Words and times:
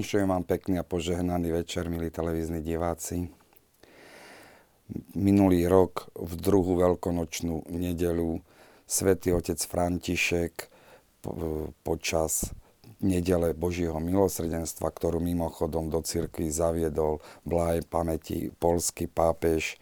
Vinšujem 0.00 0.32
vám 0.32 0.48
pekný 0.48 0.80
a 0.80 0.88
požehnaný 0.88 1.60
večer, 1.60 1.84
milí 1.92 2.08
televízni 2.08 2.64
diváci. 2.64 3.28
Minulý 5.12 5.68
rok 5.68 6.08
v 6.16 6.40
druhú 6.40 6.80
veľkonočnú 6.80 7.68
nedelu 7.68 8.40
svätý 8.88 9.36
otec 9.36 9.60
František 9.60 10.72
počas 11.84 12.48
nedele 13.04 13.52
Božieho 13.52 14.00
milosrdenstva, 14.00 14.88
ktorú 14.88 15.20
mimochodom 15.20 15.92
do 15.92 16.00
cirkvi 16.00 16.48
zaviedol 16.48 17.20
blahej 17.44 17.84
pamäti 17.84 18.48
polský 18.56 19.04
pápež 19.04 19.76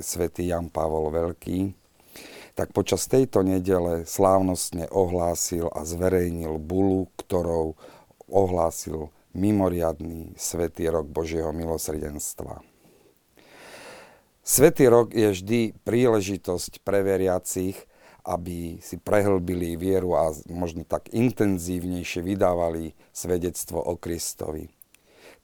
svätý 0.00 0.48
Jan 0.48 0.72
Pavol 0.72 1.12
Veľký, 1.12 1.76
tak 2.56 2.72
počas 2.72 3.04
tejto 3.12 3.44
nedele 3.44 4.08
slávnostne 4.08 4.88
ohlásil 4.88 5.68
a 5.68 5.84
zverejnil 5.84 6.56
bulu, 6.56 7.12
ktorou 7.20 7.76
ohlásil 8.32 9.12
mimoriadný 9.34 10.38
Svetý 10.38 10.88
rok 10.88 11.10
Božieho 11.10 11.50
milosrdenstva. 11.50 12.62
Svetý 14.44 14.92
rok 14.92 15.16
je 15.16 15.32
vždy 15.32 15.60
príležitosť 15.82 16.84
pre 16.84 17.00
veriacich, 17.00 17.88
aby 18.24 18.80
si 18.80 18.96
prehlbili 18.96 19.76
vieru 19.76 20.16
a 20.16 20.32
možno 20.48 20.84
tak 20.84 21.12
intenzívnejšie 21.12 22.24
vydávali 22.24 22.96
svedectvo 23.12 23.80
o 23.80 23.96
Kristovi. 24.00 24.72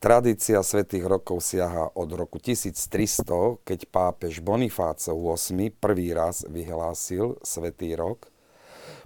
Tradícia 0.00 0.64
svätých 0.64 1.04
rokov 1.04 1.44
siaha 1.44 1.92
od 1.92 2.08
roku 2.16 2.40
1300, 2.40 3.60
keď 3.68 3.84
pápež 3.92 4.40
Bonifáco 4.40 5.12
VIII 5.12 5.68
prvý 5.76 6.16
raz 6.16 6.40
vyhlásil 6.48 7.36
svätý 7.44 7.92
rok. 8.00 8.32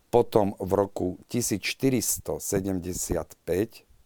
Potom 0.06 0.54
v 0.62 0.70
roku 0.78 1.19
1475 1.26 2.38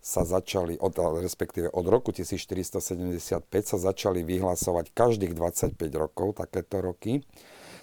sa 0.08 0.24
začali, 0.24 0.80
od, 0.80 0.96
respektíve 1.20 1.68
od 1.68 1.84
roku 1.84 2.16
1475 2.16 3.44
sa 3.44 3.76
začali 3.76 4.24
vyhlasovať 4.24 4.96
každých 4.96 5.36
25 5.36 5.76
rokov 6.00 6.40
takéto 6.40 6.80
roky, 6.80 7.20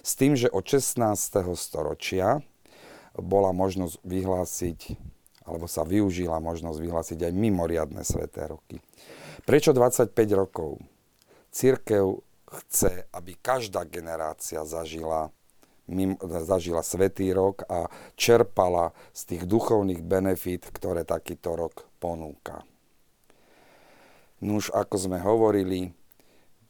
s 0.02 0.18
tým, 0.18 0.34
že 0.34 0.50
od 0.50 0.66
16. 0.66 1.06
storočia 1.54 2.42
bola 3.14 3.54
možnosť 3.54 4.02
vyhlásiť, 4.02 4.78
alebo 5.46 5.70
sa 5.70 5.86
využila 5.86 6.42
možnosť 6.42 6.78
vyhlásiť 6.82 7.18
aj 7.30 7.32
mimoriadne 7.32 8.02
sveté 8.02 8.50
roky. 8.50 8.82
Prečo 9.46 9.70
25 9.70 10.10
rokov? 10.34 10.82
Církev 11.54 12.26
chce, 12.50 13.06
aby 13.14 13.38
každá 13.38 13.86
generácia 13.86 14.66
zažila 14.66 15.30
zažila 16.42 16.82
Svetý 16.82 17.30
rok 17.30 17.62
a 17.70 17.86
čerpala 18.18 18.90
z 19.14 19.22
tých 19.22 19.42
duchovných 19.46 20.02
benefít, 20.02 20.66
ktoré 20.74 21.06
takýto 21.06 21.54
rok 21.54 21.86
ponúka. 22.06 22.62
Nuž, 24.38 24.70
ako 24.70 24.94
sme 24.94 25.18
hovorili, 25.18 25.90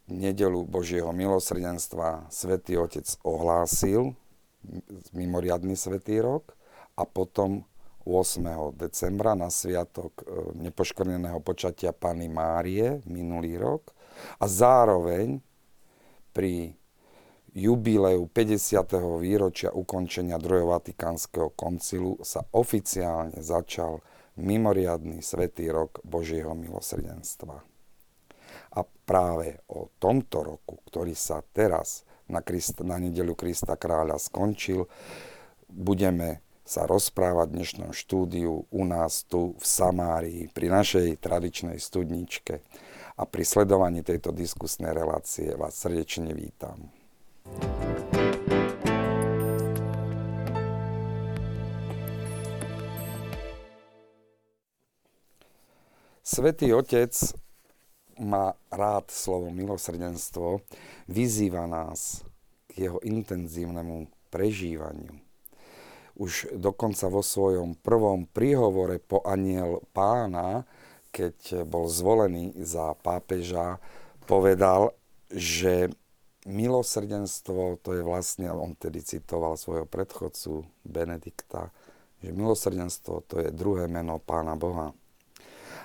nedelu 0.08 0.64
Božieho 0.64 1.12
milosrdenstva 1.12 2.32
Svetý 2.32 2.80
Otec 2.80 3.04
ohlásil 3.20 4.16
mimoriadný 5.12 5.76
Svetý 5.76 6.24
rok 6.24 6.56
a 6.96 7.04
potom 7.04 7.68
8. 8.06 8.72
decembra 8.78 9.34
na 9.34 9.50
sviatok 9.50 10.22
e, 10.22 10.24
nepoškvrneného 10.62 11.42
počatia 11.42 11.90
Pany 11.90 12.30
Márie 12.30 13.02
minulý 13.04 13.58
rok 13.58 13.90
a 14.38 14.46
zároveň 14.46 15.42
pri 16.30 16.70
jubileu 17.50 18.30
50. 18.30 18.94
výročia 19.18 19.74
ukončenia 19.74 20.38
druhého 20.38 20.70
Vatikánskeho 20.70 21.50
koncilu 21.58 22.14
sa 22.22 22.46
oficiálne 22.54 23.42
začal 23.42 23.98
mimoriadný 24.36 25.24
svetý 25.24 25.72
rok 25.72 26.00
Božieho 26.04 26.52
milosrdenstva. 26.52 27.64
A 28.76 28.80
práve 29.08 29.60
o 29.72 29.88
tomto 29.96 30.44
roku, 30.44 30.80
ktorý 30.88 31.16
sa 31.16 31.40
teraz 31.56 32.04
na, 32.28 32.44
Krist, 32.44 32.80
na 32.84 33.00
nedelu 33.00 33.32
Krista 33.32 33.74
kráľa 33.74 34.20
skončil, 34.20 34.84
budeme 35.70 36.44
sa 36.66 36.82
rozprávať 36.84 37.46
v 37.46 37.56
dnešnom 37.62 37.90
štúdiu 37.94 38.66
u 38.66 38.82
nás 38.82 39.22
tu 39.22 39.54
v 39.54 39.64
Samárii 39.64 40.50
pri 40.50 40.66
našej 40.68 41.22
tradičnej 41.22 41.78
studničke. 41.78 42.58
A 43.16 43.22
pri 43.24 43.44
sledovaní 43.46 44.02
tejto 44.02 44.34
diskusnej 44.34 44.92
relácie 44.92 45.54
vás 45.54 45.78
srdečne 45.78 46.34
vítam. 46.36 46.92
Svetý 56.26 56.74
Otec 56.74 57.14
má 58.18 58.50
rád 58.66 59.14
slovo 59.14 59.46
milosrdenstvo, 59.54 60.58
vyzýva 61.06 61.70
nás 61.70 62.26
k 62.66 62.90
jeho 62.90 62.98
intenzívnemu 63.06 64.10
prežívaniu. 64.34 65.14
Už 66.18 66.50
dokonca 66.58 67.06
vo 67.06 67.22
svojom 67.22 67.78
prvom 67.78 68.26
príhovore 68.26 68.98
po 68.98 69.22
aniel 69.22 69.86
pána, 69.94 70.66
keď 71.14 71.62
bol 71.62 71.86
zvolený 71.86 72.58
za 72.58 72.98
pápeža, 72.98 73.78
povedal, 74.26 74.98
že 75.30 75.94
milosrdenstvo, 76.42 77.78
to 77.86 77.94
je 77.94 78.02
vlastne, 78.02 78.50
on 78.50 78.74
tedy 78.74 78.98
citoval 78.98 79.54
svojho 79.54 79.86
predchodcu 79.86 80.66
Benedikta, 80.82 81.70
že 82.18 82.34
milosrdenstvo 82.34 83.22
to 83.30 83.46
je 83.46 83.54
druhé 83.54 83.86
meno 83.86 84.18
Pána 84.18 84.58
Boha. 84.58 84.90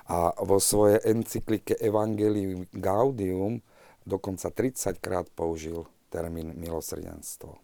A 0.10 0.34
vo 0.42 0.58
svojej 0.58 1.04
encyklike 1.06 1.78
Evangelium 1.78 2.66
Gaudium 2.74 3.62
dokonca 4.06 4.50
30 4.50 4.98
krát 4.98 5.30
použil 5.30 5.86
termín 6.10 6.58
milosrdenstvo. 6.58 7.58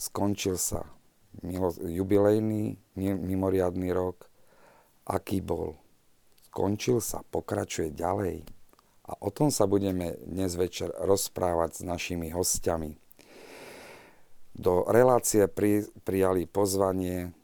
Skončil 0.00 0.56
sa 0.56 0.88
milo, 1.44 1.76
jubilejný, 1.76 2.80
mimoriadný 2.96 3.92
rok. 3.92 4.26
Aký 5.04 5.44
bol? 5.44 5.76
Skončil 6.48 7.04
sa, 7.04 7.20
pokračuje 7.22 7.92
ďalej 7.94 8.42
a 9.10 9.18
o 9.26 9.30
tom 9.34 9.50
sa 9.50 9.66
budeme 9.66 10.14
dnes 10.22 10.54
večer 10.54 10.94
rozprávať 10.94 11.70
s 11.78 11.82
našimi 11.82 12.30
hostiami. 12.30 12.94
Do 14.54 14.86
relácie 14.86 15.50
pri, 15.50 15.90
prijali 16.06 16.46
pozvanie 16.46 17.34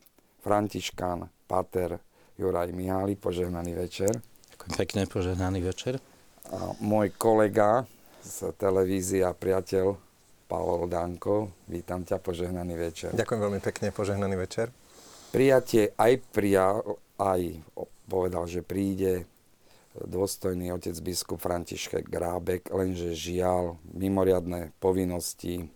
Františkán 0.46 1.26
Pater 1.50 1.98
Juraj 2.36 2.72
Mihály. 2.72 3.16
Požehnaný 3.16 3.72
večer. 3.72 4.12
Ďakujem 4.52 4.72
pekne, 4.76 5.02
požehnaný 5.08 5.60
večer. 5.64 5.96
A 6.52 6.76
môj 6.84 7.10
kolega 7.16 7.88
z 8.20 8.52
televízie 8.60 9.24
a 9.24 9.32
priateľ 9.32 9.96
Pavol 10.46 10.86
Danko. 10.86 11.50
Vítam 11.66 12.04
ťa, 12.04 12.20
požehnaný 12.20 12.76
večer. 12.76 13.10
Ďakujem 13.16 13.40
veľmi 13.40 13.60
pekne, 13.64 13.88
požehnaný 13.90 14.36
večer. 14.36 14.68
Prijatie 15.32 15.96
aj 15.96 16.12
prijal, 16.30 17.00
aj 17.18 17.56
povedal, 18.06 18.44
že 18.46 18.62
príde 18.62 19.26
dôstojný 19.96 20.70
otec 20.76 20.92
biskup 21.00 21.40
František 21.40 22.04
Grábek, 22.04 22.68
lenže 22.68 23.16
žiaľ, 23.16 23.80
mimoriadné 23.96 24.76
povinnosti 24.76 25.72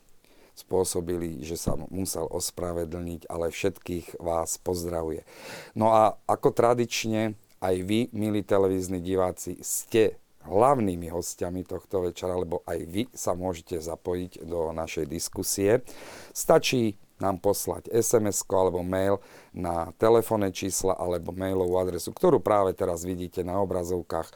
spôsobili, 0.61 1.41
že 1.41 1.57
sa 1.57 1.75
musel 1.89 2.29
ospravedlniť, 2.29 3.27
ale 3.33 3.49
všetkých 3.49 4.21
vás 4.21 4.61
pozdravuje. 4.61 5.25
No 5.73 5.93
a 5.97 6.21
ako 6.29 6.53
tradične, 6.53 7.35
aj 7.61 7.77
vy, 7.85 8.12
milí 8.12 8.45
televízni 8.45 9.01
diváci, 9.01 9.61
ste 9.61 10.21
hlavnými 10.45 11.12
hostiami 11.12 11.69
tohto 11.69 12.09
večera, 12.09 12.33
lebo 12.33 12.65
aj 12.65 12.79
vy 12.89 13.03
sa 13.12 13.37
môžete 13.37 13.77
zapojiť 13.81 14.49
do 14.49 14.73
našej 14.73 15.05
diskusie. 15.05 15.85
Stačí 16.33 16.97
nám 17.21 17.37
poslať 17.37 17.93
sms 17.93 18.49
alebo 18.49 18.81
mail 18.81 19.21
na 19.53 19.93
telefónne 20.01 20.49
čísla 20.49 20.97
alebo 20.97 21.37
mailovú 21.37 21.77
adresu, 21.77 22.17
ktorú 22.17 22.41
práve 22.41 22.73
teraz 22.73 23.05
vidíte 23.05 23.45
na 23.45 23.61
obrazovkách. 23.61 24.33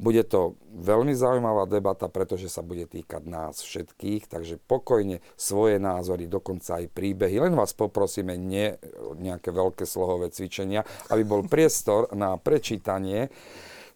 Bude 0.00 0.24
to 0.24 0.56
veľmi 0.72 1.12
zaujímavá 1.12 1.68
debata, 1.68 2.08
pretože 2.08 2.48
sa 2.48 2.64
bude 2.64 2.88
týkať 2.88 3.24
nás 3.28 3.60
všetkých, 3.60 4.28
takže 4.28 4.60
pokojne 4.64 5.20
svoje 5.36 5.76
názory, 5.82 6.28
dokonca 6.28 6.80
aj 6.80 6.92
príbehy. 6.92 7.42
Len 7.42 7.54
vás 7.56 7.76
poprosíme 7.76 8.36
nie 8.36 8.76
nejaké 9.20 9.52
veľké 9.52 9.84
slohové 9.84 10.32
cvičenia, 10.32 10.86
aby 11.12 11.22
bol 11.26 11.44
priestor 11.44 12.08
na 12.16 12.38
prečítanie. 12.40 13.28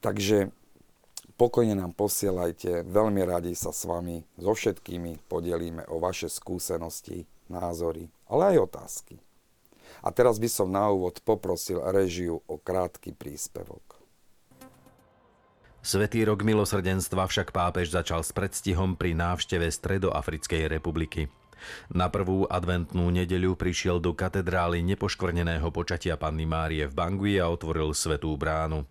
Takže 0.04 0.52
pokojne 1.40 1.76
nám 1.76 1.96
posielajte, 1.96 2.84
veľmi 2.84 3.22
radi 3.24 3.52
sa 3.56 3.72
s 3.72 3.88
vami 3.88 4.24
so 4.36 4.52
všetkými 4.52 5.28
podelíme 5.28 5.88
o 5.88 6.00
vaše 6.00 6.28
skúsenosti, 6.28 7.24
názory, 7.48 8.10
ale 8.26 8.54
aj 8.54 8.66
otázky. 8.70 9.16
A 10.02 10.12
teraz 10.12 10.36
by 10.36 10.48
som 10.50 10.68
na 10.68 10.86
úvod 10.92 11.18
poprosil 11.24 11.80
režiu 11.90 12.42
o 12.46 12.60
krátky 12.60 13.16
príspevok. 13.16 13.95
Svetý 15.86 16.26
rok 16.26 16.42
milosrdenstva 16.42 17.30
však 17.30 17.54
pápež 17.54 17.94
začal 17.94 18.26
s 18.26 18.34
predstihom 18.34 18.98
pri 18.98 19.14
návšteve 19.14 19.70
Stredoafrickej 19.70 20.66
republiky. 20.66 21.30
Na 21.94 22.10
prvú 22.10 22.42
adventnú 22.50 23.06
nedeľu 23.14 23.54
prišiel 23.54 24.02
do 24.02 24.10
katedrály 24.10 24.82
nepoškvrneného 24.82 25.70
počatia 25.70 26.18
Panny 26.18 26.42
Márie 26.42 26.90
v 26.90 26.94
Bangui 26.98 27.38
a 27.38 27.46
otvoril 27.46 27.94
svetú 27.94 28.34
bránu. 28.34 28.82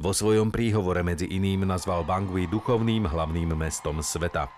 Vo 0.00 0.16
svojom 0.16 0.48
príhovore 0.48 1.04
medzi 1.04 1.28
iným 1.28 1.68
nazval 1.68 2.00
Bangui 2.00 2.48
duchovným 2.48 3.12
hlavným 3.12 3.52
mestom 3.52 4.00
sveta. 4.00 4.48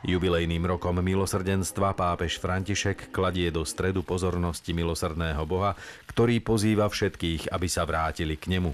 Jubilejným 0.00 0.64
rokom 0.64 0.96
milosrdenstva 1.04 1.92
pápež 2.00 2.40
František 2.40 3.12
kladie 3.12 3.52
do 3.52 3.60
stredu 3.68 4.00
pozornosti 4.00 4.72
milosrdného 4.72 5.44
Boha, 5.44 5.76
ktorý 6.08 6.40
pozýva 6.40 6.88
všetkých, 6.88 7.52
aby 7.52 7.68
sa 7.68 7.84
vrátili 7.84 8.40
k 8.40 8.56
nemu. 8.56 8.72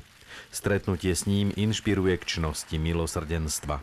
Stretnutie 0.50 1.14
s 1.14 1.28
ním 1.28 1.52
inšpiruje 1.54 2.16
k 2.20 2.24
čnosti 2.24 2.76
milosrdenstva. 2.78 3.80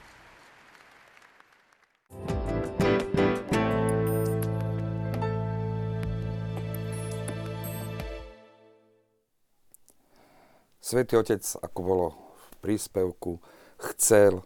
Svetý 10.83 11.17
Otec, 11.17 11.41
ako 11.63 11.79
bolo 11.81 12.07
v 12.37 12.45
príspevku, 12.61 13.41
chcel 13.81 14.45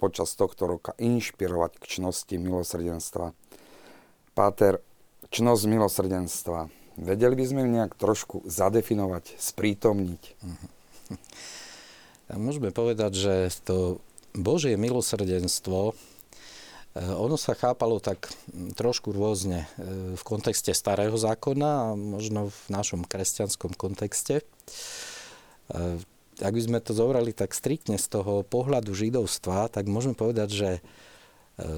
počas 0.00 0.32
tohto 0.32 0.64
roka 0.64 0.96
inšpirovať 0.96 1.76
k 1.76 1.84
čnosti 1.98 2.34
milosrdenstva. 2.40 3.36
Páter, 4.32 4.80
čnosť 5.28 5.62
milosrdenstva. 5.68 6.72
Vedeli 6.94 7.34
by 7.34 7.44
sme 7.44 7.62
nejak 7.66 7.98
trošku 7.98 8.46
zadefinovať, 8.46 9.34
sprítomniť? 9.34 10.22
Môžeme 12.32 12.72
povedať, 12.72 13.12
že 13.14 13.34
to 13.64 14.00
Božie 14.34 14.74
milosrdenstvo, 14.74 15.94
eh, 15.94 17.14
ono 17.14 17.38
sa 17.38 17.54
chápalo 17.54 18.02
tak 18.02 18.26
trošku 18.74 19.14
rôzne 19.14 19.64
eh, 19.64 20.16
v 20.18 20.22
kontexte 20.26 20.74
starého 20.74 21.14
zákona 21.14 21.70
a 21.70 21.88
možno 21.94 22.50
v 22.50 22.60
našom 22.68 23.06
kresťanskom 23.06 23.78
kontexte. 23.78 24.42
Eh, 24.42 26.02
ak 26.42 26.50
by 26.50 26.62
sme 26.66 26.78
to 26.82 26.90
zobrali 26.90 27.30
tak 27.30 27.54
striktne 27.54 27.94
z 27.94 28.10
toho 28.10 28.42
pohľadu 28.42 28.90
židovstva, 28.90 29.70
tak 29.70 29.86
môžeme 29.86 30.18
povedať, 30.18 30.50
že 30.50 30.70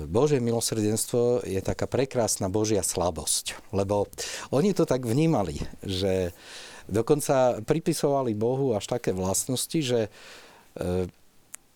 Božie 0.08 0.40
milosrdenstvo 0.40 1.44
je 1.44 1.60
taká 1.60 1.84
prekrásna 1.84 2.48
Božia 2.48 2.80
slabosť. 2.80 3.52
Lebo 3.76 4.08
oni 4.48 4.72
to 4.72 4.88
tak 4.88 5.04
vnímali, 5.04 5.60
že 5.84 6.32
dokonca 6.88 7.60
pripisovali 7.62 8.34
Bohu 8.34 8.74
až 8.74 8.86
také 8.86 9.10
vlastnosti, 9.12 9.78
že 9.82 10.00
eh, 10.08 11.06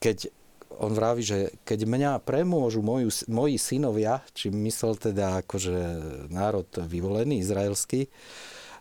keď 0.01 0.33
on 0.81 0.97
vraví, 0.97 1.21
že 1.21 1.53
keď 1.69 1.85
mňa 1.85 2.12
premôžu 2.25 2.81
moju, 2.81 3.12
moji 3.29 3.61
synovia, 3.61 4.25
či 4.33 4.49
myslel 4.49 4.97
teda 4.97 5.45
akože 5.45 5.77
národ 6.33 6.65
vyvolený, 6.89 7.45
izraelský, 7.45 8.09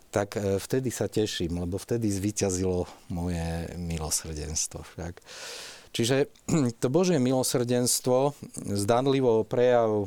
tak 0.08 0.40
e, 0.40 0.56
vtedy 0.56 0.88
sa 0.88 1.12
teším, 1.12 1.60
lebo 1.60 1.76
vtedy 1.76 2.08
zvíťazilo 2.08 2.88
moje 3.12 3.68
milosrdenstvo. 3.76 4.80
Však. 4.82 5.20
Čiže 5.90 6.30
to 6.82 6.86
Božie 6.86 7.18
milosrdenstvo, 7.18 8.34
zdanlivo 8.56 9.42
prejav 9.42 10.06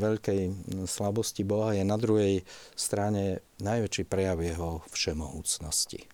veľkej 0.00 0.40
slabosti 0.88 1.44
Boha, 1.44 1.76
je 1.76 1.84
na 1.84 2.00
druhej 2.00 2.42
strane 2.74 3.44
najväčší 3.60 4.04
prejav 4.08 4.40
jeho 4.40 4.80
všemohúcnosti. 4.92 6.08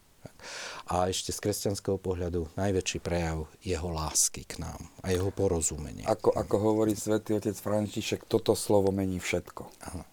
A 0.90 1.08
ešte 1.08 1.30
z 1.30 1.38
kresťanského 1.38 2.00
pohľadu 2.00 2.50
najväčší 2.56 2.98
prejav 3.00 3.46
jeho 3.62 3.88
lásky 3.92 4.42
k 4.48 4.60
nám 4.60 4.80
a 5.04 5.12
jeho 5.12 5.28
porozumenie. 5.30 6.04
Ako, 6.08 6.32
ako 6.32 6.56
hovorí 6.58 6.96
svätý 6.96 7.36
otec 7.36 7.54
František, 7.54 8.26
toto 8.26 8.56
slovo 8.56 8.90
mení 8.90 9.20
všetko. 9.20 9.62
Áno, 9.92 10.04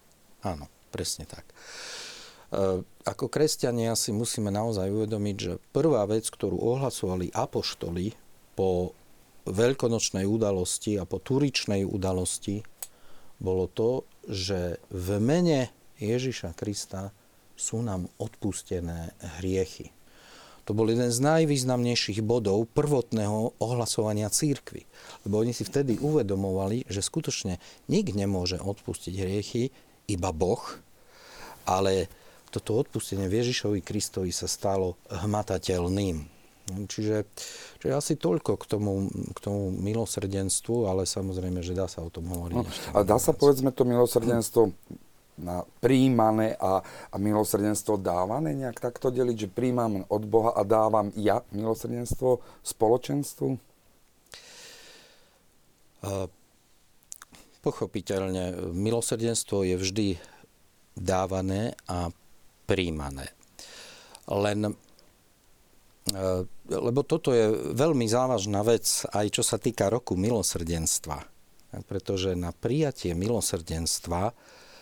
áno 0.44 0.66
presne 0.92 1.28
tak. 1.28 1.44
E, 2.52 2.82
ako 3.08 3.26
kresťania 3.28 3.96
si 4.00 4.16
musíme 4.16 4.52
naozaj 4.52 4.90
uvedomiť, 4.92 5.36
že 5.36 5.54
prvá 5.72 6.08
vec, 6.08 6.28
ktorú 6.28 6.58
ohlasovali 6.58 7.32
apoštoli 7.36 8.27
po 8.58 8.98
veľkonočnej 9.46 10.26
udalosti 10.26 10.98
a 10.98 11.06
po 11.06 11.22
turičnej 11.22 11.86
udalosti, 11.86 12.66
bolo 13.38 13.70
to, 13.70 14.02
že 14.26 14.82
v 14.90 15.22
mene 15.22 15.70
Ježiša 16.02 16.58
Krista 16.58 17.14
sú 17.54 17.86
nám 17.86 18.10
odpustené 18.18 19.14
hriechy. 19.40 19.94
To 20.68 20.76
bol 20.76 20.92
jeden 20.92 21.08
z 21.08 21.24
najvýznamnejších 21.24 22.20
bodov 22.28 22.68
prvotného 22.76 23.56
ohlasovania 23.64 24.28
církvy. 24.28 24.84
Lebo 25.24 25.40
oni 25.40 25.56
si 25.56 25.64
vtedy 25.64 25.96
uvedomovali, 26.04 26.84
že 26.92 27.00
skutočne 27.00 27.56
nik 27.88 28.12
nemôže 28.12 28.60
odpustiť 28.60 29.14
hriechy, 29.16 29.72
iba 30.12 30.36
Boh, 30.36 30.60
ale 31.64 32.12
toto 32.52 32.80
odpustenie 32.80 33.32
Ježišovi 33.32 33.80
Kristovi 33.80 34.36
sa 34.36 34.48
stalo 34.48 35.00
hmatateľným. 35.08 36.37
Čiže, 36.68 37.24
čiže 37.80 37.94
asi 37.96 38.14
toľko 38.20 38.60
k 38.60 38.66
tomu, 38.68 39.08
k 39.08 39.40
tomu 39.40 39.72
milosrdenstvu, 39.72 40.92
ale 40.92 41.08
samozrejme, 41.08 41.64
že 41.64 41.72
dá 41.72 41.88
sa 41.88 42.04
o 42.04 42.12
tom 42.12 42.28
hovoriť. 42.28 42.58
No, 42.60 42.68
ale 42.92 43.04
dá 43.08 43.16
sa 43.16 43.32
povedzme 43.32 43.72
to 43.72 43.88
milosrdenstvo 43.88 44.76
na 45.38 45.64
príjmané 45.80 46.58
a, 46.58 46.82
a 46.84 47.16
milosrdenstvo 47.16 48.02
dávané 48.02 48.58
nejak 48.58 48.82
takto 48.82 49.14
deliť, 49.14 49.48
že 49.48 49.54
príjmam 49.54 50.04
od 50.10 50.24
Boha 50.26 50.52
a 50.58 50.66
dávam 50.66 51.14
ja 51.14 51.46
milosrdenstvo 51.54 52.42
spoločenstvu? 52.66 53.50
Pochopiteľne, 57.62 58.74
milosrdenstvo 58.74 59.66
je 59.68 59.76
vždy 59.78 60.08
dávané 60.98 61.78
a 61.86 62.10
príjmané. 62.66 63.30
Len 64.28 64.60
e, 64.68 64.74
lebo 66.68 67.04
toto 67.04 67.32
je 67.32 67.74
veľmi 67.76 68.06
závažná 68.08 68.64
vec, 68.64 68.86
aj 69.12 69.28
čo 69.32 69.44
sa 69.44 69.56
týka 69.58 69.88
roku 69.88 70.20
milosrdenstva. 70.20 71.24
Pretože 71.88 72.36
na 72.36 72.56
prijatie 72.56 73.12
milosrdenstva 73.16 74.32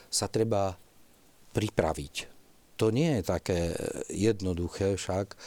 sa 0.09 0.25
treba 0.29 0.77
pripraviť. 1.53 2.15
To 2.75 2.91
nie 2.91 3.19
je 3.19 3.23
také 3.23 3.59
jednoduché 4.11 4.99
však. 4.99 5.27
E, 5.31 5.37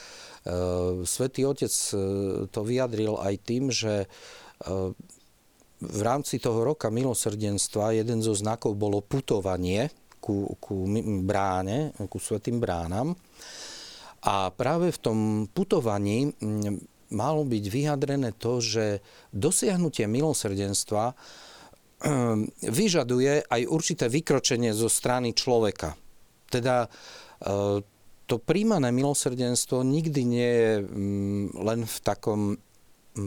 Svetý 1.05 1.45
Otec 1.45 1.69
e, 1.69 1.95
to 2.49 2.59
vyjadril 2.65 3.21
aj 3.21 3.35
tým, 3.45 3.69
že 3.69 4.09
v 5.79 6.01
rámci 6.03 6.43
toho 6.43 6.67
roka 6.67 6.91
milosrdenstva 6.91 7.95
jeden 7.95 8.19
zo 8.19 8.35
znakov 8.35 8.75
bolo 8.75 8.99
putovanie, 8.99 9.87
ku, 10.19 10.51
ku 10.59 10.83
bráne, 11.23 11.95
ku 12.11 12.19
svetým 12.19 12.59
bránam. 12.59 13.15
A 14.25 14.51
práve 14.51 14.91
v 14.91 14.99
tom 14.99 15.17
putovaní 15.51 16.35
malo 17.09 17.41
byť 17.47 17.65
vyjadrené 17.71 18.35
to, 18.35 18.59
že 18.59 18.99
dosiahnutie 19.33 20.05
milosrdenstva 20.05 21.15
vyžaduje 22.63 23.43
aj 23.43 23.61
určité 23.67 24.07
vykročenie 24.07 24.71
zo 24.71 24.87
strany 24.87 25.35
človeka. 25.35 25.99
Teda 26.47 26.87
e, 26.87 26.89
to 28.23 28.35
príjmané 28.39 28.95
milosrdenstvo 28.95 29.83
nikdy 29.83 30.21
nie 30.23 30.51
je 30.53 30.73
len 31.59 31.79
v 31.83 31.97
takom 31.99 32.55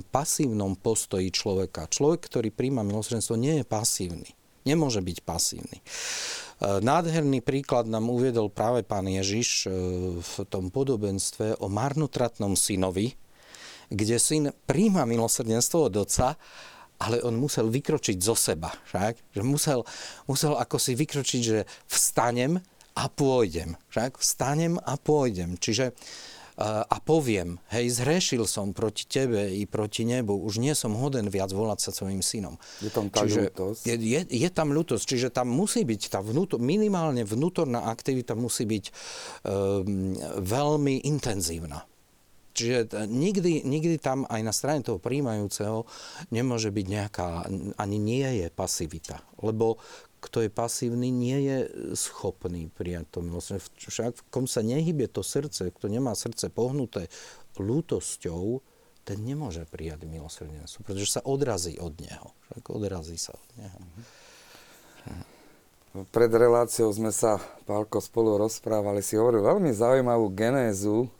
pasívnom 0.08 0.78
postoji 0.78 1.28
človeka. 1.28 1.90
Človek, 1.90 2.32
ktorý 2.32 2.48
príjma 2.48 2.80
milosrdenstvo, 2.86 3.36
nie 3.36 3.60
je 3.60 3.64
pasívny. 3.68 4.30
Nemôže 4.62 5.02
byť 5.02 5.18
pasívny. 5.26 5.82
Nádherný 6.62 7.42
príklad 7.42 7.90
nám 7.90 8.06
uviedol 8.06 8.46
práve 8.46 8.86
pán 8.86 9.10
Ježiš 9.10 9.66
e, 9.66 9.68
v 10.22 10.34
tom 10.46 10.70
podobenstve 10.70 11.58
o 11.58 11.66
marnotratnom 11.66 12.54
synovi, 12.54 13.18
kde 13.90 14.16
syn 14.22 14.54
príjma 14.62 15.02
milosrdenstvo 15.02 15.90
od 15.90 15.94
otca, 16.06 16.38
ale 17.02 17.18
on 17.26 17.34
musel 17.34 17.66
vykročiť 17.66 18.14
zo 18.22 18.38
seba. 18.38 18.70
Však? 18.86 19.34
Že 19.34 19.42
musel, 19.42 19.80
musel 20.30 20.54
ako 20.54 20.78
si 20.78 20.94
vykročiť, 20.94 21.42
že 21.42 21.66
vstanem 21.90 22.62
a 22.94 23.04
pôjdem. 23.10 23.74
Však? 23.90 24.22
Vstanem 24.22 24.78
a 24.78 24.94
pôjdem. 24.94 25.58
Čiže 25.58 25.98
a 26.62 26.96
poviem, 27.02 27.58
hej, 27.74 27.90
zhrešil 27.98 28.46
som 28.46 28.70
proti 28.70 29.02
tebe 29.10 29.50
i 29.50 29.66
proti 29.66 30.06
nebu, 30.06 30.38
už 30.46 30.62
nie 30.62 30.72
som 30.78 30.94
hoden 30.94 31.26
viac 31.26 31.50
volať 31.50 31.78
sa 31.82 31.90
svojim 31.90 32.22
synom. 32.22 32.54
Je 32.78 32.90
tam 32.92 33.10
tá 33.10 33.26
čiže 33.26 33.50
ľútosť? 33.50 33.82
Je, 33.82 33.94
je, 33.98 34.20
je 34.30 34.48
tam 34.52 34.70
ľútosť, 34.70 35.02
čiže 35.02 35.28
tam 35.34 35.50
musí 35.50 35.82
byť, 35.82 36.02
tá 36.12 36.22
vnútor, 36.22 36.62
minimálne 36.62 37.26
vnútorná 37.26 37.90
aktivita 37.90 38.38
musí 38.38 38.62
byť 38.68 38.84
um, 39.42 40.14
veľmi 40.38 41.02
intenzívna. 41.08 41.82
Čiže 42.52 43.08
nikdy, 43.08 43.64
nikdy 43.64 43.96
tam 43.96 44.28
aj 44.28 44.40
na 44.44 44.52
strane 44.52 44.84
toho 44.84 45.00
príjmajúceho 45.00 45.88
nemôže 46.28 46.68
byť 46.68 46.86
nejaká, 46.86 47.48
ani 47.80 47.96
nie 47.96 48.44
je 48.44 48.46
pasivita. 48.52 49.24
Lebo 49.40 49.80
kto 50.22 50.46
je 50.46 50.50
pasívny, 50.54 51.10
nie 51.10 51.50
je 51.50 51.58
schopný 51.98 52.70
prijať 52.70 53.18
to 53.18 53.18
milosrdenstvo. 53.26 53.74
Však 53.74 54.12
v 54.14 54.22
kom 54.30 54.46
sa 54.46 54.62
nehybe 54.62 55.10
to 55.10 55.26
srdce, 55.26 55.74
kto 55.74 55.90
nemá 55.90 56.14
srdce 56.14 56.46
pohnuté 56.46 57.10
lútosťou, 57.58 58.62
ten 59.02 59.18
nemôže 59.18 59.66
prijať 59.66 60.06
milosrdenstvo, 60.06 60.86
pretože 60.86 61.18
sa 61.18 61.20
odrazí 61.26 61.74
od 61.82 61.98
neho. 61.98 62.30
Však 62.54 62.64
odrazí 62.70 63.18
sa 63.18 63.34
od 63.34 63.48
neho. 63.58 63.80
Pred 65.92 66.32
reláciou 66.32 66.88
sme 66.94 67.10
sa, 67.12 67.42
Pálko, 67.66 68.00
spolu 68.00 68.38
rozprávali, 68.38 69.04
si 69.04 69.18
hovoril 69.18 69.44
veľmi 69.44 69.74
zaujímavú 69.74 70.32
genézu 70.32 71.10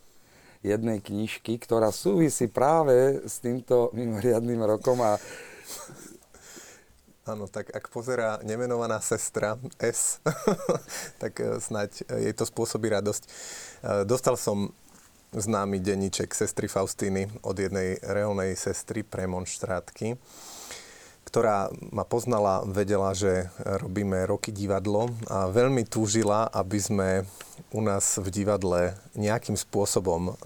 jednej 0.63 1.03
knižky, 1.03 1.59
ktorá 1.59 1.91
súvisí 1.91 2.47
práve 2.47 3.21
s 3.27 3.43
týmto 3.43 3.91
mimoriadným 3.93 4.63
rokom 4.63 4.97
a 5.03 5.19
Áno, 7.23 7.47
tak 7.47 7.71
ak 7.71 7.87
pozerá 7.95 8.43
nemenovaná 8.43 8.99
sestra 8.99 9.55
S, 9.79 10.19
tak 11.23 11.39
e, 11.39 11.63
snáď 11.63 12.03
e, 12.11 12.27
jej 12.27 12.35
to 12.35 12.43
spôsobí 12.43 12.91
radosť. 12.91 13.23
E, 13.23 13.29
dostal 14.03 14.35
som 14.35 14.75
známy 15.31 15.79
denníček 15.79 16.35
sestry 16.35 16.67
Faustíny 16.67 17.31
od 17.47 17.55
jednej 17.55 18.03
reálnej 18.03 18.59
sestry 18.59 19.07
premonštrátky 19.07 20.19
ktorá 21.23 21.73
ma 21.89 22.05
poznala, 22.05 22.61
vedela, 22.69 23.17
že 23.17 23.49
robíme 23.65 24.29
roky 24.29 24.53
divadlo 24.53 25.09
a 25.33 25.49
veľmi 25.49 25.89
túžila, 25.89 26.45
aby 26.53 26.77
sme 26.77 27.09
u 27.73 27.81
nás 27.81 28.21
v 28.21 28.29
divadle 28.29 28.93
nejakým 29.17 29.57
spôsobom 29.57 30.37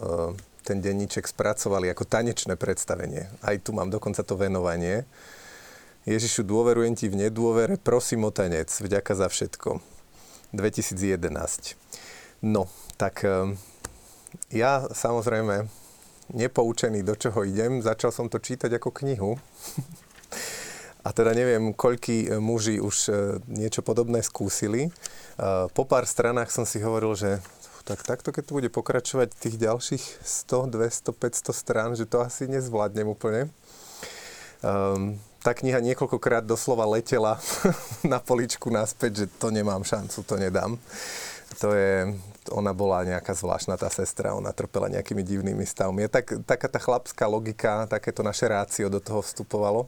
ten 0.63 0.79
denníček 0.79 1.27
spracovali 1.27 1.91
ako 1.91 2.07
tanečné 2.07 2.55
predstavenie. 2.55 3.27
Aj 3.43 3.59
tu 3.59 3.75
mám 3.75 3.91
dokonca 3.91 4.23
to 4.23 4.39
venovanie. 4.39 5.03
Ježišu, 6.07 6.47
dôverujem 6.47 6.95
ti 6.95 7.11
v 7.11 7.27
nedôvere, 7.27 7.83
prosím 7.83 8.31
o 8.31 8.31
tanec, 8.31 8.71
vďaka 8.71 9.19
za 9.19 9.27
všetko. 9.27 9.83
2011. 10.55 11.75
No, 12.47 12.71
tak 12.95 13.27
e, 13.27 13.59
ja 14.55 14.87
samozrejme 14.87 15.67
nepoučený, 16.31 17.03
do 17.03 17.19
čoho 17.19 17.43
idem, 17.43 17.83
začal 17.83 18.15
som 18.15 18.31
to 18.31 18.39
čítať 18.39 18.79
ako 18.79 18.95
knihu. 19.03 19.35
A 21.03 21.11
teda 21.11 21.35
neviem, 21.35 21.75
koľký 21.75 22.31
e, 22.31 22.39
muži 22.39 22.79
už 22.79 22.97
e, 23.11 23.13
niečo 23.51 23.83
podobné 23.83 24.23
skúsili. 24.23 24.87
E, 24.87 24.91
po 25.75 25.91
pár 25.91 26.07
stranách 26.07 26.55
som 26.55 26.63
si 26.63 26.79
hovoril, 26.79 27.19
že 27.19 27.43
tak 27.83 28.07
takto, 28.07 28.31
keď 28.31 28.43
to 28.47 28.57
bude 28.63 28.71
pokračovať 28.71 29.35
tých 29.35 29.59
ďalších 29.59 30.23
100, 30.23 30.71
200, 30.71 31.19
500 31.19 31.51
strán, 31.51 31.91
že 31.99 32.07
to 32.07 32.23
asi 32.23 32.47
nezvládnem 32.47 33.11
úplne. 33.11 33.51
Um, 34.63 35.19
tá 35.47 35.55
kniha 35.55 35.79
niekoľkokrát 35.79 36.43
doslova 36.43 36.83
letela 36.91 37.39
na 38.03 38.19
poličku 38.19 38.67
naspäť, 38.67 39.23
že 39.23 39.27
to 39.39 39.55
nemám 39.55 39.87
šancu, 39.87 40.27
to 40.27 40.35
nedám. 40.35 40.75
To 41.63 41.71
je, 41.71 42.19
ona 42.51 42.75
bola 42.75 43.07
nejaká 43.07 43.31
zvláštna 43.31 43.79
tá 43.79 43.87
sestra, 43.87 44.35
ona 44.35 44.51
trpela 44.51 44.91
nejakými 44.91 45.23
divnými 45.23 45.63
stavmi. 45.63 46.03
Je 46.03 46.11
tak, 46.11 46.27
taká 46.43 46.67
tá 46.67 46.83
chlapská 46.83 47.31
logika, 47.31 47.87
takéto 47.87 48.27
naše 48.27 48.51
rácio 48.51 48.91
do 48.91 48.99
toho 48.99 49.23
vstupovalo. 49.23 49.87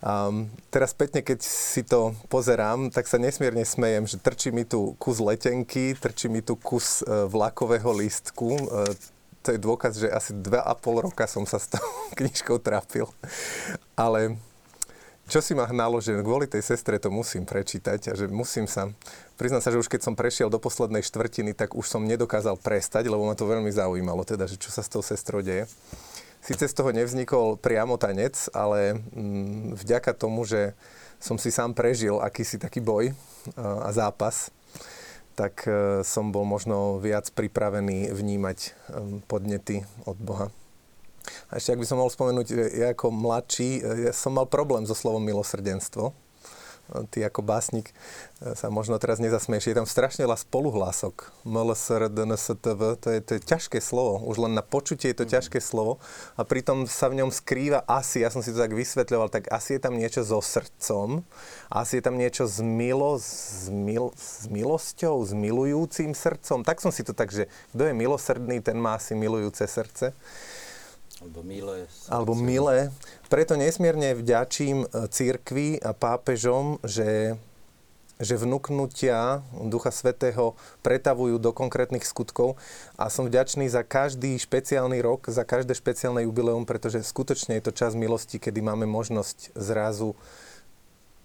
Um, 0.00 0.48
teraz 0.72 0.96
spätne, 0.96 1.20
keď 1.20 1.44
si 1.44 1.84
to 1.84 2.16
pozerám, 2.32 2.88
tak 2.88 3.04
sa 3.04 3.20
nesmierne 3.20 3.68
smejem, 3.68 4.08
že 4.08 4.16
trčí 4.16 4.48
mi 4.48 4.64
tu 4.64 4.96
kus 4.96 5.20
letenky, 5.20 5.92
trčí 5.92 6.32
mi 6.32 6.40
tu 6.40 6.56
kus 6.56 7.04
uh, 7.04 7.28
vlakového 7.28 7.92
lístku. 7.92 8.48
Uh, 8.64 8.88
to 9.44 9.52
je 9.52 9.60
dôkaz, 9.60 10.00
že 10.00 10.08
asi 10.08 10.32
2,5 10.32 11.04
roka 11.04 11.28
som 11.28 11.44
sa 11.44 11.60
s 11.60 11.68
tou 11.68 11.84
knižkou 12.16 12.56
trápil. 12.64 13.04
Ale 13.92 14.40
čo 15.30 15.38
si 15.38 15.54
ma 15.54 15.70
hnalo, 15.70 16.02
že 16.02 16.18
kvôli 16.26 16.50
tej 16.50 16.66
sestre 16.66 16.98
to 16.98 17.06
musím 17.06 17.46
prečítať 17.46 18.10
a 18.10 18.12
že 18.18 18.26
musím 18.26 18.66
sa... 18.66 18.90
Priznám 19.38 19.62
sa, 19.62 19.70
že 19.70 19.78
už 19.78 19.86
keď 19.86 20.02
som 20.02 20.18
prešiel 20.18 20.50
do 20.50 20.58
poslednej 20.58 21.06
štvrtiny, 21.06 21.54
tak 21.54 21.78
už 21.78 21.86
som 21.86 22.02
nedokázal 22.02 22.58
prestať, 22.58 23.06
lebo 23.06 23.22
ma 23.22 23.38
to 23.38 23.46
veľmi 23.46 23.70
zaujímalo, 23.70 24.26
teda, 24.26 24.50
že 24.50 24.58
čo 24.58 24.74
sa 24.74 24.82
s 24.82 24.90
tou 24.90 25.00
sestrou 25.06 25.38
deje. 25.38 25.70
Síce 26.42 26.66
z 26.66 26.74
toho 26.74 26.90
nevznikol 26.90 27.54
priamo 27.62 27.94
tanec, 27.94 28.50
ale 28.50 28.98
mm, 29.14 29.78
vďaka 29.78 30.18
tomu, 30.18 30.42
že 30.42 30.74
som 31.22 31.38
si 31.38 31.54
sám 31.54 31.78
prežil 31.78 32.18
akýsi 32.18 32.58
taký 32.58 32.82
boj 32.82 33.14
a 33.60 33.92
zápas, 33.94 34.50
tak 35.36 35.68
e, 35.68 36.00
som 36.00 36.32
bol 36.32 36.48
možno 36.48 36.96
viac 36.96 37.28
pripravený 37.32 38.10
vnímať 38.10 38.58
podnety 39.28 39.84
od 40.08 40.16
Boha. 40.16 40.50
A 41.48 41.58
ešte, 41.58 41.74
ak 41.74 41.80
by 41.82 41.86
som 41.86 41.98
mohol 41.98 42.12
spomenúť, 42.12 42.46
ja 42.74 42.94
ako 42.94 43.10
mladší, 43.14 43.70
e, 43.80 44.10
ja 44.10 44.12
som 44.14 44.34
mal 44.34 44.46
problém 44.46 44.86
so 44.86 44.94
slovom 44.94 45.22
milosrdenstvo 45.22 46.14
ty 47.10 47.22
ako 47.22 47.42
básnik 47.46 47.94
e, 48.42 48.54
sa 48.58 48.70
možno 48.70 48.98
teraz 48.98 49.22
nezasmieš. 49.22 49.70
Je 49.70 49.78
tam 49.78 49.86
strašne 49.86 50.26
veľa 50.26 50.38
spoluhlások. 50.38 51.30
MLSR, 51.46 52.10
DNSTV, 52.10 52.80
to 52.98 53.08
je, 53.14 53.18
to 53.22 53.30
je 53.38 53.40
ťažké 53.46 53.78
slovo. 53.78 54.18
Už 54.26 54.42
len 54.42 54.52
na 54.58 54.64
počutie 54.64 55.14
je 55.14 55.22
to 55.22 55.26
mhm. 55.26 55.32
ťažké 55.38 55.58
slovo. 55.62 56.02
A 56.34 56.42
pritom 56.42 56.84
sa 56.90 57.06
v 57.08 57.22
ňom 57.22 57.30
skrýva 57.30 57.86
asi, 57.86 58.26
ja 58.26 58.30
som 58.32 58.42
si 58.42 58.50
to 58.50 58.58
tak 58.58 58.74
vysvetľoval, 58.74 59.30
tak 59.30 59.46
asi 59.52 59.78
je 59.78 59.80
tam 59.82 59.94
niečo 59.94 60.26
so 60.26 60.42
srdcom, 60.42 61.22
asi 61.70 62.00
je 62.00 62.02
tam 62.02 62.18
niečo 62.18 62.50
s, 62.50 62.58
milo, 62.58 63.16
s, 63.20 63.70
mil, 63.70 64.10
s 64.18 64.50
milosťou, 64.50 65.22
s 65.22 65.32
milujúcim 65.32 66.12
srdcom. 66.12 66.66
Tak 66.66 66.82
som 66.82 66.90
si 66.90 67.06
to 67.06 67.14
tak, 67.14 67.30
že 67.30 67.46
kto 67.76 67.82
je 67.86 67.94
milosrdný, 67.94 68.58
ten 68.64 68.76
má 68.78 68.98
asi 68.98 69.14
milujúce 69.14 69.62
srdce. 69.64 70.12
Alebo 71.20 71.40
milé. 71.44 71.84
Alebo 72.08 72.32
milé. 72.32 72.88
Preto 73.28 73.52
nesmierne 73.52 74.16
vďačím 74.16 74.88
e, 74.88 75.04
církvi 75.12 75.76
a 75.84 75.92
pápežom, 75.92 76.80
že, 76.80 77.36
že 78.16 78.40
vnúknutia 78.40 79.44
Ducha 79.68 79.92
Svetého 79.92 80.56
pretavujú 80.80 81.36
do 81.36 81.52
konkrétnych 81.52 82.08
skutkov 82.08 82.56
a 82.96 83.12
som 83.12 83.28
vďačný 83.28 83.68
za 83.68 83.84
každý 83.84 84.40
špeciálny 84.40 85.04
rok, 85.04 85.28
za 85.28 85.44
každé 85.44 85.76
špeciálne 85.76 86.24
jubileum, 86.24 86.64
pretože 86.64 87.04
skutočne 87.04 87.60
je 87.60 87.68
to 87.68 87.76
čas 87.76 87.92
milosti, 87.92 88.40
kedy 88.40 88.64
máme 88.64 88.88
možnosť 88.88 89.52
zrazu 89.52 90.16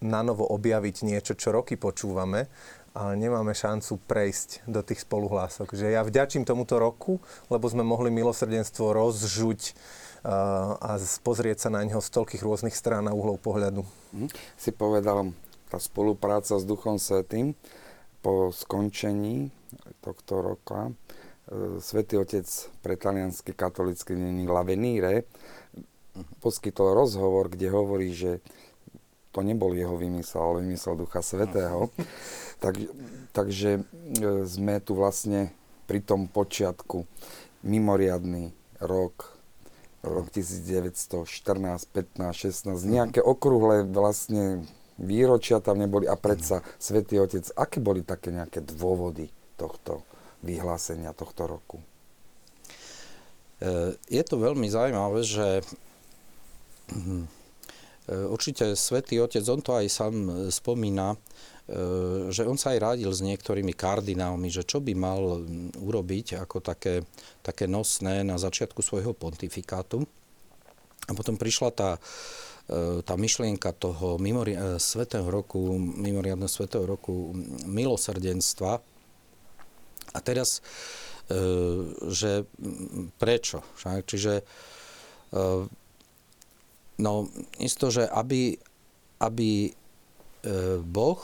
na 0.03 0.19
novo 0.27 0.43
objaviť 0.43 1.07
niečo, 1.07 1.39
čo 1.39 1.55
roky 1.55 1.79
počúvame 1.79 2.51
nemáme 2.95 3.51
šancu 3.51 3.99
prejsť 4.07 4.63
do 4.71 4.79
tých 4.79 5.03
spoluhlások. 5.03 5.75
Že 5.75 5.91
ja 5.91 6.01
vďačím 6.07 6.47
tomuto 6.47 6.79
roku, 6.79 7.19
lebo 7.51 7.67
sme 7.67 7.83
mohli 7.83 8.07
milosrdenstvo 8.07 8.95
rozžuť 8.95 9.61
uh, 10.23 10.79
a 10.79 10.95
pozrieť 11.19 11.67
sa 11.67 11.69
na 11.75 11.83
neho 11.83 11.99
z 11.99 12.09
toľkých 12.15 12.39
rôznych 12.39 12.75
strán 12.75 13.11
a 13.11 13.15
uhlov 13.17 13.43
pohľadu. 13.43 13.83
Hm. 14.15 14.31
Si 14.55 14.71
povedal, 14.71 15.35
tá 15.67 15.75
spolupráca 15.75 16.55
s 16.55 16.63
Duchom 16.63 16.95
Svetým 16.95 17.51
po 18.23 18.55
skončení 18.55 19.51
tohto 19.99 20.39
roka 20.39 20.87
uh, 20.87 21.77
Svetý 21.83 22.15
Otec 22.15 22.47
pre 22.79 22.95
talianský 22.95 23.51
katolický 23.51 24.15
není 24.15 24.47
Lavenire 24.47 25.27
poskytol 26.39 26.95
rozhovor, 26.95 27.51
kde 27.51 27.67
hovorí, 27.67 28.15
že 28.15 28.39
to 29.35 29.43
nebol 29.43 29.75
jeho 29.75 29.99
vymysel, 29.99 30.39
ale 30.39 30.63
vymysel 30.63 30.95
Ducha 30.95 31.19
Svetého. 31.19 31.91
Tak, 32.55 32.79
takže 33.35 33.83
e, 33.83 34.47
sme 34.47 34.79
tu 34.79 34.95
vlastne 34.95 35.51
pri 35.91 35.99
tom 35.99 36.31
počiatku. 36.31 37.03
Mimoriadný 37.67 38.55
rok, 38.79 39.35
rok 39.99 40.31
1914, 40.31 41.27
15, 41.91 42.71
16, 42.71 42.79
nejaké 42.87 43.19
okrúhle 43.19 43.83
vlastne 43.91 44.63
výročia 44.95 45.59
tam 45.59 45.83
neboli. 45.83 46.07
A 46.07 46.15
predsa 46.15 46.63
Svetý 46.79 47.19
Otec, 47.19 47.43
aké 47.59 47.83
boli 47.83 48.07
také 48.07 48.31
nejaké 48.31 48.63
dôvody 48.63 49.27
tohto 49.59 50.07
vyhlásenia 50.39 51.11
tohto 51.11 51.43
roku? 51.43 51.83
E, 53.59 53.99
je 54.07 54.23
to 54.23 54.39
veľmi 54.39 54.71
zaujímavé, 54.71 55.27
že 55.27 55.59
hm, 56.87 57.27
E, 57.27 57.34
určite 58.05 58.77
Svetý 58.77 59.17
Otec, 59.17 59.41
on 59.49 59.61
to 59.65 59.73
aj 59.73 59.87
sám 59.89 60.13
e, 60.13 60.31
spomína, 60.53 61.13
e, 61.13 61.17
že 62.29 62.45
on 62.45 62.53
sa 62.53 62.77
aj 62.77 62.79
radil 62.93 63.09
s 63.09 63.25
niektorými 63.25 63.73
kardinálmi, 63.73 64.53
že 64.53 64.61
čo 64.61 64.77
by 64.77 64.93
mal 64.93 65.41
urobiť 65.73 66.37
ako 66.45 66.61
také, 66.61 67.01
také 67.41 67.65
nosné 67.65 68.21
na 68.21 68.37
začiatku 68.37 68.85
svojho 68.85 69.17
pontifikátu. 69.17 70.05
A 71.05 71.13
potom 71.13 71.37
prišla 71.37 71.69
tá, 71.69 71.91
tá 73.05 73.13
myšlienka 73.13 73.77
toho 73.77 74.17
mimori- 74.17 74.57
svetého 74.81 75.29
roku, 75.29 75.77
mimoriadného 75.77 76.49
svetého 76.49 76.81
roku 76.81 77.29
milosrdenstva. 77.69 78.81
A 80.17 80.19
teraz, 80.25 80.65
že 82.09 82.49
prečo? 83.21 83.61
Čiže 83.85 84.41
No, 86.95 87.27
isto, 87.59 87.91
že 87.91 88.07
aby, 88.07 88.55
aby 89.19 89.67
e, 89.67 89.71
Boh 90.79 91.21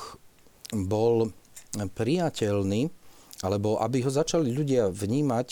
bol 0.71 1.31
priateľný, 1.71 2.91
alebo 3.41 3.79
aby 3.79 4.03
ho 4.03 4.11
začali 4.11 4.51
ľudia 4.51 4.91
vnímať 4.91 5.47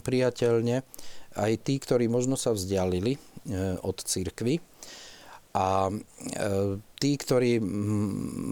priateľne, 0.00 0.86
aj 1.34 1.52
tí, 1.66 1.74
ktorí 1.82 2.06
možno 2.06 2.38
sa 2.38 2.54
vzdialili 2.54 3.18
e, 3.18 3.20
od 3.82 3.98
církvy. 3.98 4.62
A 5.54 5.90
e, 5.90 5.94
tí, 6.98 7.10
ktorí 7.18 7.58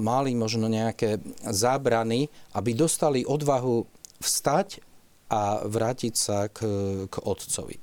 mali 0.03 0.35
možno 0.35 0.67
nejaké 0.67 1.23
zábrany, 1.47 2.27
aby 2.59 2.75
dostali 2.75 3.23
odvahu 3.23 3.87
vstať 4.19 4.83
a 5.31 5.63
vrátiť 5.65 6.15
sa 6.19 6.51
k, 6.51 6.67
k 7.07 7.15
otcovi 7.23 7.79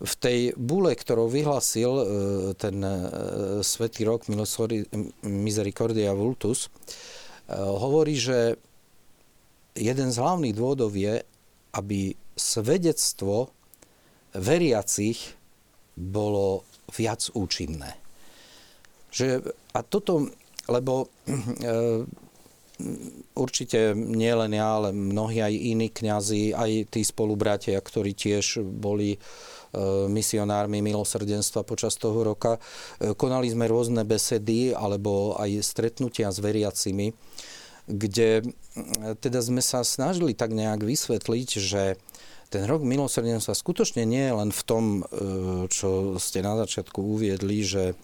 v 0.00 0.14
tej 0.16 0.38
bule, 0.56 0.96
ktorou 0.96 1.28
vyhlasil 1.28 1.92
e, 1.92 2.04
ten 2.56 2.80
e, 2.80 2.96
svetý 3.60 4.08
rok 4.08 4.24
Misericordia 5.22 6.16
Vultus, 6.16 6.66
e, 6.66 6.68
hovorí, 7.52 8.16
že 8.16 8.56
jeden 9.76 10.08
z 10.08 10.16
hlavných 10.16 10.56
dôvodov 10.56 10.96
je, 10.96 11.20
aby 11.76 12.16
svedectvo 12.32 13.52
veriacich 14.32 15.36
bolo 15.94 16.64
viac 16.96 17.28
účinné. 17.36 18.00
Že, 19.12 19.52
a 19.76 19.84
toto, 19.84 20.32
lebo 20.64 21.12
e, 21.28 22.08
určite 23.36 23.92
nie 23.94 24.32
len 24.32 24.56
ja, 24.56 24.80
ale 24.80 24.96
mnohí 24.96 25.44
aj 25.44 25.54
iní 25.54 25.88
kňazi, 25.92 26.56
aj 26.56 26.70
tí 26.88 27.02
spolubratia, 27.04 27.76
ktorí 27.76 28.16
tiež 28.16 28.64
boli 28.64 29.20
misionármi 30.10 30.82
milosrdenstva 30.82 31.62
počas 31.62 31.94
toho 31.94 32.26
roka. 32.26 32.58
E, 32.98 33.14
konali 33.14 33.46
sme 33.50 33.70
rôzne 33.70 34.02
besedy 34.02 34.74
alebo 34.74 35.38
aj 35.38 35.62
stretnutia 35.62 36.34
s 36.34 36.42
veriacimi, 36.42 37.14
kde 37.90 38.46
teda 39.18 39.40
sme 39.42 39.58
sa 39.58 39.82
snažili 39.82 40.34
tak 40.34 40.54
nejak 40.54 40.82
vysvetliť, 40.86 41.48
že 41.58 41.98
ten 42.50 42.66
rok 42.66 42.82
milosrdenstva 42.82 43.54
skutočne 43.54 44.02
nie 44.02 44.26
je 44.26 44.34
len 44.34 44.50
v 44.50 44.62
tom, 44.66 44.84
e, 44.84 45.00
čo 45.70 46.18
ste 46.18 46.42
na 46.42 46.58
začiatku 46.58 46.98
uviedli, 46.98 47.62
že 47.62 47.94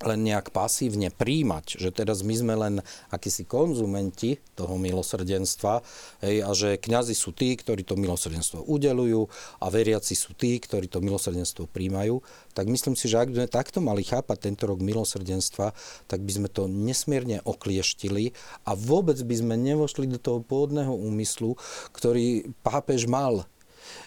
len 0.00 0.24
nejak 0.24 0.48
pasívne 0.48 1.12
príjmať, 1.12 1.76
že 1.76 1.92
teraz 1.92 2.24
my 2.24 2.32
sme 2.32 2.54
len 2.56 2.74
akísi 3.12 3.44
konzumenti 3.44 4.40
toho 4.56 4.80
milosrdenstva 4.80 5.84
hej, 6.24 6.40
a 6.40 6.50
že 6.56 6.80
kňazi 6.80 7.12
sú 7.12 7.36
tí, 7.36 7.52
ktorí 7.52 7.84
to 7.84 8.00
milosrdenstvo 8.00 8.64
udelujú 8.64 9.28
a 9.60 9.66
veriaci 9.68 10.16
sú 10.16 10.32
tí, 10.32 10.56
ktorí 10.56 10.88
to 10.88 11.04
milosrdenstvo 11.04 11.68
príjmajú, 11.68 12.24
tak 12.56 12.72
myslím 12.72 12.96
si, 12.96 13.12
že 13.12 13.20
ak 13.20 13.28
by 13.28 13.44
sme 13.44 13.48
takto 13.52 13.78
mali 13.84 14.00
chápať 14.00 14.48
tento 14.48 14.64
rok 14.72 14.80
milosrdenstva, 14.80 15.76
tak 16.08 16.24
by 16.24 16.32
sme 16.32 16.48
to 16.48 16.64
nesmierne 16.64 17.44
oklieštili 17.44 18.32
a 18.64 18.72
vôbec 18.72 19.20
by 19.20 19.36
sme 19.36 19.54
nevošli 19.60 20.08
do 20.08 20.16
toho 20.16 20.40
pôvodného 20.40 20.96
úmyslu, 20.96 21.60
ktorý 21.92 22.48
pápež 22.64 23.04
mal. 23.04 23.44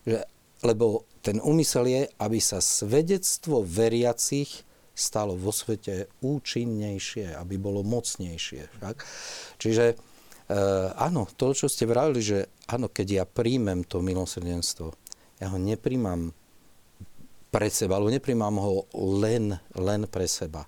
Že, 0.10 0.26
lebo 0.66 1.06
ten 1.22 1.38
úmysel 1.38 1.86
je, 1.86 2.02
aby 2.18 2.40
sa 2.42 2.60
svedectvo 2.60 3.62
veriacich 3.62 4.66
stalo 4.94 5.34
vo 5.34 5.50
svete 5.50 6.10
účinnejšie, 6.22 7.34
aby 7.34 7.56
bolo 7.58 7.82
mocnejšie. 7.82 8.62
Však? 8.78 8.96
Čiže 9.58 9.86
e, 9.90 9.96
áno, 10.94 11.26
to, 11.34 11.58
čo 11.58 11.66
ste 11.66 11.90
vravili, 11.90 12.22
že 12.22 12.40
áno, 12.70 12.90
keď 12.90 13.08
ja 13.10 13.26
príjmem 13.26 13.82
to 13.84 14.06
milosrdenstvo, 14.06 14.94
ja 15.42 15.50
ho 15.50 15.58
nepríjmam 15.58 16.32
pre 17.54 17.70
seba, 17.70 17.98
alebo 17.98 18.14
nepríjmam 18.14 18.58
ho 18.58 18.86
len, 19.22 19.58
len 19.78 20.02
pre 20.10 20.26
seba. 20.26 20.66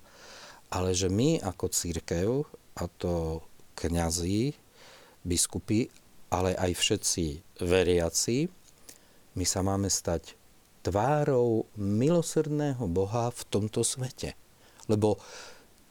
Ale 0.70 0.94
že 0.94 1.10
my 1.10 1.42
ako 1.42 1.66
církev, 1.70 2.28
a 2.76 2.84
to 2.98 3.42
kňazí, 3.78 4.54
biskupy, 5.26 5.90
ale 6.30 6.54
aj 6.54 6.72
všetci 6.74 7.24
veriaci, 7.62 8.50
my 9.36 9.44
sa 9.44 9.60
máme 9.62 9.90
stať 9.90 10.34
tvárou 10.86 11.66
milosrdného 11.74 12.86
Boha 12.86 13.34
v 13.34 13.42
tomto 13.50 13.82
svete. 13.82 14.38
Lebo 14.86 15.18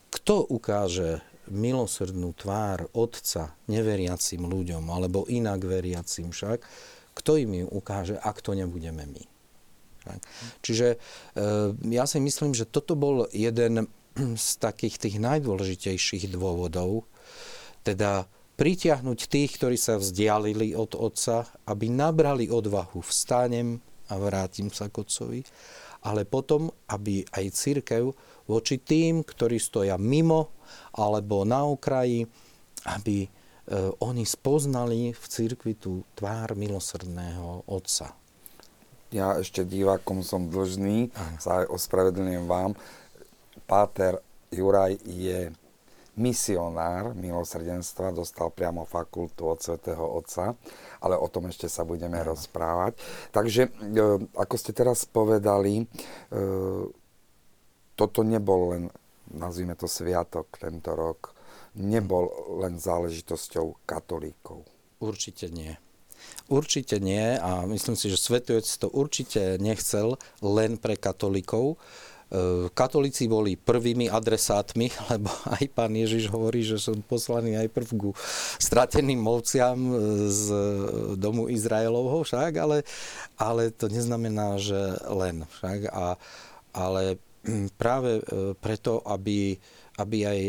kto 0.08 0.48
ukáže 0.48 1.20
milosrdnú 1.52 2.32
tvár 2.32 2.88
Otca 2.96 3.60
neveriacim 3.68 4.48
ľuďom, 4.48 4.88
alebo 4.88 5.28
inak 5.28 5.68
veriacim 5.68 6.32
však, 6.32 6.64
kto 7.12 7.32
im 7.36 7.52
ju 7.64 7.68
ukáže, 7.68 8.16
ak 8.16 8.40
to 8.40 8.56
nebudeme 8.56 9.04
my. 9.04 9.24
Čiže 10.62 10.88
e, 10.94 10.98
ja 11.92 12.06
si 12.06 12.22
myslím, 12.22 12.54
že 12.54 12.70
toto 12.70 12.94
bol 12.94 13.26
jeden 13.34 13.90
z 14.16 14.48
takých 14.62 15.02
tých 15.02 15.16
najdôležitejších 15.20 16.32
dôvodov, 16.32 17.10
teda 17.84 18.30
pritiahnuť 18.56 19.20
tých, 19.28 19.60
ktorí 19.60 19.76
sa 19.76 20.00
vzdialili 20.00 20.72
od 20.78 20.96
Otca, 20.96 21.46
aby 21.68 21.92
nabrali 21.92 22.48
odvahu, 22.48 23.04
vstanem, 23.04 23.84
a 24.10 24.14
vrátim 24.20 24.70
sa 24.70 24.90
k 24.92 25.02
otcovi, 25.02 25.42
ale 26.06 26.24
potom, 26.24 26.70
aby 26.92 27.26
aj 27.34 27.46
církev 27.54 28.14
voči 28.46 28.78
tým, 28.78 29.26
ktorí 29.26 29.58
stoja 29.58 29.98
mimo 29.98 30.54
alebo 30.94 31.42
na 31.44 31.66
okraji, 31.66 32.30
aby 32.86 33.26
e, 33.26 33.30
oni 34.02 34.22
spoznali 34.22 35.14
v 35.14 35.24
cirkvi 35.26 35.74
tú 35.78 36.06
tvár 36.14 36.54
milosrdného 36.54 37.66
Otca. 37.66 38.14
Ja 39.10 39.38
ešte 39.38 39.66
divákom 39.66 40.22
som 40.22 40.50
dlžný, 40.50 41.10
Aha. 41.14 41.38
sa 41.42 41.50
aj 41.64 41.74
ospravedlňujem 41.74 42.46
vám. 42.46 42.78
Páter 43.66 44.22
Juraj 44.54 45.02
je 45.06 45.50
misionár 46.16 47.12
milosrdenstva, 47.16 48.16
dostal 48.16 48.52
priamo 48.52 48.88
fakultu 48.88 49.52
od 49.52 49.60
svätého 49.60 50.04
Otca, 50.04 50.56
ale 51.04 51.16
o 51.20 51.28
tom 51.28 51.52
ešte 51.52 51.68
sa 51.68 51.84
budeme 51.84 52.24
Aha. 52.24 52.32
rozprávať. 52.32 52.96
Takže, 53.36 53.68
e, 53.68 53.72
ako 54.36 54.56
ste 54.56 54.72
teraz 54.72 55.04
povedali, 55.04 55.84
e, 55.84 55.86
toto 57.96 58.20
nebol 58.24 58.62
len, 58.72 58.84
nazvime 59.36 59.76
to 59.76 59.92
sviatok 59.92 60.56
tento 60.56 60.96
rok, 60.96 61.36
nebol 61.76 62.32
len 62.64 62.80
záležitosťou 62.80 63.84
katolíkov. 63.84 64.64
Určite 65.04 65.52
nie. 65.52 65.76
Určite 66.48 67.04
nie 67.04 67.36
a 67.36 67.68
myslím 67.68 68.00
si, 68.00 68.08
že 68.08 68.18
Svetujec 68.18 68.66
to 68.66 68.88
určite 68.88 69.60
nechcel 69.60 70.16
len 70.40 70.80
pre 70.80 70.96
katolíkov, 70.96 71.76
E, 71.76 72.15
katolíci 72.74 73.30
boli 73.30 73.54
prvými 73.56 74.10
adresátmi, 74.10 74.90
lebo 75.14 75.30
aj 75.50 75.66
pán 75.72 75.94
Ježiš 75.94 76.28
hovorí, 76.34 76.66
že 76.66 76.82
som 76.82 76.98
poslaný 77.06 77.56
aj 77.56 77.70
prv 77.70 77.90
ku 77.96 78.12
strateným 78.58 79.22
ovciam 79.24 79.78
z 80.28 80.46
domu 81.16 81.48
Izraelovho 81.48 82.26
však, 82.26 82.52
ale, 82.58 82.78
ale 83.38 83.70
to 83.70 83.88
neznamená, 83.88 84.58
že 84.58 84.78
len 85.08 85.46
však. 85.60 85.94
A, 85.94 86.18
ale 86.74 87.22
práve 87.78 88.20
e, 88.20 88.24
preto, 88.58 89.06
aby, 89.06 89.56
aby 90.02 90.18
aj 90.26 90.40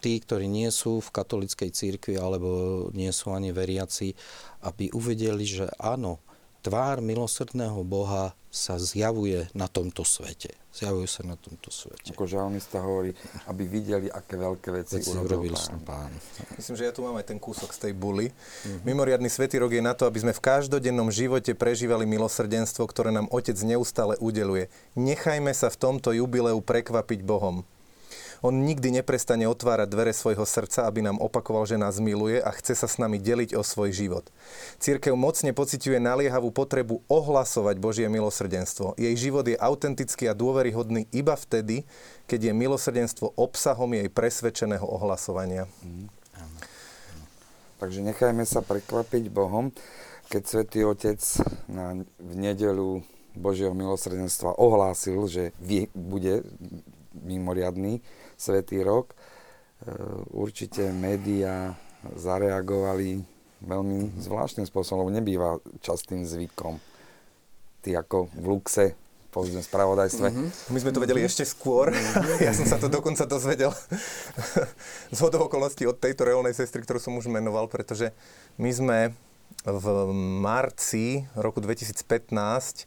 tí, 0.00 0.12
ktorí 0.20 0.48
nie 0.48 0.68
sú 0.72 1.02
v 1.02 1.12
katolickej 1.12 1.70
církvi 1.72 2.14
alebo 2.16 2.88
nie 2.96 3.10
sú 3.12 3.32
ani 3.36 3.52
veriaci, 3.52 4.16
aby 4.64 4.90
uvedeli, 4.96 5.44
že 5.44 5.66
áno, 5.76 6.18
tvár 6.64 6.98
milosrdného 6.98 7.82
Boha 7.86 8.34
sa 8.50 8.80
zjavuje 8.80 9.46
na 9.52 9.68
tomto 9.68 10.02
svete. 10.02 10.56
Zjavuje 10.76 11.08
sa 11.08 11.24
na 11.24 11.40
tomto 11.40 11.72
svete. 11.72 12.12
Ako 12.12 12.28
žalmista 12.28 12.84
hovorí, 12.84 13.16
aby 13.48 13.64
videli, 13.64 14.12
aké 14.12 14.36
veľké 14.36 14.68
veci, 14.76 15.00
veci 15.00 15.08
urobil, 15.16 15.56
pán. 15.56 15.80
pán. 15.80 16.12
Myslím, 16.60 16.76
že 16.76 16.84
ja 16.84 16.92
tu 16.92 17.00
mám 17.00 17.16
aj 17.16 17.32
ten 17.32 17.40
kúsok 17.40 17.72
z 17.72 17.88
tej 17.88 17.92
buly. 17.96 18.28
Mm-hmm. 18.28 18.84
Mimoriadný 18.84 19.32
svetý 19.32 19.56
rok 19.56 19.72
je 19.72 19.80
na 19.80 19.96
to, 19.96 20.04
aby 20.04 20.20
sme 20.20 20.36
v 20.36 20.44
každodennom 20.44 21.08
živote 21.08 21.56
prežívali 21.56 22.04
milosrdenstvo, 22.04 22.84
ktoré 22.92 23.08
nám 23.08 23.24
Otec 23.32 23.56
neustále 23.64 24.20
udeluje. 24.20 24.68
Nechajme 24.92 25.48
sa 25.56 25.72
v 25.72 25.80
tomto 25.80 26.12
jubileu 26.12 26.60
prekvapiť 26.60 27.24
Bohom. 27.24 27.64
On 28.44 28.52
nikdy 28.52 29.00
neprestane 29.00 29.48
otvárať 29.48 29.88
dvere 29.88 30.12
svojho 30.12 30.44
srdca, 30.44 30.84
aby 30.84 31.04
nám 31.04 31.20
opakoval, 31.22 31.64
že 31.64 31.80
nás 31.80 31.96
miluje 32.02 32.40
a 32.40 32.50
chce 32.52 32.76
sa 32.76 32.88
s 32.88 33.00
nami 33.00 33.16
deliť 33.16 33.56
o 33.56 33.62
svoj 33.64 33.92
život. 33.92 34.28
Církev 34.82 35.16
mocne 35.16 35.54
pociťuje 35.56 35.96
naliehavú 36.02 36.52
potrebu 36.52 37.04
ohlasovať 37.08 37.76
Božie 37.80 38.06
milosrdenstvo. 38.12 38.96
Jej 39.00 39.30
život 39.30 39.46
je 39.48 39.56
autentický 39.56 40.28
a 40.28 40.36
dôveryhodný 40.36 41.08
iba 41.14 41.36
vtedy, 41.38 41.88
keď 42.28 42.50
je 42.50 42.52
milosrdenstvo 42.52 43.36
obsahom 43.38 43.88
jej 43.94 44.08
presvedčeného 44.12 44.84
ohlasovania. 44.84 45.64
Mm. 45.80 46.16
Takže 47.76 48.00
nechajme 48.00 48.48
sa 48.48 48.64
prekvapiť 48.64 49.28
Bohom, 49.28 49.68
keď 50.32 50.42
Svetý 50.48 50.80
Otec 50.88 51.20
na, 51.68 51.92
v 52.16 52.32
nedelu 52.32 53.04
Božieho 53.36 53.76
milosrdenstva 53.76 54.56
ohlásil, 54.56 55.28
že 55.28 55.52
bude 55.92 56.40
mimoriadný 57.12 58.00
Svetý 58.36 58.84
rok. 58.84 59.12
E, 59.12 59.16
určite 60.32 60.92
médiá 60.92 61.74
zareagovali 62.14 63.24
veľmi 63.64 64.20
zvláštnym 64.20 64.68
spôsobom, 64.68 65.08
nebýva 65.08 65.58
častým 65.80 66.22
zvykom. 66.22 66.78
Ty 67.82 68.04
ako 68.04 68.28
v 68.36 68.44
Luxe 68.46 68.86
po 69.36 69.44
spravodajstve. 69.44 70.32
Mm-hmm. 70.32 70.72
My 70.72 70.78
sme 70.80 70.94
to 70.96 71.02
vedeli 71.04 71.20
ešte 71.20 71.44
skôr. 71.44 71.92
Mm-hmm. 71.92 72.40
ja 72.40 72.56
som 72.56 72.64
sa 72.64 72.80
to 72.80 72.88
dokonca 72.88 73.28
dozvedel 73.28 73.68
z 75.16 75.18
hodov 75.20 75.52
okolností 75.52 75.84
od 75.84 76.00
tejto 76.00 76.24
reálnej 76.24 76.56
sestry, 76.56 76.80
ktorú 76.80 76.96
som 76.96 77.12
už 77.20 77.28
menoval, 77.28 77.68
pretože 77.68 78.16
my 78.56 78.72
sme 78.72 78.98
v 79.66 79.86
marci 80.38 81.26
roku 81.34 81.58
2015 81.58 81.98
e, 81.98 82.84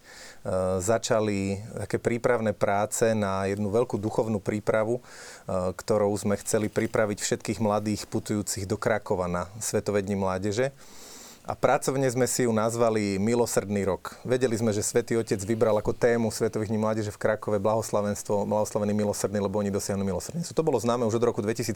začali 0.80 1.60
také 1.84 2.00
prípravné 2.00 2.56
práce 2.56 3.12
na 3.12 3.44
jednu 3.52 3.68
veľkú 3.68 4.00
duchovnú 4.00 4.39
prípravu, 4.39 5.00
e, 5.00 5.02
ktorou 5.76 6.15
sme 6.15 6.39
chceli 6.39 6.72
pripraviť 6.72 7.20
všetkých 7.20 7.60
mladých 7.60 8.08
putujúcich 8.08 8.63
do 8.63 8.80
Krakova 8.80 9.28
na 9.28 9.52
Svetoved 9.60 10.08
Mládeže. 10.08 10.72
A 11.50 11.58
pracovne 11.58 12.06
sme 12.06 12.30
si 12.30 12.46
ju 12.46 12.54
nazvali 12.54 13.18
Milosrdný 13.18 13.82
rok. 13.82 14.22
Vedeli 14.22 14.54
sme, 14.54 14.70
že 14.70 14.86
Svetý 14.86 15.18
Otec 15.18 15.42
vybral 15.42 15.74
ako 15.82 15.98
tému 15.98 16.30
Svetových 16.30 16.70
dní 16.70 16.78
mládeže 16.78 17.10
v 17.10 17.18
Krakove 17.18 17.58
blahoslavenstvo, 17.58 18.46
blahoslavený 18.46 18.94
milosrdný, 18.94 19.42
lebo 19.42 19.58
oni 19.58 19.74
dosiahnu 19.74 20.06
milosrdný. 20.06 20.46
To 20.46 20.62
bolo 20.62 20.78
známe 20.78 21.10
už 21.10 21.18
od 21.18 21.26
roku 21.26 21.42
2013. 21.42 21.74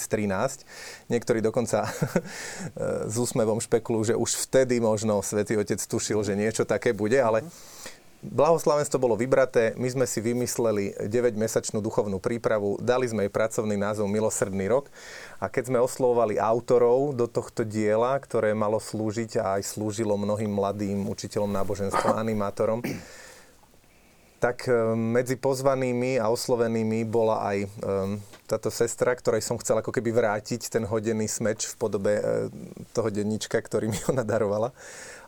Niektorí 1.10 1.42
dokonca 1.42 1.90
s 3.10 3.16
úsmevom 3.18 3.58
špekulujú, 3.58 4.14
že 4.14 4.16
už 4.16 4.46
vtedy 4.46 4.78
možno 4.78 5.26
Svetý 5.26 5.58
Otec 5.58 5.82
tušil, 5.82 6.22
že 6.22 6.38
niečo 6.38 6.70
také 6.70 6.94
bude, 6.94 7.18
ale 7.18 7.42
Blahoslavenstvo 8.24 9.04
bolo 9.04 9.20
vybraté, 9.20 9.76
my 9.76 9.84
sme 9.92 10.06
si 10.08 10.24
vymysleli 10.24 10.96
9-mesačnú 11.12 11.84
duchovnú 11.84 12.24
prípravu, 12.24 12.80
dali 12.80 13.04
sme 13.04 13.28
jej 13.28 13.34
pracovný 13.36 13.76
názov 13.76 14.08
Milosrdný 14.08 14.72
rok 14.72 14.88
a 15.44 15.52
keď 15.52 15.68
sme 15.68 15.84
oslovovali 15.84 16.40
autorov 16.40 17.20
do 17.20 17.28
tohto 17.28 17.68
diela, 17.68 18.16
ktoré 18.16 18.56
malo 18.56 18.80
slúžiť 18.80 19.44
a 19.44 19.60
aj 19.60 19.76
slúžilo 19.76 20.16
mnohým 20.16 20.56
mladým 20.56 21.04
učiteľom 21.12 21.52
náboženstva, 21.52 22.16
animátorom, 22.24 22.80
tak 24.44 24.68
e, 24.68 24.76
medzi 25.00 25.40
pozvanými 25.40 26.20
a 26.20 26.28
oslovenými 26.28 27.08
bola 27.08 27.48
aj 27.48 27.58
um, 27.64 28.20
táto 28.44 28.68
sestra, 28.68 29.16
ktorej 29.16 29.40
som 29.40 29.56
chcel 29.56 29.80
ako 29.80 29.96
keby 29.96 30.12
vrátiť 30.12 30.68
ten 30.68 30.84
hodený 30.84 31.32
smeč 31.32 31.72
v 31.72 31.76
podobe 31.80 32.14
uh, 32.20 32.52
toho 32.92 33.08
denníčka, 33.08 33.56
ktorý 33.56 33.88
mi 33.88 33.96
ona 34.12 34.28
darovala. 34.28 34.76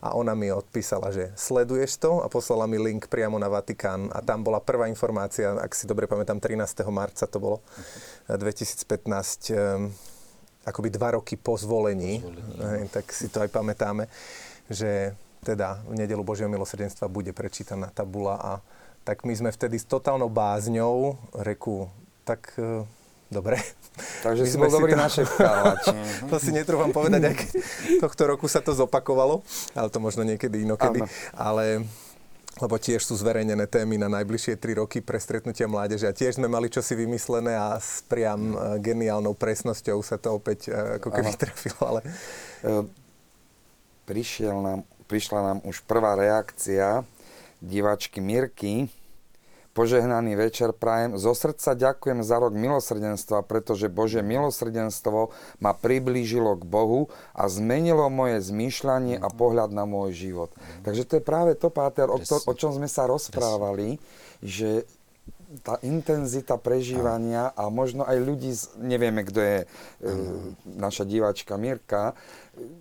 A 0.04 0.12
ona 0.12 0.36
mi 0.36 0.52
odpísala, 0.52 1.08
že 1.16 1.32
sleduješ 1.32 1.96
to 1.96 2.20
a 2.20 2.28
poslala 2.28 2.68
mi 2.68 2.76
link 2.76 3.08
priamo 3.08 3.40
na 3.40 3.48
Vatikán. 3.48 4.12
A 4.12 4.20
tam 4.20 4.44
bola 4.44 4.60
prvá 4.60 4.84
informácia, 4.92 5.56
ak 5.56 5.72
si 5.72 5.88
dobre 5.88 6.04
pamätám, 6.04 6.36
13. 6.36 6.84
marca 6.92 7.24
to 7.24 7.40
bolo, 7.40 7.64
2015, 8.28 8.84
um, 9.56 9.88
akoby 10.68 10.92
dva 10.92 11.16
roky 11.16 11.40
po 11.40 11.56
zvolení, 11.56 12.20
zvolení. 12.20 12.92
tak 12.92 13.08
si 13.16 13.32
to 13.32 13.40
aj 13.40 13.48
pamätáme, 13.48 14.12
že 14.68 15.16
teda 15.40 15.80
v 15.88 16.04
nedelu 16.04 16.20
Božieho 16.20 16.52
milosrdenstva 16.52 17.08
bude 17.08 17.32
prečítaná 17.32 17.88
tabula 17.96 18.36
a 18.36 18.52
tak 19.06 19.22
my 19.22 19.30
sme 19.38 19.50
vtedy 19.54 19.78
s 19.78 19.86
totálnou 19.86 20.26
bázňou, 20.26 21.14
reku, 21.38 21.86
tak 22.26 22.50
e, 22.58 22.82
dobre. 23.30 23.62
Takže 24.26 24.42
my 24.42 24.50
si 24.50 24.58
bol 24.58 24.66
dobrý 24.74 24.98
to... 24.98 25.00
našepkávač. 25.06 25.84
to 26.34 26.36
si 26.42 26.50
netrúfam 26.50 26.90
povedať, 26.90 27.30
ak 27.30 27.38
tohto 28.04 28.22
roku 28.26 28.50
sa 28.50 28.58
to 28.58 28.74
zopakovalo, 28.74 29.46
ale 29.78 29.88
to 29.94 30.02
možno 30.02 30.26
niekedy 30.26 30.66
inokedy. 30.66 31.06
Áno. 31.06 31.10
Ale 31.38 31.86
lebo 32.56 32.80
tiež 32.80 33.04
sú 33.04 33.12
zverejnené 33.20 33.68
témy 33.68 34.00
na 34.00 34.08
najbližšie 34.08 34.56
tri 34.56 34.72
roky 34.80 35.04
pre 35.04 35.20
stretnutia 35.20 35.68
mládeže 35.68 36.08
a 36.08 36.16
tiež 36.16 36.40
sme 36.40 36.48
mali 36.48 36.72
čosi 36.72 36.96
vymyslené 36.96 37.52
a 37.52 37.76
s 37.76 38.00
priam 38.08 38.56
e, 38.56 38.80
geniálnou 38.80 39.36
presnosťou 39.36 40.00
sa 40.00 40.16
to 40.16 40.40
opäť 40.40 40.72
e, 40.72 40.98
ako 40.98 41.08
keby 41.14 41.30
trafilo, 41.36 41.80
ale... 41.84 42.00
Prišiel 44.06 44.56
nám, 44.62 44.80
prišla 45.04 45.40
nám 45.42 45.58
už 45.68 45.84
prvá 45.84 46.16
reakcia 46.16 47.04
diváčky 47.60 48.20
Mirky. 48.20 48.88
Požehnaný 49.76 50.40
večer 50.40 50.72
prajem. 50.72 51.20
Zo 51.20 51.36
srdca 51.36 51.76
ďakujem 51.76 52.24
za 52.24 52.40
rok 52.40 52.56
milosrdenstva, 52.56 53.44
pretože 53.44 53.92
Bože 53.92 54.24
milosrdenstvo 54.24 55.28
ma 55.60 55.76
priblížilo 55.76 56.56
k 56.56 56.64
Bohu 56.64 57.12
a 57.36 57.44
zmenilo 57.44 58.08
moje 58.08 58.40
zmýšľanie 58.40 59.20
a 59.20 59.28
pohľad 59.28 59.76
na 59.76 59.84
môj 59.84 60.16
život. 60.16 60.50
Takže 60.80 61.04
to 61.04 61.12
je 61.20 61.22
práve 61.22 61.52
to, 61.60 61.68
Páter, 61.68 62.08
o, 62.08 62.16
to, 62.16 62.40
o 62.40 62.52
čom 62.56 62.72
sme 62.72 62.88
sa 62.88 63.04
rozprávali, 63.04 64.00
že 64.40 64.88
tá 65.62 65.78
intenzita 65.86 66.58
prežívania 66.58 67.54
a 67.54 67.70
možno 67.70 68.02
aj 68.02 68.18
ľudí, 68.18 68.50
z, 68.50 68.74
nevieme, 68.82 69.22
kto 69.22 69.38
je 69.38 69.58
e, 69.62 69.66
naša 70.66 71.06
diváčka 71.06 71.54
Mirka, 71.54 72.18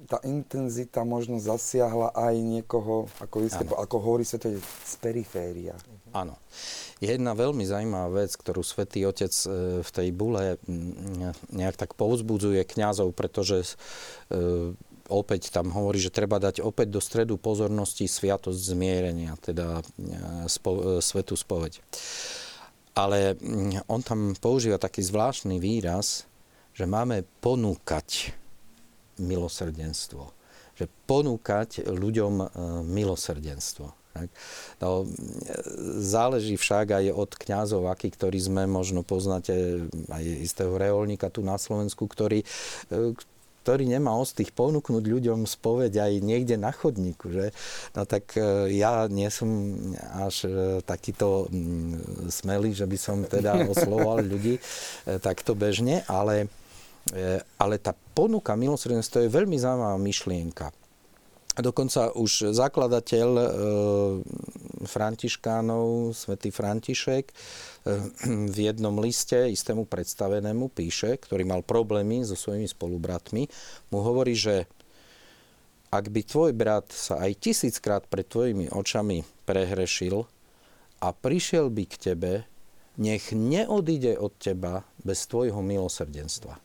tá 0.07 0.21
intenzita 0.23 1.03
možno 1.03 1.41
zasiahla 1.41 2.15
aj 2.15 2.35
niekoho, 2.39 3.11
ako, 3.19 3.35
vy 3.43 3.49
ste, 3.51 3.65
ako 3.67 3.95
hovorí 3.99 4.23
je 4.23 4.59
z 4.61 4.95
periféria. 5.01 5.75
Áno. 6.15 6.39
Jedna 7.03 7.35
veľmi 7.35 7.67
zaujímavá 7.67 8.23
vec, 8.23 8.31
ktorú 8.39 8.63
svätý 8.63 9.03
Otec 9.03 9.31
e, 9.31 9.47
v 9.83 9.89
tej 9.91 10.09
bule 10.15 10.55
nejak 11.51 11.75
tak 11.75 11.91
povzbudzuje 11.99 12.63
kňazov, 12.63 13.11
pretože 13.11 13.75
e, 14.31 14.71
opäť 15.11 15.51
tam 15.51 15.75
hovorí, 15.75 15.99
že 15.99 16.15
treba 16.15 16.39
dať 16.39 16.63
opäť 16.63 16.87
do 16.95 17.01
stredu 17.03 17.35
pozornosti 17.35 18.07
sviatosť 18.07 18.59
zmierenia, 18.71 19.35
teda 19.43 19.83
e, 19.83 19.83
spo, 20.47 21.03
svetú 21.03 21.35
spoveď. 21.35 21.83
Ale 22.95 23.35
on 23.91 23.99
tam 23.99 24.39
používa 24.39 24.79
taký 24.79 25.03
zvláštny 25.03 25.59
výraz, 25.59 26.23
že 26.71 26.87
máme 26.87 27.27
ponúkať 27.43 28.31
milosrdenstvo. 29.19 30.31
Že 30.75 30.85
ponúkať 31.07 31.87
ľuďom 31.87 32.33
e, 32.41 32.45
milosrdenstvo. 32.83 33.91
Tak. 34.15 34.31
No, 34.79 35.03
záleží 35.99 36.55
však 36.55 36.95
aj 36.95 37.05
od 37.11 37.31
kňazov, 37.35 37.91
aký, 37.91 38.15
ktorí 38.15 38.39
sme, 38.39 38.63
možno 38.63 39.03
poznáte 39.03 39.83
aj 40.07 40.23
istého 40.23 40.71
reolníka 40.79 41.27
tu 41.27 41.43
na 41.43 41.59
Slovensku, 41.59 42.07
ktorý, 42.07 42.47
e, 42.91 43.11
ktorý 43.65 43.89
nemá 43.89 44.13
ostých 44.13 44.53
ponúknuť 44.53 45.03
ľuďom 45.09 45.49
spoveď 45.49 45.97
aj 45.97 46.13
niekde 46.21 46.53
na 46.53 46.69
chodníku. 46.69 47.33
Že? 47.33 47.45
No 47.97 48.05
tak 48.05 48.37
e, 48.37 48.69
ja 48.77 49.09
nie 49.09 49.25
som 49.33 49.49
až 50.21 50.45
e, 50.45 50.49
takýto 50.85 51.49
mm, 51.49 52.29
smelý, 52.29 52.77
že 52.77 52.85
by 52.85 52.97
som 53.01 53.25
teda 53.25 53.65
oslovoval 53.65 54.21
ľudí 54.37 54.61
e, 54.61 54.61
takto 55.17 55.57
bežne, 55.57 56.05
ale, 56.05 56.45
ale 57.61 57.75
tá 57.77 57.93
ponuka 57.93 58.57
milosrdenstva 58.57 59.25
je 59.25 59.35
veľmi 59.35 59.57
zaujímavá 59.61 59.97
myšlienka. 60.01 60.73
Dokonca 61.55 62.11
už 62.19 62.51
zakladateľ 62.51 63.29
e, 63.31 63.45
Františkánov, 64.83 66.11
svätý 66.11 66.51
František, 66.51 67.31
e, 67.31 67.33
v 68.51 68.57
jednom 68.59 68.91
liste 68.99 69.39
istému 69.39 69.87
predstavenému 69.87 70.67
píše, 70.75 71.15
ktorý 71.15 71.47
mal 71.47 71.63
problémy 71.63 72.27
so 72.27 72.35
svojimi 72.35 72.67
spolubratmi, 72.67 73.47
mu 73.87 73.99
hovorí, 74.03 74.35
že 74.35 74.67
ak 75.95 76.11
by 76.11 76.21
tvoj 76.27 76.51
brat 76.51 76.91
sa 76.91 77.23
aj 77.23 77.39
tisíckrát 77.39 78.03
pred 78.03 78.27
tvojimi 78.27 78.67
očami 78.75 79.23
prehrešil 79.47 80.27
a 80.99 81.07
prišiel 81.15 81.71
by 81.71 81.83
k 81.87 81.95
tebe, 82.11 82.33
nech 82.99 83.31
neodíde 83.31 84.19
od 84.19 84.35
teba 84.35 84.83
bez 84.99 85.23
tvojho 85.31 85.63
milosrdenstva. 85.63 86.64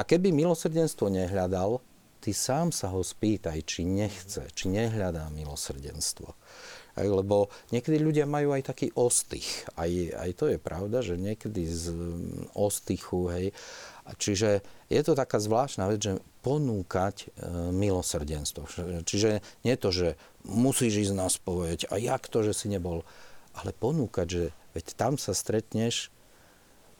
A 0.00 0.08
keby 0.08 0.32
milosrdenstvo 0.32 1.12
nehľadal, 1.12 1.76
ty 2.24 2.32
sám 2.32 2.72
sa 2.72 2.88
ho 2.88 3.04
spýtaj, 3.04 3.60
či 3.68 3.84
nechce, 3.84 4.48
či 4.56 4.72
nehľadá 4.72 5.28
milosrdenstvo. 5.28 6.32
Lebo 6.96 7.52
niekedy 7.68 8.00
ľudia 8.00 8.24
majú 8.24 8.56
aj 8.56 8.72
taký 8.72 8.88
ostych. 8.96 9.68
Aj, 9.76 9.88
aj 9.92 10.30
to 10.40 10.48
je 10.48 10.56
pravda, 10.56 11.04
že 11.04 11.20
niekedy 11.20 11.68
z 11.68 11.92
mm, 11.92 12.56
ostychu, 12.56 13.28
hej. 13.28 13.46
Čiže 14.16 14.64
je 14.88 15.00
to 15.04 15.12
taká 15.12 15.36
zvláštna 15.36 15.92
vec, 15.92 16.00
že 16.00 16.12
ponúkať 16.40 17.16
e, 17.20 17.26
milosrdenstvo. 17.72 18.68
Čiže 19.04 19.44
nie 19.68 19.76
to, 19.76 19.92
že 19.92 20.16
musíš 20.48 21.08
ísť 21.08 21.14
na 21.14 21.28
spoveď 21.28 21.92
a 21.92 22.00
jak 22.00 22.24
to, 22.32 22.40
že 22.40 22.56
si 22.56 22.66
nebol, 22.72 23.04
ale 23.52 23.76
ponúkať, 23.76 24.26
že 24.26 24.44
veď 24.72 24.86
tam 24.96 25.14
sa 25.20 25.36
stretneš 25.36 26.08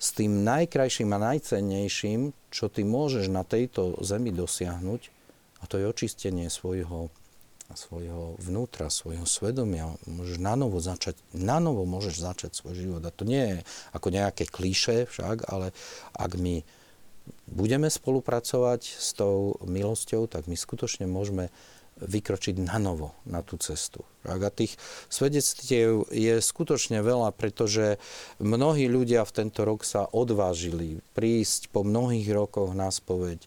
s 0.00 0.16
tým 0.16 0.42
najkrajším 0.48 1.12
a 1.12 1.36
najcennejším, 1.36 2.32
čo 2.48 2.72
ty 2.72 2.88
môžeš 2.88 3.28
na 3.28 3.44
tejto 3.44 4.00
zemi 4.00 4.32
dosiahnuť, 4.32 5.20
a 5.60 5.68
to 5.68 5.76
je 5.76 5.84
očistenie 5.84 6.48
svojho, 6.48 7.12
svojho 7.76 8.40
vnútra, 8.40 8.88
svojho 8.88 9.28
svedomia. 9.28 9.92
Môžeš 10.08 10.40
na 10.40 10.56
novo 10.56 10.80
začať, 10.80 11.20
na 11.36 11.60
novo 11.60 11.84
môžeš 11.84 12.16
začať 12.16 12.50
svoj 12.56 12.74
život. 12.80 13.02
A 13.04 13.12
to 13.12 13.28
nie 13.28 13.44
je 13.44 13.58
ako 13.92 14.08
nejaké 14.08 14.48
klíše 14.48 15.04
však, 15.04 15.52
ale 15.52 15.76
ak 16.16 16.32
my 16.40 16.64
budeme 17.44 17.92
spolupracovať 17.92 18.80
s 18.88 19.12
tou 19.12 19.60
milosťou, 19.62 20.26
tak 20.26 20.48
my 20.48 20.56
skutočne 20.56 21.04
môžeme 21.04 21.52
vykročiť 22.00 22.64
na 22.64 22.80
novo 22.80 23.16
na 23.28 23.44
tú 23.44 23.60
cestu. 23.60 24.04
A 24.24 24.36
tých 24.52 24.76
svedectiev 25.08 26.04
je 26.12 26.40
skutočne 26.44 27.00
veľa, 27.00 27.32
pretože 27.32 27.96
mnohí 28.36 28.84
ľudia 28.84 29.24
v 29.24 29.32
tento 29.32 29.64
rok 29.64 29.84
sa 29.84 30.04
odvážili 30.08 31.00
prísť 31.16 31.72
po 31.72 31.80
mnohých 31.80 32.28
rokoch 32.32 32.76
na 32.76 32.92
spoveď. 32.92 33.40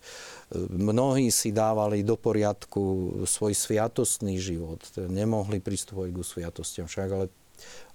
Mnohí 0.70 1.30
si 1.30 1.54
dávali 1.54 2.02
do 2.02 2.18
poriadku 2.18 2.82
svoj 3.30 3.54
sviatostný 3.54 4.42
život. 4.42 4.82
Nemohli 4.98 5.62
pristupovať 5.62 6.10
ku 6.10 6.24
sviatostiam 6.26 6.90
však, 6.90 7.10
ale 7.14 7.26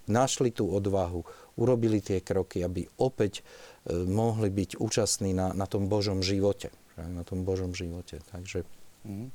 našli 0.09 0.49
tú 0.49 0.71
odvahu, 0.71 1.21
urobili 1.59 1.99
tie 1.99 2.23
kroky, 2.23 2.63
aby 2.63 2.87
opäť 2.97 3.43
e, 3.43 3.43
mohli 4.07 4.49
byť 4.49 4.79
účastní 4.79 5.35
na, 5.35 5.51
na 5.51 5.67
tom 5.67 5.91
Božom 5.91 6.23
živote. 6.23 6.71
Na 6.95 7.23
tom 7.23 7.43
Božom 7.47 7.71
živote. 7.75 8.19
Takže 8.31 8.63
mm. 9.07 9.29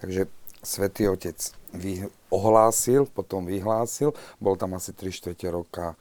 Takže 0.00 0.26
Svetý 0.60 1.08
Otec 1.08 1.36
vy, 1.72 2.04
ohlásil, 2.28 3.08
potom 3.08 3.48
vyhlásil, 3.48 4.12
bol 4.36 4.56
tam 4.60 4.76
asi 4.76 4.92
3 4.92 5.08
čtvrte 5.08 5.46
roka 5.48 5.96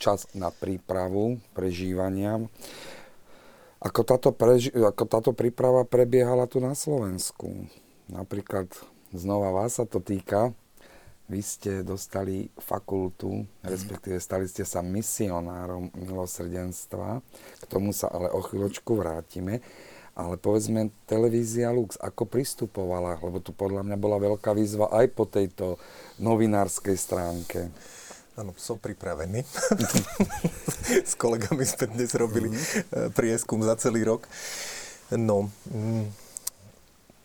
čas 0.00 0.28
na 0.32 0.48
prípravu, 0.48 1.40
prežívania. 1.52 2.40
Ako 3.84 4.00
táto, 4.04 4.32
preži- 4.32 4.72
ako 4.72 5.04
táto 5.04 5.30
príprava 5.36 5.84
prebiehala 5.84 6.48
tu 6.48 6.60
na 6.60 6.72
Slovensku? 6.72 7.68
napríklad 8.08 8.68
znova 9.16 9.54
vás 9.54 9.80
sa 9.80 9.88
to 9.88 10.00
týka, 10.02 10.52
vy 11.24 11.40
ste 11.40 11.80
dostali 11.80 12.52
fakultu, 12.60 13.48
respektíve 13.64 14.20
stali 14.20 14.44
ste 14.44 14.60
sa 14.68 14.84
misionárom 14.84 15.88
milosrdenstva. 15.96 17.24
K 17.24 17.64
tomu 17.64 17.96
sa 17.96 18.12
ale 18.12 18.28
o 18.28 18.44
chvíľočku 18.44 18.92
vrátime. 18.92 19.64
Ale 20.14 20.38
povedzme, 20.38 20.94
televízia 21.10 21.74
Lux, 21.74 21.98
ako 21.98 22.30
pristupovala? 22.30 23.18
Lebo 23.18 23.42
tu 23.42 23.50
podľa 23.50 23.82
mňa 23.82 23.96
bola 23.98 24.22
veľká 24.22 24.54
výzva 24.54 24.86
aj 24.94 25.06
po 25.10 25.26
tejto 25.26 25.74
novinárskej 26.22 26.94
stránke. 26.94 27.66
Áno, 28.38 28.54
som 28.54 28.78
pripravený. 28.78 29.42
S 31.10 31.18
kolegami 31.18 31.66
sme 31.66 31.86
dnes 31.98 32.14
robili 32.14 32.50
mm-hmm. 32.50 33.10
prieskum 33.14 33.58
za 33.62 33.74
celý 33.74 34.06
rok. 34.06 34.26
No, 35.14 35.50
mm, 35.70 36.06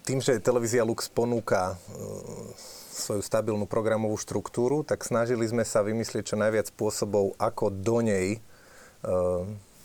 tým, 0.06 0.22
že 0.22 0.42
televízia 0.42 0.82
Lux 0.82 1.06
ponúka 1.14 1.74
e, 1.74 1.98
svoju 2.98 3.22
stabilnú 3.22 3.70
programovú 3.70 4.18
štruktúru, 4.18 4.82
tak 4.82 5.06
snažili 5.06 5.46
sme 5.46 5.62
sa 5.62 5.86
vymyslieť 5.86 6.34
čo 6.34 6.38
najviac 6.38 6.74
spôsobov, 6.74 7.38
ako 7.38 7.70
do 7.70 8.02
nej 8.02 8.38
e, 8.38 8.40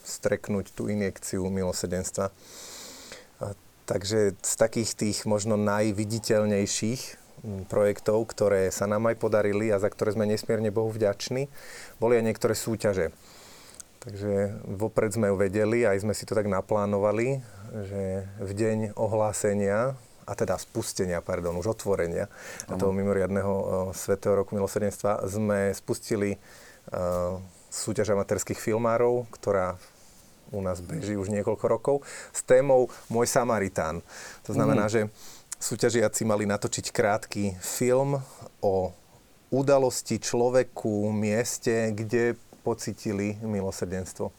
streknúť 0.04 0.72
tú 0.72 0.88
injekciu 0.88 1.44
milosedenstva. 1.52 2.32
Takže 3.85 4.33
z 4.40 4.55
takých 4.57 4.90
tých 4.97 5.18
možno 5.29 5.61
najviditeľnejších 5.61 7.20
projektov, 7.68 8.25
ktoré 8.33 8.73
sa 8.73 8.88
nám 8.88 9.12
aj 9.12 9.20
podarili 9.20 9.68
a 9.68 9.77
za 9.77 9.92
ktoré 9.92 10.16
sme 10.16 10.25
nesmierne 10.25 10.73
Bohu 10.73 10.88
vďační, 10.88 11.53
boli 12.01 12.16
aj 12.16 12.25
niektoré 12.25 12.57
súťaže. 12.57 13.12
Takže 14.01 14.64
vopred 14.64 15.12
sme 15.12 15.33
ju 15.33 15.37
vedeli, 15.37 15.85
aj 15.85 16.05
sme 16.05 16.16
si 16.16 16.25
to 16.25 16.37
tak 16.37 16.49
naplánovali, 16.49 17.40
že 17.73 18.29
v 18.40 18.51
deň 18.53 18.79
ohlásenia 18.97 19.97
a 20.25 20.33
teda 20.33 20.57
spustenia, 20.57 21.20
pardon, 21.20 21.57
už 21.61 21.77
otvorenia 21.77 22.33
ano. 22.68 22.81
toho 22.81 22.92
mimoriadného 22.97 23.53
Svetého 23.92 24.40
roku 24.40 24.57
milosrdenstva 24.57 25.29
sme 25.29 25.73
spustili 25.77 26.37
uh, 26.37 27.37
súťaž 27.68 28.16
amatérských 28.16 28.57
filmárov, 28.57 29.29
ktorá 29.29 29.77
u 30.54 30.62
nás 30.62 30.78
beží 30.78 31.18
už 31.18 31.34
niekoľko 31.34 31.66
rokov, 31.66 31.96
s 32.30 32.46
témou 32.46 32.86
Môj 33.10 33.26
Samaritán. 33.26 34.00
To 34.46 34.54
znamená, 34.54 34.86
mm. 34.86 34.92
že 34.94 35.00
súťažiaci 35.58 36.22
mali 36.22 36.46
natočiť 36.46 36.94
krátky 36.94 37.58
film 37.58 38.22
o 38.62 38.94
udalosti, 39.50 40.22
človeku, 40.22 41.10
mieste, 41.10 41.90
kde 41.90 42.38
pocitili 42.62 43.36
milosrdenstvo. 43.42 44.30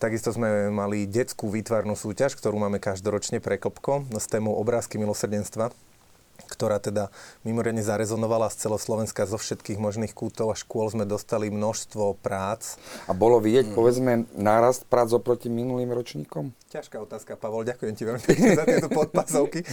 Takisto 0.00 0.32
sme 0.32 0.72
mali 0.72 1.04
detskú 1.04 1.52
výtvarnú 1.52 1.92
súťaž, 1.92 2.32
ktorú 2.36 2.56
máme 2.56 2.80
každoročne 2.80 3.44
pre 3.44 3.60
Klopko 3.60 4.08
s 4.16 4.24
témou 4.24 4.56
obrázky 4.56 4.96
milosrdenstva 4.96 5.68
ktorá 6.48 6.82
teda 6.82 7.12
mimoriadne 7.46 7.84
zarezonovala 7.84 8.50
z 8.50 8.66
celoslovenska 8.66 9.28
zo 9.28 9.38
všetkých 9.38 9.78
možných 9.78 10.12
kútov 10.16 10.52
a 10.52 10.58
škôl 10.58 10.90
sme 10.90 11.04
dostali 11.06 11.52
množstvo 11.52 12.18
prác. 12.22 12.80
A 13.06 13.12
bolo 13.12 13.38
vidieť, 13.38 13.70
mm. 13.70 13.74
povedzme, 13.74 14.12
nárast 14.34 14.86
prác 14.90 15.12
oproti 15.14 15.52
minulým 15.52 15.92
ročníkom? 15.92 16.54
Ťažká 16.72 16.98
otázka, 17.04 17.36
Pavol. 17.36 17.68
Ďakujem 17.68 17.94
ti 17.94 18.02
veľmi 18.08 18.22
pekne 18.24 18.48
za 18.56 18.64
tieto 18.64 18.88
podpasovky. 18.88 19.60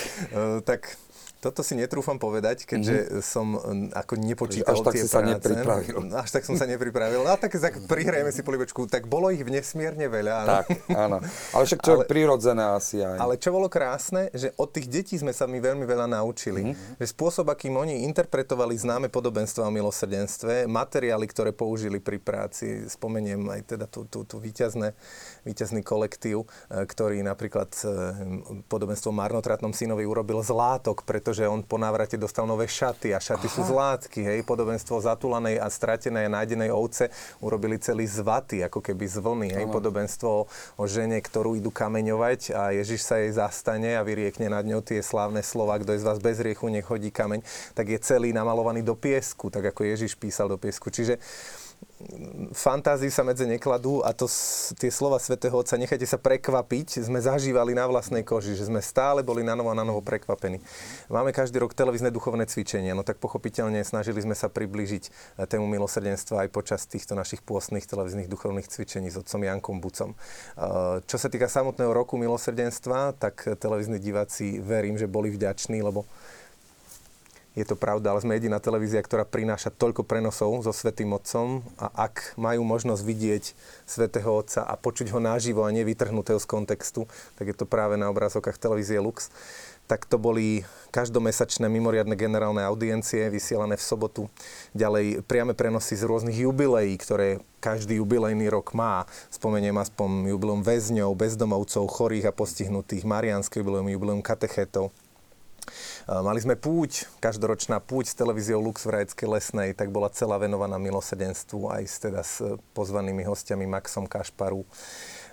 tak 0.70 0.94
toto 1.40 1.64
si 1.64 1.72
netrúfam 1.72 2.20
povedať, 2.20 2.68
keďže 2.68 2.96
mm-hmm. 3.00 3.24
som 3.24 3.56
ako 3.96 4.14
nepočítal 4.20 4.76
Až 4.76 4.84
tak 4.84 4.94
tie 4.94 5.08
sa 5.08 5.24
nepripravil. 5.24 6.12
Až 6.22 6.30
tak 6.36 6.44
som 6.44 6.60
sa 6.60 6.68
nepripravil. 6.68 7.24
A 7.24 7.40
tak, 7.40 7.56
prihrajeme 7.88 8.28
si 8.28 8.44
polibočku. 8.44 8.84
Tak 8.84 9.08
bolo 9.08 9.32
ich 9.32 9.40
v 9.40 9.56
nesmierne 9.56 10.04
veľa. 10.12 10.34
Áno. 10.44 10.48
Tak, 10.52 10.66
áno. 10.92 11.18
Ale 11.56 11.62
však 11.64 11.80
to 11.80 11.90
je 11.96 11.98
prirodzené 12.04 12.60
asi 12.76 13.00
aj. 13.00 13.16
Ale 13.16 13.40
čo 13.40 13.56
bolo 13.56 13.72
krásne, 13.72 14.28
že 14.36 14.52
od 14.60 14.68
tých 14.68 14.92
detí 14.92 15.16
sme 15.16 15.32
sa 15.32 15.48
my 15.48 15.56
veľmi 15.56 15.88
veľa 15.88 16.12
naučili. 16.12 16.70
Mm-hmm. 16.70 17.00
Že 17.00 17.06
spôsob, 17.08 17.48
akým 17.48 17.72
oni 17.72 18.04
interpretovali 18.04 18.76
známe 18.76 19.08
podobenstva 19.08 19.64
o 19.64 19.72
milosrdenstve, 19.72 20.68
materiály, 20.68 21.24
ktoré 21.24 21.56
použili 21.56 22.04
pri 22.04 22.20
práci, 22.20 22.84
spomeniem 22.84 23.48
aj 23.48 23.60
teda 23.64 23.88
tú, 23.88 24.04
tú, 24.04 24.28
tú 24.28 24.36
víťazné, 24.36 24.92
víťazný 25.48 25.80
kolektív, 25.80 26.44
e, 26.68 26.84
ktorý 26.84 27.24
napríklad 27.24 27.72
e, 27.80 27.88
podobenstvo 28.68 29.08
marnotratnom 29.08 29.72
synovi 29.72 30.04
urobil 30.04 30.44
zlátok, 30.44 31.08
preto 31.08 31.29
pretože 31.30 31.46
on 31.46 31.62
po 31.62 31.78
návrate 31.78 32.18
dostal 32.18 32.42
nové 32.42 32.66
šaty 32.66 33.14
a 33.14 33.22
šaty 33.22 33.46
Aha. 33.46 33.54
sú 33.54 33.62
z 33.62 33.70
látky, 33.70 34.20
hej. 34.26 34.42
Podobenstvo 34.42 34.98
zatulanej 34.98 35.62
a 35.62 35.70
stratenej 35.70 36.26
a 36.26 36.34
nájdenej 36.42 36.74
ovce 36.74 37.06
urobili 37.38 37.78
celý 37.78 38.02
z 38.02 38.18
vaty, 38.26 38.66
ako 38.66 38.82
keby 38.82 39.06
z 39.06 39.22
vlny, 39.22 39.48
hej. 39.54 39.70
Aha. 39.70 39.74
Podobenstvo 39.78 40.50
o 40.50 40.84
žene, 40.90 41.22
ktorú 41.22 41.54
idú 41.54 41.70
kameňovať 41.70 42.50
a 42.50 42.74
Ježiš 42.74 43.06
sa 43.06 43.22
jej 43.22 43.30
zastane 43.30 43.94
a 43.94 44.02
vyriekne 44.02 44.50
nad 44.50 44.66
ňou 44.66 44.82
tie 44.82 44.98
slávne 45.06 45.38
slova, 45.46 45.78
kto 45.78 45.94
je 45.94 46.02
z 46.02 46.08
vás 46.10 46.18
bez 46.18 46.42
riechu, 46.42 46.66
nech 46.66 46.90
hodí 46.90 47.14
kameň, 47.14 47.46
tak 47.78 47.94
je 47.94 48.02
celý 48.02 48.34
namalovaný 48.34 48.82
do 48.82 48.98
piesku, 48.98 49.54
tak 49.54 49.70
ako 49.70 49.86
Ježiš 49.86 50.18
písal 50.18 50.50
do 50.50 50.58
piesku. 50.58 50.90
Čiže 50.90 51.22
fantázii 52.56 53.12
sa 53.12 53.20
medze 53.20 53.44
nekladú 53.44 54.00
a 54.00 54.16
to, 54.16 54.24
tie 54.80 54.88
slova 54.88 55.20
svätého 55.20 55.52
Otca, 55.52 55.76
nechajte 55.76 56.08
sa 56.08 56.16
prekvapiť, 56.16 57.04
sme 57.04 57.20
zažívali 57.20 57.76
na 57.76 57.84
vlastnej 57.84 58.24
koži, 58.24 58.56
že 58.56 58.66
sme 58.72 58.80
stále 58.80 59.20
boli 59.20 59.44
na 59.44 59.52
novo 59.52 59.68
a 59.68 59.76
na 59.76 59.84
novo 59.84 60.00
prekvapení. 60.00 60.64
Máme 61.12 61.36
každý 61.36 61.60
rok 61.60 61.76
televízne 61.76 62.08
duchovné 62.08 62.48
cvičenia, 62.48 62.96
no 62.96 63.04
tak 63.04 63.20
pochopiteľne 63.20 63.84
snažili 63.84 64.24
sme 64.24 64.32
sa 64.32 64.48
priblížiť 64.48 65.04
eh, 65.06 65.44
tému 65.44 65.68
milosrdenstva 65.68 66.48
aj 66.48 66.52
počas 66.52 66.88
týchto 66.88 67.12
našich 67.12 67.44
pôstnych 67.44 67.84
televíznych 67.84 68.32
duchovných 68.32 68.68
cvičení 68.68 69.12
s 69.12 69.20
otcom 69.20 69.44
Jankom 69.44 69.78
Bucom. 69.84 70.16
Eh, 70.16 71.04
čo 71.04 71.16
sa 71.20 71.28
týka 71.28 71.52
samotného 71.52 71.92
roku 71.92 72.16
milosrdenstva, 72.16 73.20
tak 73.20 73.44
televízni 73.60 74.00
diváci 74.00 74.58
verím, 74.58 74.96
že 74.96 75.04
boli 75.04 75.28
vďační, 75.28 75.84
lebo 75.84 76.08
je 77.58 77.66
to 77.66 77.74
pravda, 77.74 78.14
ale 78.14 78.22
sme 78.22 78.38
jediná 78.38 78.62
televízia, 78.62 79.02
ktorá 79.02 79.26
prináša 79.26 79.74
toľko 79.74 80.06
prenosov 80.06 80.62
so 80.62 80.70
Svetým 80.70 81.10
Otcom 81.10 81.66
a 81.82 82.06
ak 82.06 82.38
majú 82.38 82.62
možnosť 82.62 83.02
vidieť 83.02 83.44
Svetého 83.90 84.30
Otca 84.30 84.62
a 84.62 84.78
počuť 84.78 85.10
ho 85.10 85.18
naživo 85.18 85.66
a 85.66 85.74
nevytrhnutého 85.74 86.38
z 86.38 86.46
kontextu, 86.46 87.10
tak 87.34 87.50
je 87.50 87.56
to 87.58 87.66
práve 87.66 87.98
na 87.98 88.06
obrazovkách 88.06 88.54
televízie 88.54 89.02
Lux. 89.02 89.34
Tak 89.90 90.06
to 90.06 90.22
boli 90.22 90.62
každomesačné 90.94 91.66
mimoriadne 91.66 92.14
generálne 92.14 92.62
audiencie 92.62 93.26
vysielané 93.26 93.74
v 93.74 93.82
sobotu. 93.82 94.22
Ďalej 94.70 95.26
priame 95.26 95.50
prenosy 95.50 95.98
z 95.98 96.06
rôznych 96.06 96.46
jubileí, 96.46 96.94
ktoré 96.94 97.42
každý 97.58 97.98
jubilejný 97.98 98.46
rok 98.46 98.70
má. 98.78 99.10
Spomeniem 99.34 99.74
aspoň 99.82 100.30
jubileum 100.30 100.62
väzňov, 100.62 101.18
bezdomovcov, 101.18 101.90
chorých 101.90 102.30
a 102.30 102.36
postihnutých, 102.36 103.02
marianské 103.02 103.58
jubileum, 103.58 103.90
jubileum 103.90 104.22
katechetov 104.22 104.94
Mali 106.10 106.42
sme 106.42 106.58
púť, 106.58 107.06
každoročná 107.22 107.78
púť 107.78 108.10
s 108.10 108.18
televíziou 108.18 108.58
Lux 108.58 108.82
v 108.82 108.98
Rajeckej 108.98 109.30
lesnej, 109.30 109.78
tak 109.78 109.94
bola 109.94 110.10
celá 110.10 110.42
venovaná 110.42 110.74
milosedenstvu 110.74 111.70
aj 111.70 111.82
s, 111.86 111.96
teda 112.02 112.26
s 112.26 112.42
pozvanými 112.74 113.22
hostiami 113.22 113.62
Maxom 113.70 114.10
Kašparu. 114.10 114.66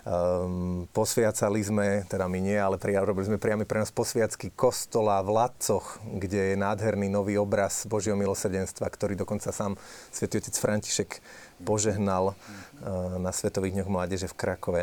Um, 0.06 0.86
posviacali 0.94 1.58
sme, 1.66 2.06
teda 2.06 2.30
my 2.30 2.38
nie, 2.38 2.54
ale 2.54 2.78
pri, 2.78 2.94
robili 3.02 3.26
sme 3.26 3.42
priamy 3.42 3.66
prenos 3.66 3.90
posviacky 3.90 4.54
kostola 4.54 5.18
v 5.26 5.34
Ladcoch, 5.34 5.98
kde 6.14 6.54
je 6.54 6.62
nádherný 6.62 7.10
nový 7.10 7.42
obraz 7.42 7.82
Božieho 7.82 8.14
milosedenstva, 8.14 8.86
ktorý 8.86 9.18
dokonca 9.18 9.50
sám 9.50 9.74
svätý 10.14 10.38
otec 10.38 10.54
František 10.54 11.18
požehnal 11.66 12.32
uh, 12.32 13.18
na 13.18 13.34
Svetových 13.34 13.82
dňoch 13.82 13.90
mládeže 13.90 14.30
v 14.30 14.38
Krakove. 14.38 14.82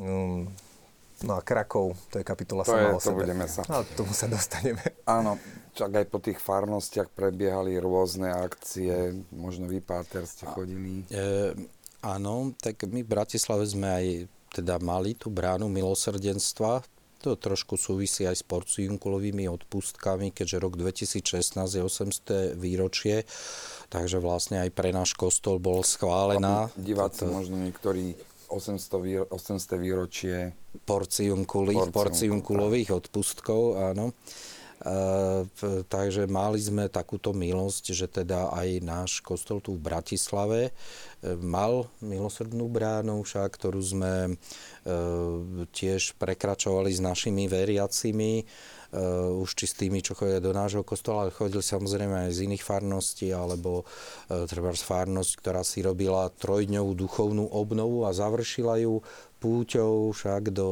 Um, 0.00 0.48
No 1.24 1.38
a 1.38 1.40
Krakov, 1.40 1.96
to 2.12 2.20
je 2.20 2.24
kapitola 2.28 2.60
to 2.60 2.76
sama 2.76 2.92
je, 2.92 2.96
o 2.96 3.00
to 3.00 3.08
sebe. 3.08 3.24
budeme 3.24 3.46
sa. 3.48 3.64
No, 3.72 3.80
tomu 3.96 4.12
sa 4.12 4.28
dostaneme. 4.28 4.84
Áno, 5.08 5.40
čak 5.72 6.04
aj 6.04 6.06
po 6.12 6.20
tých 6.20 6.36
farnostiach 6.36 7.08
prebiehali 7.08 7.80
rôzne 7.80 8.28
akcie, 8.28 9.16
možno 9.32 9.64
vy, 9.64 9.80
Páter, 9.80 10.28
ste 10.28 10.44
chodili. 10.44 11.08
E, 11.08 11.56
áno, 12.04 12.52
tak 12.60 12.84
my 12.84 13.00
v 13.00 13.08
Bratislave 13.08 13.64
sme 13.64 13.88
aj 13.88 14.06
teda 14.52 14.76
mali 14.76 15.16
tú 15.16 15.32
bránu 15.32 15.72
milosrdenstva, 15.72 16.84
to 17.24 17.34
trošku 17.34 17.80
súvisí 17.80 18.28
aj 18.28 18.38
s 18.38 18.44
porciunkulovými 18.44 19.48
odpustkami, 19.48 20.30
keďže 20.36 20.56
rok 20.60 20.76
2016 20.76 21.58
je 21.58 21.82
800 21.82 22.60
výročie, 22.60 23.24
takže 23.88 24.20
vlastne 24.20 24.62
aj 24.62 24.70
pre 24.76 24.92
náš 24.92 25.16
kostol 25.16 25.56
bol 25.56 25.80
schválená. 25.80 26.68
Diváci 26.76 27.24
to... 27.24 27.32
možno 27.32 27.56
niektorí 27.56 28.14
800, 28.48 29.02
výro, 29.02 29.24
800 29.28 29.76
výročie 29.78 30.36
porciunkulových, 30.84 31.92
porciunkulových 31.92 32.90
odpustkov, 32.94 33.78
áno. 33.94 34.12
E, 34.76 35.82
takže 35.88 36.28
mali 36.28 36.60
sme 36.60 36.92
takúto 36.92 37.32
milosť, 37.32 37.96
že 37.96 38.06
teda 38.12 38.52
aj 38.52 38.68
náš 38.84 39.10
kostol 39.24 39.64
tu 39.64 39.74
v 39.74 39.84
Bratislave 39.88 40.60
e, 40.68 40.72
mal 41.40 41.88
milosrdnú 42.04 42.68
bránu, 42.68 43.24
však, 43.24 43.56
ktorú 43.56 43.80
sme 43.80 44.14
e, 44.28 44.32
tiež 45.72 46.20
prekračovali 46.20 46.92
s 46.92 47.00
našimi 47.00 47.48
veriacimi 47.48 48.44
uh, 48.44 48.76
už 49.44 49.50
či 49.52 49.68
s 49.68 49.76
tými, 49.76 50.00
čo 50.00 50.16
chodia 50.16 50.40
do 50.40 50.56
nášho 50.56 50.80
kostola, 50.80 51.28
chodili 51.28 51.60
samozrejme 51.60 52.26
aj 52.26 52.32
z 52.32 52.48
iných 52.48 52.64
farností, 52.64 53.28
alebo 53.30 53.84
uh, 53.84 54.48
treba 54.48 54.72
farnosť, 54.72 55.32
ktorá 55.36 55.60
si 55.60 55.84
robila 55.84 56.32
trojdňovú 56.32 56.92
duchovnú 56.96 57.44
obnovu 57.52 58.08
a 58.08 58.16
završila 58.16 58.80
ju 58.80 59.04
púťou 59.36 60.16
však 60.16 60.48
do, 60.48 60.68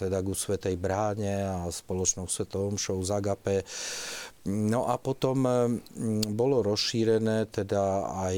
teda 0.00 0.24
ku 0.24 0.32
Svetej 0.32 0.80
bráne 0.80 1.44
a 1.44 1.68
spoločnou 1.68 2.24
svetou 2.24 2.72
omšou 2.72 3.04
z 3.04 3.10
Agape. 3.12 3.56
No 4.48 4.88
a 4.88 4.96
potom 4.96 5.44
bolo 6.32 6.64
rozšírené 6.64 7.52
teda 7.52 8.08
aj 8.16 8.36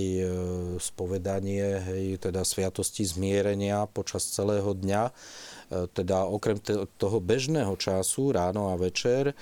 spovedanie, 0.82 1.66
hej, 1.86 2.04
teda 2.18 2.42
sviatosti 2.42 3.06
zmierenia 3.06 3.86
počas 3.86 4.26
celého 4.26 4.74
dňa 4.74 5.14
teda 5.68 6.24
okrem 6.24 6.56
toho 6.96 7.18
bežného 7.20 7.76
času, 7.76 8.32
ráno 8.32 8.72
a 8.72 8.80
večer, 8.80 9.32
e, 9.32 9.34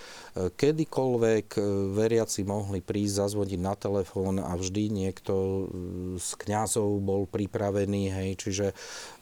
kedykoľvek 0.50 1.46
e, 1.54 1.60
veriaci 1.94 2.42
mohli 2.42 2.82
prísť, 2.82 3.30
zazvoniť 3.30 3.60
na 3.62 3.74
telefón 3.78 4.42
a 4.42 4.58
vždy 4.58 4.90
niekto 4.90 5.34
z 6.18 6.30
kňazov 6.42 6.98
bol 6.98 7.30
pripravený, 7.30 8.02
hej, 8.10 8.30
čiže 8.42 8.66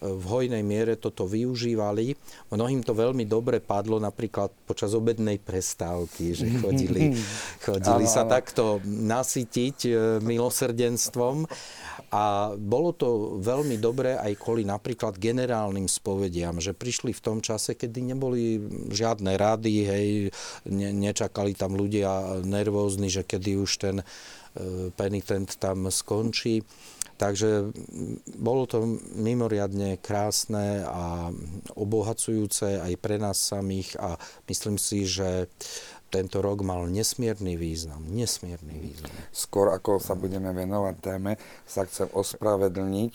v 0.00 0.24
hojnej 0.24 0.64
miere 0.64 0.96
toto 0.96 1.28
využívali. 1.28 2.16
Mnohým 2.48 2.80
to 2.80 2.96
veľmi 2.96 3.28
dobre 3.28 3.60
padlo 3.60 4.00
napríklad 4.00 4.48
počas 4.64 4.96
obednej 4.96 5.36
prestávky, 5.36 6.32
že 6.32 6.48
chodili, 6.64 7.12
chodili 7.60 8.08
sa 8.08 8.24
takto 8.24 8.80
nasytiť 8.84 9.92
milosrdenstvom. 10.24 11.44
A 12.14 12.54
bolo 12.54 12.94
to 12.94 13.42
veľmi 13.42 13.74
dobré 13.74 14.14
aj 14.14 14.38
kvôli 14.38 14.62
napríklad 14.62 15.18
generálnym 15.18 15.90
spovediam, 15.90 16.62
že 16.62 16.70
prišli 16.70 16.93
v 17.00 17.24
tom 17.24 17.38
čase, 17.42 17.74
kedy 17.74 18.14
neboli 18.14 18.62
žiadne 18.92 19.35
rady, 19.35 19.74
hej, 19.83 20.09
ne, 20.70 20.94
nečakali 20.94 21.57
tam 21.59 21.74
ľudia 21.74 22.44
nervózni, 22.46 23.11
že 23.11 23.26
kedy 23.26 23.59
už 23.59 23.70
ten 23.83 23.96
e, 24.00 24.04
penitent 24.94 25.59
tam 25.59 25.90
skončí. 25.90 26.62
Takže 27.14 27.70
bolo 28.42 28.66
to 28.66 28.98
mimoriadne 29.14 30.02
krásne 30.02 30.83
a 30.83 31.30
obohacujúce 31.78 32.83
aj 32.83 32.94
pre 32.98 33.22
nás 33.22 33.38
samých 33.38 33.94
a 34.02 34.18
myslím 34.50 34.83
si, 34.83 35.07
že 35.07 35.46
tento 36.14 36.38
rok 36.38 36.62
mal 36.62 36.87
nesmierny 36.87 37.59
význam. 37.59 38.07
Nesmierny 38.07 38.79
význam. 38.79 39.11
Skôr 39.35 39.74
ako 39.74 39.98
sa 39.98 40.14
budeme 40.14 40.55
venovať 40.55 40.94
téme, 41.03 41.35
sa 41.66 41.83
chcem 41.83 42.07
ospravedlniť 42.14 43.12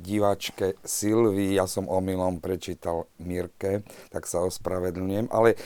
diváčke 0.00 0.80
Silvii. 0.80 1.60
Ja 1.60 1.68
som 1.68 1.84
omylom 1.84 2.40
prečítal 2.40 3.04
Mirke, 3.20 3.84
tak 4.08 4.24
sa 4.24 4.40
ospravedlňujem. 4.48 5.28
Ale 5.28 5.60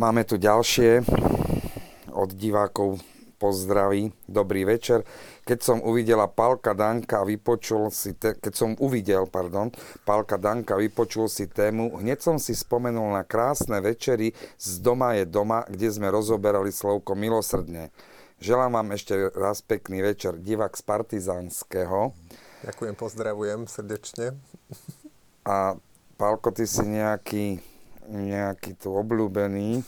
máme 0.00 0.24
tu 0.24 0.40
ďalšie 0.40 1.04
od 2.16 2.32
divákov 2.32 2.96
pozdraví. 3.36 4.16
Dobrý 4.24 4.64
večer 4.64 5.04
keď 5.46 5.58
som 5.62 5.78
uvidela 5.78 6.26
Pálka 6.26 6.74
Danka 6.74 7.22
vypočul 7.22 7.94
si, 7.94 8.18
te, 8.18 8.34
keď 8.34 8.52
som 8.52 8.70
uvidel, 8.82 9.30
pardon, 9.30 9.70
Pálka 10.02 10.34
Danka 10.34 10.74
vypočul 10.74 11.30
si 11.30 11.46
tému, 11.46 12.02
hneď 12.02 12.18
som 12.18 12.36
si 12.42 12.50
spomenul 12.50 13.14
na 13.14 13.22
krásne 13.22 13.78
večery 13.78 14.34
z 14.58 14.82
Doma 14.82 15.14
je 15.14 15.22
doma, 15.22 15.62
kde 15.70 15.86
sme 15.86 16.10
rozoberali 16.10 16.74
slovko 16.74 17.14
milosrdne. 17.14 17.94
Želám 18.42 18.74
vám 18.74 18.88
ešte 18.98 19.14
raz 19.38 19.62
pekný 19.62 20.02
večer, 20.02 20.34
divák 20.34 20.74
z 20.74 20.82
Partizánskeho. 20.82 22.10
Ďakujem, 22.66 22.94
pozdravujem 22.98 23.60
srdečne. 23.70 24.34
A 25.46 25.78
Pálko, 26.18 26.50
ty 26.50 26.66
si 26.66 26.82
nejaký, 26.82 27.62
nejaký 28.10 28.74
tu 28.82 28.90
obľúbený. 28.90 29.86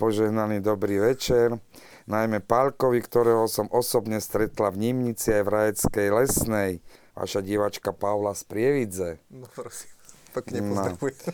Požehnaný 0.00 0.64
dobrý 0.64 0.98
večer 1.04 1.54
najmä 2.04 2.44
Pálkovi, 2.44 3.00
ktorého 3.00 3.48
som 3.48 3.68
osobne 3.72 4.20
stretla 4.20 4.68
v 4.72 4.88
Nimnici 4.88 5.32
aj 5.32 5.42
v 5.44 5.52
Rajeckej 5.52 6.08
lesnej. 6.12 6.72
Vaša 7.14 7.40
divačka 7.40 7.94
Paula 7.94 8.34
z 8.34 8.42
Prievidze. 8.44 9.10
No 9.30 9.46
prosím, 9.46 9.92
pekne 10.34 10.58
no. 10.60 10.66
pozdravujem. 10.74 11.18
No. 11.24 11.32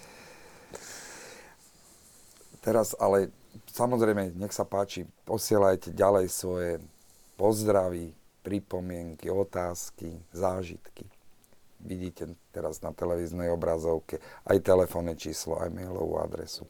Teraz 2.60 2.92
ale 3.00 3.32
samozrejme, 3.72 4.36
nech 4.36 4.52
sa 4.52 4.68
páči, 4.68 5.08
posielajte 5.24 5.96
ďalej 5.96 6.26
svoje 6.28 6.70
pozdravy, 7.40 8.12
pripomienky, 8.44 9.32
otázky, 9.32 10.20
zážitky. 10.36 11.08
Vidíte 11.80 12.36
teraz 12.52 12.84
na 12.84 12.92
televíznej 12.92 13.48
obrazovke 13.48 14.20
aj 14.44 14.60
telefónne 14.60 15.16
číslo, 15.16 15.56
aj 15.56 15.72
mailovú 15.72 16.20
adresu. 16.20 16.68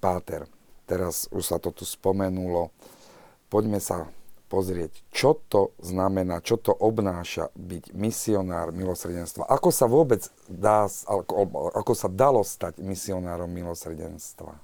Páter, 0.00 0.48
teraz 0.88 1.28
už 1.28 1.44
sa 1.44 1.60
to 1.60 1.68
tu 1.68 1.84
spomenulo, 1.84 2.72
poďme 3.48 3.78
sa 3.78 4.10
pozrieť, 4.46 5.02
čo 5.10 5.42
to 5.50 5.74
znamená, 5.82 6.38
čo 6.38 6.54
to 6.56 6.70
obnáša 6.70 7.50
byť 7.58 7.90
misionár 7.98 8.70
milosrdenstva. 8.70 9.50
Ako 9.50 9.74
sa 9.74 9.90
vôbec 9.90 10.22
dá, 10.46 10.86
ako, 11.10 11.92
sa 11.98 12.06
dalo 12.06 12.46
stať 12.46 12.78
misionárom 12.78 13.50
milosrdenstva? 13.50 14.54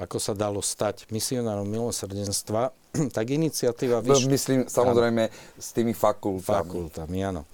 Ako 0.00 0.16
sa 0.18 0.34
dalo 0.34 0.58
stať 0.58 1.06
misionárom 1.14 1.66
milosrdenstva, 1.70 2.74
tak 3.16 3.26
iniciatíva... 3.30 4.02
Vyš... 4.02 4.26
Myslím 4.26 4.60
samozrejme 4.66 5.30
s 5.54 5.68
tými 5.70 5.94
fakultami. 5.94 6.66
Fakultami, 6.66 7.18
áno. 7.22 7.46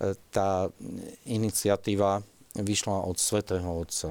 E, 0.00 0.18
tá 0.34 0.66
iniciatíva 1.30 2.18
vyšla 2.58 3.06
od 3.06 3.14
svätého 3.14 3.70
Otca. 3.70 4.10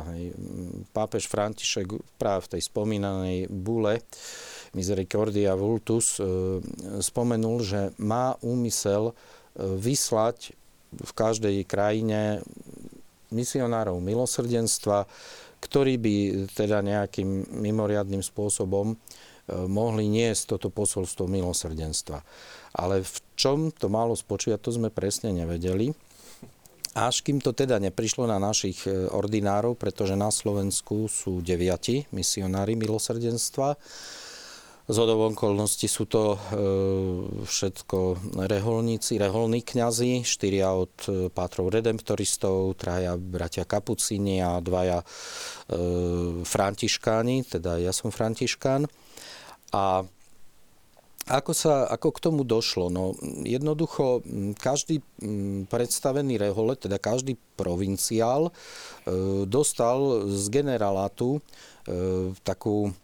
Pápež 0.96 1.28
František 1.28 1.92
práve 2.15 2.48
v 2.48 2.52
tej 2.56 2.62
spomínanej 2.72 3.52
bule 3.52 4.00
Misericordia 4.77 5.58
Vultus 5.58 6.21
e, 6.21 6.23
spomenul, 7.01 7.58
že 7.65 7.82
má 7.97 8.38
úmysel 8.45 9.10
e, 9.10 9.13
vyslať 9.65 10.53
v 10.93 11.12
každej 11.13 11.65
krajine 11.65 12.41
misionárov 13.34 14.01
milosrdenstva, 14.01 15.05
ktorí 15.62 15.97
by 16.01 16.15
teda 16.53 16.82
nejakým 16.86 17.49
mimoriadným 17.49 18.21
spôsobom 18.21 18.93
e, 18.93 18.95
mohli 19.65 20.05
niesť 20.05 20.58
toto 20.58 20.69
posolstvo 20.69 21.25
milosrdenstva. 21.25 22.21
Ale 22.77 23.01
v 23.01 23.17
čom 23.34 23.73
to 23.73 23.89
malo 23.89 24.13
spočívať, 24.13 24.60
to 24.62 24.71
sme 24.77 24.93
presne 24.93 25.34
nevedeli. 25.34 25.89
Až 26.93 27.21
kým 27.21 27.38
to 27.38 27.53
teda 27.53 27.77
neprišlo 27.77 28.25
na 28.25 28.41
našich 28.41 28.89
ordinárov, 29.13 29.77
pretože 29.77 30.17
na 30.17 30.34
Slovensku 30.34 31.05
sú 31.05 31.38
deviati 31.38 32.10
misionári 32.10 32.73
milosrdenstva, 32.73 33.77
z 34.89 34.97
okolností 34.97 35.86
sú 35.86 36.10
to 36.10 36.34
e, 36.34 36.38
všetko 37.45 37.97
reholníci, 38.41 39.21
reholní 39.21 39.62
kňazi, 39.62 40.25
štyria 40.25 40.73
od 40.73 40.89
e, 41.06 41.30
pátrov 41.30 41.69
redemptoristov, 41.69 42.73
traja 42.73 43.13
bratia 43.13 43.69
kapucíni 43.69 44.41
a 44.41 44.58
dvaja 44.58 45.06
e, 45.06 45.06
františkáni, 46.41 47.45
teda 47.45 47.78
ja 47.78 47.93
som 47.93 48.10
františkán. 48.10 48.89
A 49.78 50.10
ako, 51.30 51.52
sa, 51.54 51.86
ako 51.86 52.10
k 52.10 52.23
tomu 52.25 52.41
došlo? 52.41 52.89
No, 52.89 53.13
jednoducho, 53.45 54.25
každý 54.58 55.06
predstavený 55.69 56.41
rehole, 56.41 56.73
teda 56.73 56.97
každý 56.97 57.38
provinciál, 57.54 58.49
dostal 59.45 60.25
z 60.25 60.49
generálátu 60.49 61.38
takú 62.41 62.97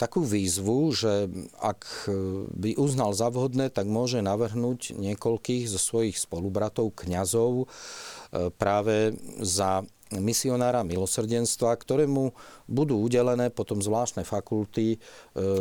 takú 0.00 0.24
výzvu, 0.24 0.96
že 0.96 1.28
ak 1.60 2.08
by 2.56 2.80
uznal 2.80 3.12
za 3.12 3.28
vhodné, 3.28 3.68
tak 3.68 3.84
môže 3.84 4.24
navrhnúť 4.24 4.96
niekoľkých 4.96 5.68
zo 5.68 5.76
svojich 5.76 6.16
spolubratov, 6.16 6.96
kňazov 6.96 7.68
e, 7.68 8.48
práve 8.56 9.12
za 9.44 9.84
misionára 10.16 10.80
milosrdenstva, 10.82 11.76
ktorému 11.76 12.32
budú 12.64 13.04
udelené 13.04 13.52
potom 13.52 13.84
zvláštne 13.84 14.24
fakulty 14.24 14.96
e, 14.96 14.98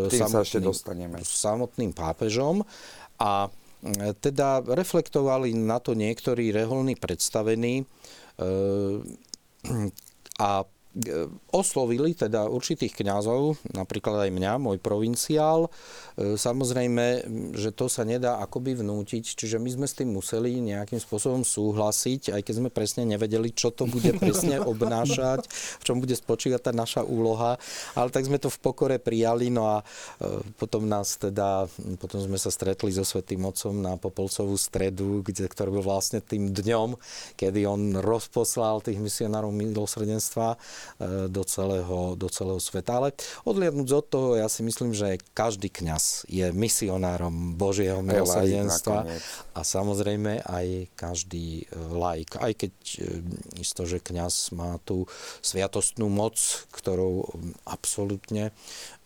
samotným, 0.08 1.20
samotným 1.20 1.92
pápežom. 1.92 2.64
A 3.20 3.52
e, 3.84 4.16
teda 4.16 4.64
reflektovali 4.64 5.52
na 5.52 5.84
to 5.84 5.92
niektorí 6.00 6.56
reholní 6.56 6.96
predstavení 6.96 7.84
a 10.40 10.64
E, 10.64 10.79
oslovili 11.54 12.18
teda 12.18 12.50
určitých 12.50 12.98
kňazov, 12.98 13.62
napríklad 13.78 14.26
aj 14.26 14.32
mňa, 14.34 14.54
môj 14.58 14.82
provinciál. 14.82 15.70
E, 16.18 16.34
samozrejme, 16.34 17.30
že 17.54 17.70
to 17.70 17.86
sa 17.86 18.02
nedá 18.02 18.42
akoby 18.42 18.82
vnútiť, 18.82 19.38
čiže 19.38 19.62
my 19.62 19.70
sme 19.70 19.86
s 19.86 19.94
tým 19.94 20.10
museli 20.10 20.58
nejakým 20.58 20.98
spôsobom 20.98 21.46
súhlasiť, 21.46 22.34
aj 22.34 22.42
keď 22.42 22.54
sme 22.58 22.70
presne 22.74 23.06
nevedeli, 23.06 23.54
čo 23.54 23.70
to 23.70 23.86
bude 23.86 24.18
presne 24.18 24.58
obnášať, 24.72 25.46
v 25.78 25.84
čom 25.86 26.02
bude 26.02 26.18
spočívať 26.18 26.70
tá 26.70 26.72
naša 26.74 27.06
úloha, 27.06 27.62
ale 27.94 28.10
tak 28.10 28.26
sme 28.26 28.42
to 28.42 28.50
v 28.50 28.58
pokore 28.58 28.98
prijali, 28.98 29.54
no 29.54 29.70
a 29.70 29.86
e, 29.86 30.42
potom 30.58 30.90
nás 30.90 31.22
teda, 31.22 31.70
potom 32.02 32.18
sme 32.18 32.42
sa 32.42 32.50
stretli 32.50 32.90
so 32.90 33.06
Svetým 33.06 33.46
Otcom 33.46 33.78
na 33.78 33.94
Popolcovú 33.94 34.58
stredu, 34.58 35.22
kde, 35.22 35.46
ktorý 35.46 35.78
bol 35.78 35.86
vlastne 35.86 36.18
tým 36.18 36.50
dňom, 36.50 36.98
kedy 37.38 37.70
on 37.70 37.94
rozposlal 38.02 38.82
tých 38.82 38.98
misionárov 38.98 39.54
milosrdenstva 39.54 40.58
do 41.28 41.44
celého, 41.48 42.16
do 42.20 42.28
celého 42.28 42.60
sveta. 42.60 43.00
Ale 43.00 43.16
odliadnúť 43.48 43.90
od 43.96 44.06
toho, 44.06 44.30
ja 44.38 44.48
si 44.52 44.62
myslím, 44.64 44.92
že 44.96 45.20
každý 45.32 45.72
kňaz 45.72 46.28
je 46.28 46.52
misionárom 46.52 47.56
Božieho 47.56 48.04
milosrdenstva 48.04 49.08
a 49.56 49.62
samozrejme 49.64 50.44
aj 50.44 50.92
každý 50.96 51.68
laik. 51.76 52.36
Aj 52.40 52.54
keď 52.56 52.74
isto, 53.60 53.84
že 53.88 54.04
kňaz 54.04 54.56
má 54.56 54.80
tú 54.84 55.08
sviatostnú 55.42 56.08
moc, 56.08 56.40
ktorou 56.72 57.28
absolútne 57.68 58.52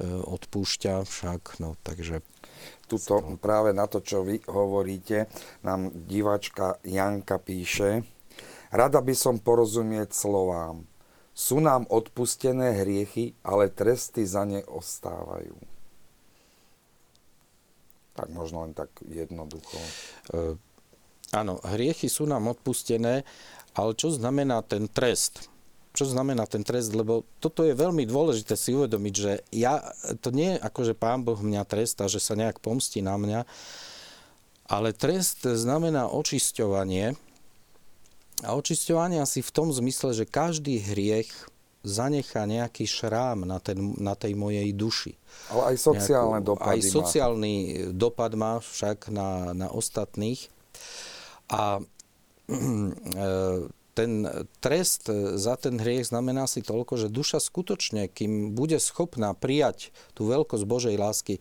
odpúšťa 0.03 1.05
však, 1.05 1.63
no 1.63 1.75
takže 1.83 2.21
tuto 2.87 3.39
práve 3.41 3.73
na 3.73 3.89
to, 3.89 3.99
čo 4.05 4.21
vy 4.21 4.39
hovoríte, 4.47 5.25
nám 5.65 5.89
diváčka 6.05 6.77
Janka 6.85 7.41
píše, 7.41 8.05
rada 8.69 9.01
by 9.01 9.15
som 9.17 9.41
porozumieť 9.41 10.13
slovám. 10.13 10.85
Sú 11.33 11.57
nám 11.57 11.89
odpustené 11.89 12.77
hriechy, 12.85 13.33
ale 13.41 13.73
tresty 13.73 14.21
za 14.21 14.45
ne 14.45 14.61
ostávajú. 14.69 15.57
Tak 18.13 18.29
možno 18.29 18.69
len 18.69 18.77
tak 18.77 18.93
jednoducho. 19.01 19.77
E, 20.29 20.53
áno, 21.33 21.57
hriechy 21.65 22.05
sú 22.05 22.29
nám 22.29 22.53
odpustené, 22.53 23.25
ale 23.73 23.91
čo 23.97 24.13
znamená 24.13 24.61
ten 24.61 24.85
trest? 24.85 25.49
čo 25.93 26.09
znamená 26.09 26.49
ten 26.49 26.65
trest, 26.65 26.89
lebo 26.97 27.21
toto 27.37 27.61
je 27.61 27.77
veľmi 27.77 28.09
dôležité 28.09 28.57
si 28.57 28.73
uvedomiť, 28.73 29.13
že 29.13 29.45
ja, 29.53 29.93
to 30.25 30.33
nie 30.33 30.57
je 30.57 30.63
ako, 30.65 30.89
že 30.89 30.97
pán 30.97 31.21
Boh 31.21 31.37
mňa 31.37 31.69
trestá, 31.69 32.09
že 32.09 32.17
sa 32.17 32.33
nejak 32.33 32.57
pomstí 32.57 33.05
na 33.05 33.13
mňa, 33.13 33.45
ale 34.65 34.89
trest 34.89 35.45
znamená 35.45 36.09
očisťovanie 36.09 37.13
a 38.43 38.53
očisťovanie 38.53 39.23
asi 39.23 39.39
v 39.39 39.51
tom 39.51 39.71
zmysle, 39.71 40.11
že 40.13 40.29
každý 40.29 40.83
hriech 40.83 41.31
zanechá 41.83 42.47
nejaký 42.47 42.87
šrám 42.87 43.43
na, 43.43 43.59
ten, 43.59 43.75
na 43.99 44.15
tej 44.15 44.39
mojej 44.39 44.71
duši. 44.71 45.19
Ale 45.51 45.75
aj 45.75 45.77
sociálne 45.83 46.39
Nejakú, 46.39 46.49
dopady 46.55 46.71
Aj 46.71 46.79
sociálny 46.79 47.55
má. 47.59 47.71
dopad 47.91 48.31
má 48.39 48.53
však 48.63 49.11
na, 49.11 49.51
na 49.51 49.67
ostatných. 49.67 50.47
A 51.51 51.83
ten 53.93 54.11
trest 54.57 55.05
za 55.37 55.53
ten 55.59 55.77
hriech 55.77 56.09
znamená 56.09 56.49
si 56.49 56.65
toľko, 56.65 56.97
že 56.97 57.13
duša 57.13 57.37
skutočne, 57.37 58.09
kým 58.09 58.57
bude 58.57 58.79
schopná 58.81 59.37
prijať 59.37 59.93
tú 60.17 60.31
veľkosť 60.31 60.65
Božej 60.65 60.95
lásky, 60.97 61.37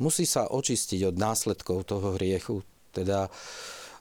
musí 0.00 0.24
sa 0.24 0.48
očistiť 0.48 1.12
od 1.12 1.16
následkov 1.20 1.84
toho 1.84 2.16
hriechu. 2.16 2.64
Teda 2.90 3.28
e, 3.28 3.30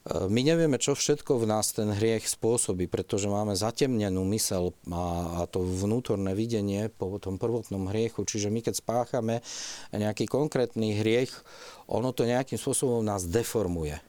my 0.07 0.41
nevieme, 0.41 0.79
čo 0.79 0.95
všetko 0.95 1.43
v 1.43 1.49
nás 1.51 1.75
ten 1.75 1.91
hriech 1.91 2.23
spôsobí, 2.23 2.87
pretože 2.87 3.27
máme 3.27 3.53
zatemnenú 3.53 4.23
mysel 4.31 4.71
a, 4.89 5.43
to 5.51 5.59
vnútorné 5.59 6.31
videnie 6.33 6.87
po 6.87 7.19
tom 7.19 7.35
prvotnom 7.35 7.91
hriechu. 7.91 8.23
Čiže 8.23 8.47
my 8.47 8.63
keď 8.63 8.79
spáchame 8.79 9.43
nejaký 9.91 10.25
konkrétny 10.25 10.97
hriech, 11.03 11.35
ono 11.91 12.15
to 12.15 12.23
nejakým 12.23 12.55
spôsobom 12.55 13.03
nás 13.03 13.27
deformuje. 13.27 13.99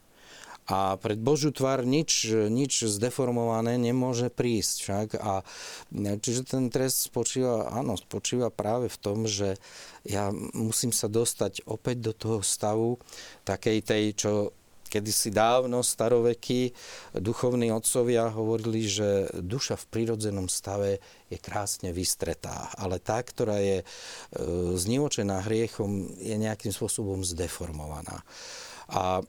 A 0.71 0.95
pred 1.03 1.19
Božiu 1.19 1.51
tvár 1.51 1.83
nič, 1.83 2.31
nič 2.31 2.87
zdeformované 2.87 3.75
nemôže 3.75 4.31
prísť 4.31 4.75
však. 4.87 5.09
A, 5.19 5.43
čiže 6.23 6.47
ten 6.47 6.71
trest 6.71 7.11
spočíva, 7.11 7.75
áno, 7.75 7.99
spočíva 7.99 8.55
práve 8.55 8.87
v 8.87 8.99
tom, 9.03 9.27
že 9.27 9.59
ja 10.07 10.31
musím 10.55 10.95
sa 10.95 11.11
dostať 11.11 11.67
opäť 11.67 11.97
do 12.07 12.13
toho 12.15 12.39
stavu 12.47 13.03
takej 13.43 13.79
tej, 13.83 14.05
čo 14.15 14.33
kedysi 14.91 15.31
dávno 15.31 15.87
staroveky 15.87 16.75
duchovní 17.15 17.71
otcovia 17.71 18.27
hovorili, 18.35 18.91
že 18.91 19.31
duša 19.39 19.79
v 19.79 19.89
prírodzenom 19.95 20.51
stave 20.51 20.99
je 21.31 21.39
krásne 21.39 21.95
vystretá, 21.95 22.75
ale 22.75 22.99
tá, 22.99 23.23
ktorá 23.23 23.63
je 23.63 23.79
e, 23.81 23.85
znivočená 24.75 25.47
hriechom, 25.47 26.11
je 26.19 26.35
nejakým 26.35 26.75
spôsobom 26.75 27.23
zdeformovaná. 27.23 28.27
A 28.91 29.23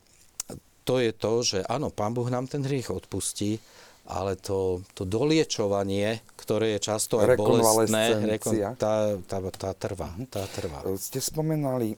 to 0.82 0.98
je 0.98 1.14
to, 1.14 1.34
že 1.46 1.60
áno, 1.70 1.94
Pán 1.94 2.18
Boh 2.18 2.26
nám 2.34 2.50
ten 2.50 2.66
hriech 2.66 2.90
odpustí, 2.90 3.62
ale 4.10 4.34
to, 4.36 4.82
to 4.98 5.06
doliečovanie, 5.06 6.26
ktoré 6.36 6.76
je 6.76 6.80
často 6.82 7.22
aj 7.22 7.38
bolestné, 7.38 8.18
rekon, 8.26 8.58
tá, 8.76 9.14
tá, 9.30 9.38
tá 9.54 9.72
trvá. 9.78 10.10
Tá 10.28 10.44
trvá. 10.50 10.82
Ste 10.98 11.22
spomenali, 11.22 11.96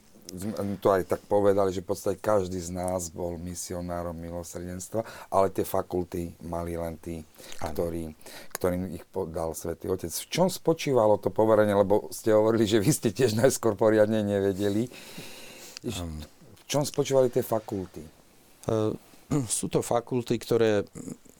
to 0.81 0.87
aj 0.89 1.05
tak 1.05 1.21
povedali, 1.29 1.69
že 1.69 1.85
v 1.85 1.93
podstate 1.93 2.17
každý 2.17 2.57
z 2.57 2.73
nás 2.73 3.13
bol 3.13 3.37
misionárom 3.37 4.17
milosrdenstva, 4.17 5.05
ale 5.29 5.53
tie 5.53 5.61
fakulty 5.61 6.33
mali 6.41 6.73
len 6.73 6.97
tí, 6.97 7.21
ktorí, 7.61 8.09
ktorým 8.57 8.97
ich 8.97 9.05
podal 9.05 9.53
Svetý 9.53 9.93
Otec. 9.93 10.09
V 10.09 10.27
čom 10.29 10.47
spočívalo 10.49 11.21
to 11.21 11.29
poverenie, 11.29 11.77
lebo 11.77 12.09
ste 12.09 12.33
hovorili, 12.33 12.65
že 12.65 12.81
vy 12.81 12.89
ste 12.89 13.09
tiež 13.13 13.37
najskôr 13.37 13.77
poriadne 13.77 14.25
nevedeli. 14.25 14.89
V 15.85 16.63
čom 16.65 16.81
spočívali 16.81 17.29
tie 17.29 17.45
fakulty? 17.45 18.01
Ehm, 18.69 18.97
sú 19.49 19.69
to 19.69 19.85
fakulty, 19.85 20.39
ktoré 20.41 20.83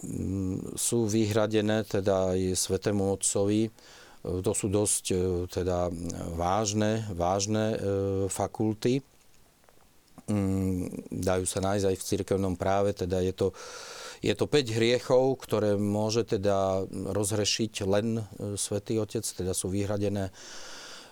mm, 0.06 0.78
sú 0.78 1.10
vyhradené 1.10 1.88
teda 1.88 2.36
aj 2.36 2.39
Svetému 2.58 3.18
Otcovi. 3.18 3.74
To 4.24 4.51
sú 4.55 4.71
dosť 4.71 5.05
e, 5.11 5.15
teda 5.51 5.91
vážne, 6.39 7.03
vážne 7.11 7.76
e, 7.76 7.78
fakulty. 8.32 9.03
Mm, 10.32 11.11
dajú 11.11 11.43
sa 11.43 11.59
nájsť 11.59 11.86
aj 11.91 11.95
v 11.99 12.07
cirkevnom 12.07 12.55
práve, 12.55 12.95
teda 12.95 13.19
je 13.19 13.36
to, 13.36 13.47
je 14.24 14.32
to 14.32 14.47
5 14.47 14.80
hriechov, 14.80 15.43
ktoré 15.43 15.76
môže 15.76 16.24
teda 16.24 16.88
rozhrešiť 16.88 17.84
len 17.84 18.24
e, 18.24 18.55
Svetý 18.55 18.95
Otec, 19.03 19.28
teda 19.28 19.51
sú 19.51 19.67
vyhradené 19.67 20.32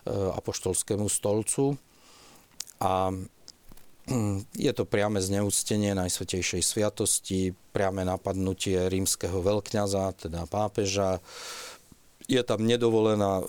apoštolskému 0.07 1.05
stolcu. 1.13 1.77
A 2.81 3.13
je 4.57 4.71
to 4.73 4.83
priame 4.89 5.21
zneúctenie 5.21 5.93
Najsvetejšej 5.93 6.65
sviatosti, 6.65 7.53
priame 7.53 8.01
napadnutie 8.01 8.89
rímskeho 8.89 9.45
veľkňaza, 9.45 10.25
teda 10.25 10.49
pápeža. 10.49 11.21
Je 12.31 12.39
tam 12.47 12.63
nedovolená, 12.63 13.43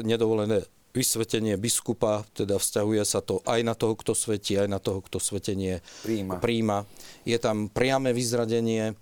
nedovolené 0.00 0.64
vysvetenie 0.92 1.56
biskupa, 1.56 2.24
teda 2.36 2.60
vzťahuje 2.60 3.02
sa 3.04 3.24
to 3.24 3.40
aj 3.48 3.60
na 3.64 3.72
toho, 3.72 3.96
kto 3.96 4.12
svetí, 4.12 4.60
aj 4.60 4.68
na 4.68 4.80
toho, 4.80 5.00
kto 5.00 5.20
svetenie 5.20 5.80
príjma. 6.04 6.36
príjma. 6.40 6.78
Je 7.24 7.36
tam 7.40 7.72
priame 7.72 8.12
vyzradenie 8.12 8.92
e, 8.92 8.94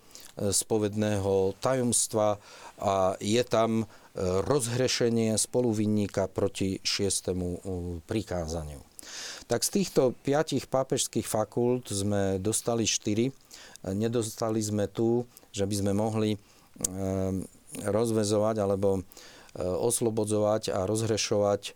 spovedného 0.54 1.58
tajomstva 1.58 2.38
a 2.78 3.18
je 3.18 3.42
tam 3.42 3.82
e, 3.82 3.84
rozhrešenie 4.46 5.34
spoluvinníka 5.34 6.30
proti 6.30 6.78
šiestému 6.82 7.66
prikázaniu. 8.06 8.82
Tak 9.50 9.66
z 9.66 9.82
týchto 9.82 10.14
piatich 10.22 10.70
pápežských 10.70 11.26
fakult 11.26 11.90
sme 11.90 12.38
dostali 12.38 12.86
štyri. 12.86 13.34
Nedostali 13.82 14.62
sme 14.62 14.86
tu, 14.86 15.26
že 15.50 15.66
by 15.66 15.74
sme 15.74 15.92
mohli 15.96 16.38
rozvezovať 17.78 18.56
alebo 18.62 18.98
e, 18.98 19.00
oslobodzovať 19.62 20.74
a 20.74 20.84
rozhrešovať 20.86 21.62
e, 21.68 21.72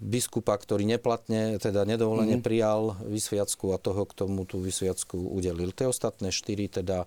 biskupa, 0.00 0.56
ktorý 0.56 0.88
neplatne, 0.88 1.60
teda 1.60 1.84
nedovolene 1.84 2.40
mm-hmm. 2.40 2.46
prijal 2.46 2.96
vysviacku 3.04 3.72
a 3.74 3.78
toho, 3.78 4.08
k 4.08 4.16
tomu 4.16 4.48
tú 4.48 4.60
vysviacku 4.62 5.16
udelil. 5.16 5.70
Tie 5.76 5.88
ostatné 5.88 6.32
štyri 6.32 6.72
teda 6.72 7.04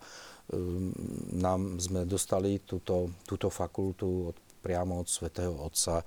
ehm, 0.53 0.93
nám 1.33 1.81
sme 1.81 2.05
dostali 2.05 2.61
túto, 2.61 3.11
túto 3.25 3.49
fakultu 3.49 4.33
od 4.33 4.37
priamo 4.63 5.03
od 5.03 5.11
svätého 5.11 5.51
Otca, 5.51 5.99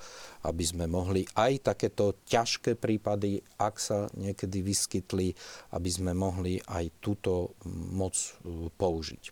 aby 0.49 0.65
sme 0.65 0.89
mohli 0.89 1.29
aj 1.37 1.77
takéto 1.77 2.25
ťažké 2.25 2.81
prípady, 2.81 3.45
ak 3.61 3.77
sa 3.77 4.09
niekedy 4.17 4.65
vyskytli, 4.65 5.37
aby 5.77 5.91
sme 5.93 6.17
mohli 6.17 6.57
aj 6.65 6.89
túto 7.05 7.53
moc 7.93 8.17
e, 8.17 8.73
použiť. 8.73 9.25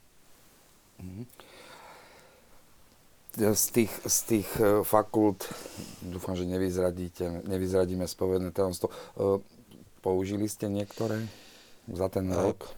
Mhm. 1.01 1.22
Z 3.35 3.66
tých, 3.74 3.93
z 4.07 4.18
tých 4.30 4.49
e, 4.62 4.87
fakult, 4.87 5.51
dúfam, 5.99 6.39
že 6.39 6.47
nevyzradíme 6.47 8.07
spovedné 8.07 8.55
tajomstvo, 8.55 8.87
e, 8.91 8.95
použili 9.99 10.47
ste 10.47 10.70
niektoré 10.70 11.18
za 11.91 12.07
ten 12.07 12.30
rok? 12.30 12.70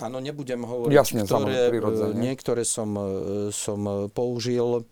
Áno, 0.00 0.18
nebudem 0.18 0.64
hovoriť, 0.64 0.96
Jasne, 0.96 1.22
ktoré, 1.28 1.70
niektoré 2.16 2.64
som, 2.66 2.98
som 3.54 4.10
použil 4.10 4.82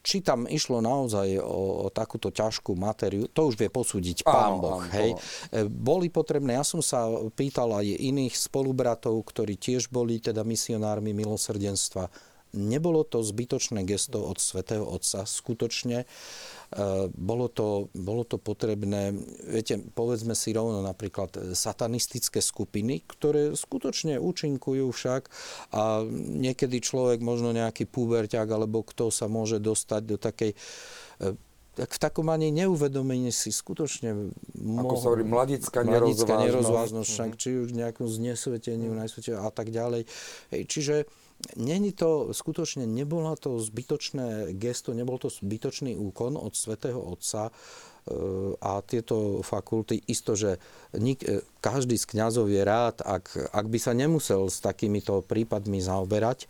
či 0.00 0.24
tam 0.24 0.48
išlo 0.48 0.80
naozaj 0.80 1.36
o, 1.44 1.84
o 1.84 1.88
takúto 1.92 2.32
ťažkú 2.32 2.72
matériu, 2.72 3.28
to 3.28 3.52
už 3.52 3.54
vie 3.60 3.68
posúdiť 3.68 4.24
pán 4.24 4.56
áno, 4.56 4.62
Boh. 4.64 4.80
Áno, 4.80 4.92
hej. 4.96 5.10
Áno. 5.52 5.68
Boli 5.68 6.08
potrebné, 6.08 6.56
ja 6.56 6.64
som 6.64 6.80
sa 6.80 7.04
pýtal 7.36 7.68
aj 7.76 7.84
iných 7.84 8.32
spolubratov, 8.32 9.20
ktorí 9.28 9.60
tiež 9.60 9.92
boli 9.92 10.16
teda 10.18 10.40
misionármi 10.40 11.12
milosrdenstva. 11.12 12.08
Nebolo 12.50 13.06
to 13.06 13.22
zbytočné 13.22 13.86
gesto 13.86 14.26
od 14.26 14.42
svätého 14.42 14.82
Otca, 14.82 15.22
skutočne. 15.22 16.04
bolo 17.14 17.46
to, 17.46 17.90
bolo 17.94 18.22
to 18.26 18.38
potrebné, 18.38 19.14
viete, 19.46 19.78
povedzme 19.94 20.34
si 20.34 20.54
rovno 20.54 20.82
napríklad 20.82 21.54
satanistické 21.54 22.42
skupiny, 22.42 23.06
ktoré 23.06 23.54
skutočne 23.54 24.18
účinkujú 24.18 24.90
však 24.90 25.22
a 25.74 26.02
niekedy 26.14 26.82
človek, 26.82 27.22
možno 27.22 27.54
nejaký 27.54 27.86
puberťák 27.86 28.48
alebo 28.50 28.82
kto 28.82 29.14
sa 29.14 29.30
môže 29.30 29.62
dostať 29.62 30.02
do 30.06 30.16
takej 30.18 30.52
tak 31.80 31.96
v 31.96 32.02
takom 32.02 32.28
ani 32.28 32.50
neuvedomení 32.50 33.30
si 33.30 33.54
skutočne 33.54 34.34
Ako 34.58 34.94
sa 34.98 35.06
hovorí, 35.14 35.22
mladická 35.22 35.86
nerozvážnosť. 35.86 36.44
nerozvážnosť, 36.50 37.08
však, 37.08 37.30
či 37.38 37.48
už 37.62 37.68
nejakom 37.72 38.10
znesveteniu, 38.10 38.90
mm. 38.92 39.38
a 39.38 39.50
tak 39.54 39.70
ďalej. 39.70 40.02
Hej, 40.50 40.62
čiže 40.66 40.94
Není 41.56 41.96
to, 41.96 42.36
skutočne 42.36 42.84
nebola 42.84 43.32
to 43.32 43.56
zbytočné 43.56 44.52
gesto, 44.60 44.92
nebol 44.92 45.16
to 45.16 45.32
zbytočný 45.32 45.96
úkon 45.96 46.36
od 46.36 46.52
svätého 46.52 47.00
Otca 47.00 47.48
e, 47.48 47.52
a 48.60 48.84
tieto 48.84 49.40
fakulty, 49.40 50.04
isto, 50.04 50.36
že 50.36 50.60
nik, 51.00 51.24
e, 51.24 51.40
každý 51.64 51.96
z 51.96 52.04
kňazov 52.12 52.52
je 52.52 52.60
rád, 52.60 53.00
ak, 53.00 53.56
ak 53.56 53.66
by 53.72 53.78
sa 53.80 53.96
nemusel 53.96 54.52
s 54.52 54.60
takýmito 54.60 55.24
prípadmi 55.24 55.80
zaoberať, 55.80 56.44
e, 56.44 56.48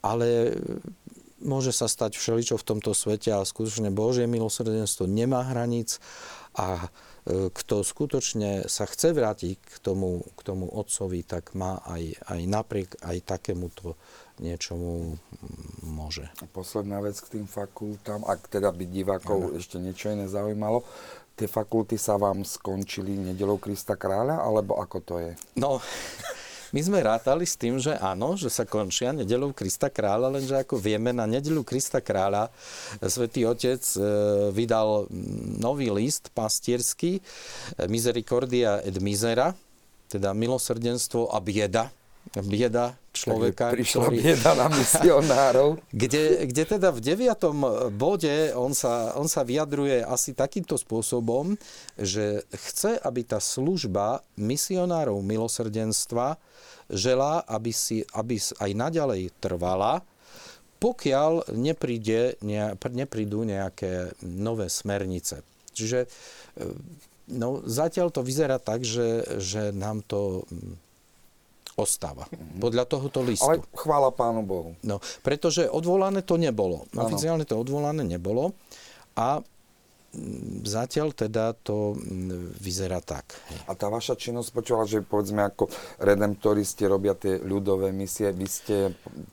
ale 0.00 0.56
môže 1.44 1.76
sa 1.76 1.84
stať 1.84 2.16
všeličo 2.16 2.56
v 2.56 2.66
tomto 2.66 2.96
svete 2.96 3.36
a 3.36 3.44
skutočne 3.44 3.92
Božie 3.92 4.24
milosrdenstvo 4.24 5.04
nemá 5.04 5.44
hranic 5.44 6.00
a 6.56 6.88
kto 7.28 7.80
skutočne 7.80 8.68
sa 8.68 8.84
chce 8.84 9.16
vrátiť 9.16 9.56
k 9.56 9.76
tomu, 9.80 10.20
k 10.36 10.40
tomu 10.44 10.68
otcovi, 10.68 11.24
tak 11.24 11.56
má 11.56 11.80
aj, 11.88 12.20
aj 12.28 12.40
napriek 12.44 12.90
aj 13.00 13.16
takémuto 13.24 13.96
niečomu 14.44 15.16
môže. 15.80 16.28
A 16.42 16.46
posledná 16.52 17.00
vec 17.00 17.16
k 17.16 17.40
tým 17.40 17.46
fakultám, 17.48 18.28
ak 18.28 18.52
teda 18.52 18.68
by 18.76 18.84
divákov 18.84 19.40
ano. 19.40 19.56
ešte 19.56 19.80
niečo 19.80 20.12
iné 20.12 20.28
zaujímalo, 20.28 20.84
tie 21.32 21.48
fakulty 21.48 21.96
sa 21.96 22.20
vám 22.20 22.44
skončili 22.44 23.16
nedelou 23.16 23.56
Krista 23.56 23.96
kráľa, 23.96 24.44
alebo 24.44 24.76
ako 24.76 24.98
to 25.00 25.14
je? 25.24 25.32
No, 25.56 25.80
my 26.74 26.80
sme 26.82 26.98
rátali 27.06 27.46
s 27.46 27.54
tým, 27.54 27.78
že 27.78 27.94
áno, 28.02 28.34
že 28.34 28.50
sa 28.50 28.66
končia 28.66 29.14
nedelou 29.14 29.54
Krista 29.54 29.86
kráľa, 29.86 30.34
lenže 30.34 30.58
ako 30.58 30.74
vieme, 30.74 31.14
na 31.14 31.22
nedelu 31.22 31.62
Krista 31.62 32.02
kráľa 32.02 32.50
svätý 32.98 33.46
Otec 33.46 33.78
e, 33.78 33.98
vydal 34.50 35.06
nový 35.62 35.94
list 35.94 36.34
pastierský 36.34 37.18
e, 37.18 37.86
Misericordia 37.86 38.82
et 38.82 38.98
Misera, 38.98 39.54
teda 40.10 40.34
milosrdenstvo 40.34 41.30
a 41.30 41.38
bieda, 41.38 41.94
bieda 42.42 42.96
človeka. 43.14 43.70
Takže 43.70 43.76
prišla 43.78 44.04
ktorý, 44.10 44.16
bieda 44.18 44.50
na 44.58 44.66
misionárov. 44.72 45.68
Kde, 46.02 46.50
kde 46.50 46.62
teda 46.66 46.88
v 46.90 47.00
deviatom 47.00 47.56
bode 47.94 48.50
on 48.58 48.74
sa, 48.74 49.14
on 49.14 49.30
sa 49.30 49.46
vyjadruje 49.46 50.02
asi 50.02 50.34
takýmto 50.34 50.74
spôsobom, 50.74 51.54
že 51.94 52.42
chce, 52.50 52.98
aby 52.98 53.22
tá 53.22 53.38
služba 53.38 54.26
misionárov 54.34 55.22
milosrdenstva 55.22 56.34
želá, 56.90 57.46
aby, 57.46 57.70
si, 57.70 58.02
aby 58.12 58.36
aj 58.36 58.70
naďalej 58.74 59.30
trvala, 59.38 60.02
pokiaľ 60.82 61.54
nepríde, 61.54 62.36
ne, 62.44 62.76
neprídu 62.76 63.46
nejaké 63.46 64.12
nové 64.20 64.68
smernice. 64.68 65.40
Čiže 65.72 66.04
e, 66.04 66.08
no, 67.32 67.64
zatiaľ 67.64 68.12
to 68.12 68.20
vyzerá 68.20 68.60
tak, 68.60 68.84
že, 68.84 69.24
že 69.40 69.72
nám 69.72 70.04
to 70.04 70.44
mm, 70.44 70.83
ostáva. 71.74 72.26
Mhm. 72.30 72.62
Podľa 72.62 72.84
tohoto 72.86 73.20
listu. 73.22 73.46
Ale 73.46 73.62
chvála 73.74 74.10
Pánu 74.14 74.46
Bohu. 74.46 74.78
No, 74.86 75.02
pretože 75.22 75.66
odvolané 75.66 76.22
to 76.22 76.38
nebolo. 76.38 76.86
Oficiálne 76.94 77.42
to 77.46 77.58
odvolané 77.58 78.06
nebolo. 78.06 78.54
A 79.14 79.42
zatiaľ 80.64 81.12
teda 81.12 81.54
to 81.58 81.94
mm, 81.94 82.56
vyzerá 82.58 83.02
tak. 83.02 83.34
A 83.66 83.74
tá 83.74 83.90
vaša 83.90 84.14
činnosť 84.14 84.48
počula, 84.54 84.86
že 84.86 85.02
povedzme 85.02 85.42
ako 85.42 85.68
redemptoristi 86.00 86.86
robia 86.86 87.18
tie 87.18 87.42
ľudové 87.42 87.90
misie, 87.90 88.30
vy 88.30 88.46
ste 88.48 88.76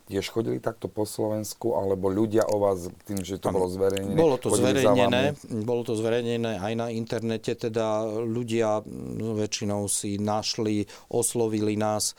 tiež 0.09 0.25
chodili 0.29 0.57
takto 0.57 0.89
po 0.89 1.05
Slovensku, 1.05 1.77
alebo 1.77 2.09
ľudia 2.09 2.49
o 2.49 2.57
vás, 2.59 2.89
tým, 3.05 3.21
že 3.21 3.37
to 3.37 3.53
bolo 3.53 3.69
zverejnené? 3.69 4.17
Bolo 4.17 4.37
to 4.41 4.49
zverejnené, 4.51 5.23
bolo 5.63 5.81
to 5.85 5.93
zverejnené 5.95 6.59
aj 6.59 6.73
na 6.75 6.87
internete, 6.89 7.53
teda 7.55 8.05
ľudia 8.21 8.81
no, 8.85 9.37
väčšinou 9.37 9.85
si 9.87 10.17
našli, 10.17 10.85
oslovili 11.09 11.77
nás 11.77 12.13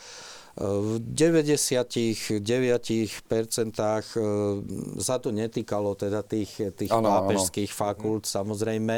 v 0.53 1.00
99% 1.00 2.44
sa 5.00 5.16
to 5.16 5.28
netýkalo 5.32 5.96
teda 5.96 6.20
tých, 6.20 6.76
tých 6.76 6.92
ano, 6.92 7.09
pápežských 7.09 7.72
ano. 7.72 7.78
fakult 7.80 8.24
samozrejme, 8.28 8.96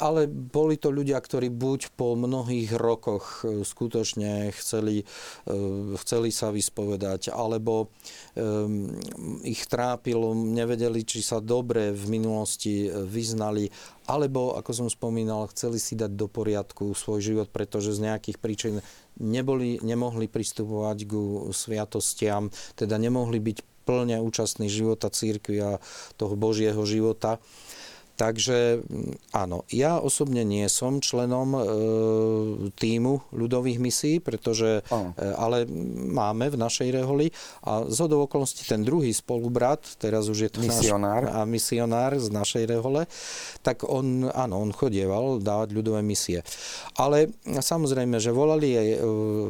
ale 0.00 0.20
boli 0.28 0.80
to 0.80 0.88
ľudia, 0.88 1.20
ktorí 1.20 1.52
buď 1.52 1.92
po 1.92 2.16
mnohých 2.16 2.72
rokoch 2.72 3.44
e, 3.44 3.60
skutočne 3.68 4.48
chceli, 4.56 5.04
e, 5.04 5.56
chceli 6.00 6.32
sa 6.32 6.48
vyspovedať, 6.48 7.36
alebo 7.36 7.92
ich 9.42 9.66
trápilo, 9.66 10.30
nevedeli, 10.30 11.02
či 11.02 11.26
sa 11.26 11.42
dobre 11.42 11.90
v 11.90 12.04
minulosti 12.06 12.86
vyznali, 12.86 13.66
alebo, 14.08 14.56
ako 14.56 14.72
som 14.72 14.88
spomínal, 14.88 15.52
chceli 15.52 15.76
si 15.76 15.92
dať 15.92 16.16
do 16.16 16.32
poriadku 16.32 16.96
svoj 16.96 17.20
život, 17.20 17.48
pretože 17.52 17.92
z 17.92 18.08
nejakých 18.08 18.40
príčin 18.40 18.74
neboli, 19.20 19.76
nemohli 19.84 20.32
pristupovať 20.32 20.98
ku 21.04 21.52
sviatostiam, 21.52 22.48
teda 22.72 22.96
nemohli 22.96 23.36
byť 23.36 23.58
plne 23.84 24.20
účastní 24.20 24.68
života 24.68 25.08
církvy 25.08 25.56
a 25.60 25.70
toho 26.16 26.36
Božieho 26.36 26.80
života. 26.88 27.40
Takže 28.18 28.82
mm, 28.82 29.30
áno, 29.30 29.62
ja 29.70 30.02
osobne 30.02 30.42
nie 30.42 30.66
som 30.66 30.98
členom 30.98 31.54
e, 31.54 31.60
týmu 32.74 33.30
ľudových 33.30 33.78
misí, 33.78 34.18
pretože, 34.18 34.82
e, 34.82 35.02
ale 35.38 35.70
máme 36.10 36.50
v 36.50 36.58
našej 36.58 36.98
reholi 36.98 37.30
a 37.62 37.86
z 37.86 38.10
okolností 38.10 38.66
ten 38.66 38.82
druhý 38.82 39.14
spolubrat, 39.14 39.78
teraz 40.02 40.26
už 40.26 40.38
je 40.42 40.50
to 40.50 40.58
misionár. 40.66 41.30
Náš, 41.30 41.34
a 41.38 41.38
misionár 41.46 42.12
z 42.18 42.28
našej 42.34 42.64
rehole, 42.66 43.06
tak 43.62 43.86
on, 43.86 44.26
áno, 44.34 44.66
on 44.66 44.74
chodieval 44.74 45.38
dávať 45.38 45.78
ľudové 45.78 46.02
misie. 46.02 46.42
Ale 46.98 47.30
samozrejme, 47.46 48.18
že 48.18 48.34
volali, 48.34 48.74
aj, 48.74 48.88
e, 48.98 49.00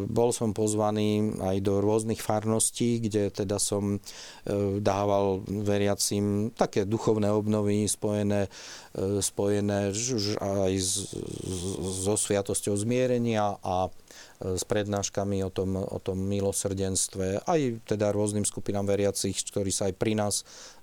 bol 0.04 0.28
som 0.28 0.52
pozvaný 0.52 1.40
aj 1.40 1.56
do 1.64 1.80
rôznych 1.80 2.20
farností, 2.20 3.00
kde 3.00 3.32
teda 3.32 3.56
som 3.56 3.96
e, 3.96 3.98
dával 4.84 5.40
veriacim 5.48 6.52
také 6.52 6.84
duchovné 6.84 7.32
obnovy 7.32 7.88
spojené 7.88 8.52
spojené 9.20 9.92
aj 10.40 10.74
so 12.02 12.14
sviatosťou 12.16 12.74
zmierenia 12.74 13.60
a 13.60 13.86
e, 13.86 13.90
s 14.56 14.64
prednáškami 14.64 15.44
o 15.44 15.50
tom, 15.52 15.76
o 15.76 15.98
tom 16.00 16.16
milosrdenstve, 16.24 17.44
aj 17.44 17.84
teda 17.84 18.10
rôznym 18.10 18.48
skupinám 18.48 18.88
veriacich, 18.88 19.36
ktorí 19.44 19.68
sa 19.68 19.92
aj 19.92 19.94
pri 19.94 20.16
nás 20.16 20.34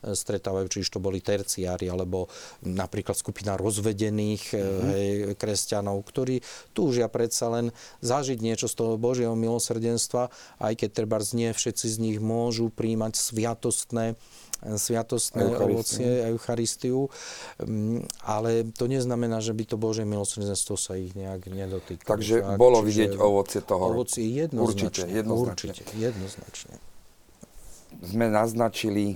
e, 0.06 0.14
stretávajú, 0.14 0.70
či 0.70 0.82
už 0.86 0.90
to 0.94 1.00
boli 1.02 1.18
terciári, 1.20 1.90
alebo 1.90 2.30
napríklad 2.62 3.18
skupina 3.18 3.58
rozvedených 3.58 4.44
mm-hmm. 4.54 4.90
hej, 4.94 5.10
kresťanov, 5.42 5.98
ktorí 6.06 6.46
túžia 6.78 7.10
predsa 7.10 7.50
len 7.50 7.74
zažiť 8.06 8.38
niečo 8.38 8.70
z 8.70 8.76
toho 8.78 9.02
Božieho 9.02 9.34
milosrdenstva, 9.34 10.30
aj 10.62 10.74
keď 10.78 10.90
treba 10.94 11.18
nie 11.34 11.50
všetci 11.50 11.88
z 11.90 11.98
nich 11.98 12.18
môžu 12.22 12.70
príjmať 12.70 13.18
sviatostné 13.18 14.14
sviatostné 14.74 15.46
ovocie, 15.46 16.26
Eucharistiu, 16.34 17.14
mm, 17.62 18.26
ale 18.26 18.66
to 18.74 18.90
neznamená, 18.90 19.38
že 19.40 19.54
by 19.54 19.64
to 19.70 19.78
Božie 19.78 20.04
milosrdenstvo 20.04 20.74
sa 20.74 20.98
ich 20.98 21.14
nejak 21.14 21.46
nedotýkalo. 21.46 22.10
Takže 22.10 22.36
tak, 22.42 22.58
bolo 22.58 22.82
čiže 22.82 22.90
vidieť 22.90 23.12
ovocie 23.22 23.62
toho 23.62 23.84
Ovocie 23.94 24.26
jednoznačne. 24.26 24.90
Určite, 24.90 25.04
jednoznačne. 25.14 25.72
Určite, 25.72 25.94
jednoznačne. 25.94 26.74
Sme 28.02 28.26
naznačili, 28.28 29.16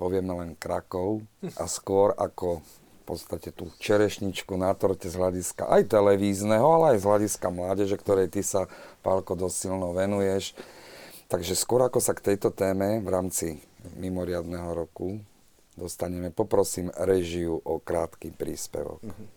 povieme 0.00 0.32
len 0.34 0.50
Krakov 0.56 1.22
a 1.54 1.64
skôr 1.68 2.16
ako 2.16 2.64
v 2.64 3.02
podstate 3.04 3.56
tú 3.56 3.72
čerešničku 3.80 4.52
na 4.60 4.76
torte 4.76 5.08
z 5.08 5.16
hľadiska 5.16 5.64
aj 5.64 5.88
televízneho, 5.88 6.66
ale 6.76 6.96
aj 6.96 6.98
z 7.00 7.08
hľadiska 7.08 7.46
mládeže, 7.48 7.96
ktorej 7.96 8.28
ty 8.28 8.44
sa, 8.44 8.68
Pálko, 9.00 9.32
dosť 9.32 9.56
silno 9.56 9.96
venuješ. 9.96 10.52
Takže 11.28 11.52
skôr 11.56 11.84
ako 11.84 12.00
sa 12.00 12.16
k 12.16 12.32
tejto 12.32 12.52
téme 12.52 13.04
v 13.04 13.08
rámci 13.08 13.60
mimoriadného 13.96 14.70
roku 14.74 15.20
dostaneme. 15.78 16.34
Poprosím 16.34 16.90
režiu 16.94 17.54
o 17.54 17.78
krátky 17.78 18.34
príspevok. 18.34 18.98
Mm-hmm. 19.02 19.28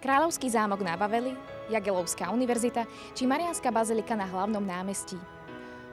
Kráľovský 0.00 0.48
zámok 0.50 0.80
na 0.82 0.96
Baveli, 0.96 1.36
Jagelovská 1.70 2.32
univerzita 2.34 2.82
či 3.14 3.28
Marianská 3.28 3.70
bazilika 3.70 4.18
na 4.18 4.26
hlavnom 4.26 4.64
námestí. 4.64 5.14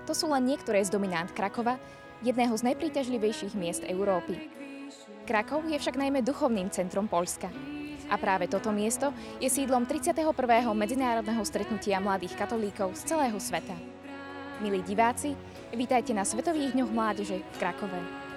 To 0.09 0.15
sú 0.15 0.31
len 0.31 0.47
niektoré 0.47 0.81
z 0.81 0.89
dominant 0.89 1.29
Krakova, 1.35 1.77
jedného 2.25 2.55
z 2.55 2.65
najpríťažlivejších 2.71 3.53
miest 3.53 3.83
Európy. 3.85 4.39
Krakov 5.27 5.67
je 5.67 5.75
však 5.75 5.99
najmä 5.99 6.23
duchovným 6.23 6.71
centrom 6.71 7.11
Polska. 7.11 7.51
A 8.07 8.15
práve 8.15 8.47
toto 8.47 8.71
miesto 8.71 9.11
je 9.43 9.51
sídlom 9.51 9.83
31. 9.83 10.23
medzinárodného 10.71 11.43
stretnutia 11.43 11.99
mladých 11.99 12.39
katolíkov 12.39 12.95
z 12.95 13.11
celého 13.11 13.35
sveta. 13.35 13.75
Milí 14.63 14.79
diváci, 14.87 15.35
vítajte 15.75 16.15
na 16.15 16.23
Svetových 16.23 16.71
dňoch 16.71 16.91
mládeže 16.95 17.43
v 17.43 17.55
Krakove. 17.59 18.27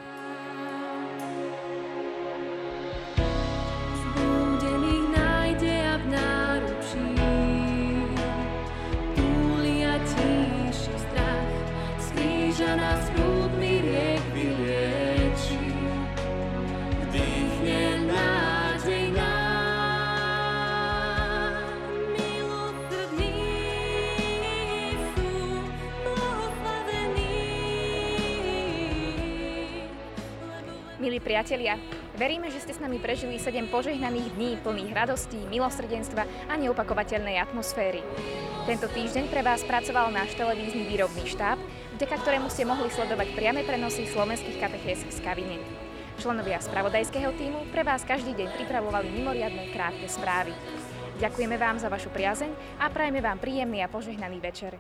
Milí 31.11 31.27
priatelia, 31.27 31.75
veríme, 32.15 32.55
že 32.55 32.63
ste 32.63 32.71
s 32.71 32.79
nami 32.79 33.03
prežili 33.03 33.35
7 33.35 33.67
požehnaných 33.67 34.31
dní 34.39 34.55
plných 34.63 34.95
radostí, 34.95 35.43
milosrdenstva 35.51 36.23
a 36.47 36.55
neopakovateľnej 36.55 37.35
atmosféry. 37.35 37.99
Tento 38.63 38.87
týždeň 38.87 39.27
pre 39.27 39.43
vás 39.43 39.67
pracoval 39.67 40.15
náš 40.15 40.39
televízny 40.39 40.87
výrobný 40.87 41.27
štáb, 41.27 41.59
vďaka 41.99 42.15
ktorému 42.15 42.47
ste 42.47 42.63
mohli 42.63 42.95
sledovať 42.95 43.27
priame 43.35 43.67
prenosy 43.67 44.07
slovenských 44.07 44.63
katechés 44.63 45.03
z 45.03 45.19
kabine. 45.19 45.59
Členovia 46.23 46.63
spravodajského 46.63 47.35
týmu 47.35 47.67
pre 47.75 47.83
vás 47.83 48.07
každý 48.07 48.31
deň 48.31 48.63
pripravovali 48.63 49.11
mimoriadne 49.11 49.67
krátke 49.75 50.07
správy. 50.07 50.55
Ďakujeme 51.19 51.59
vám 51.59 51.83
za 51.83 51.91
vašu 51.91 52.15
priazeň 52.15 52.79
a 52.79 52.87
prajeme 52.87 53.19
vám 53.19 53.43
príjemný 53.43 53.83
a 53.83 53.91
požehnaný 53.91 54.39
večer. 54.39 54.79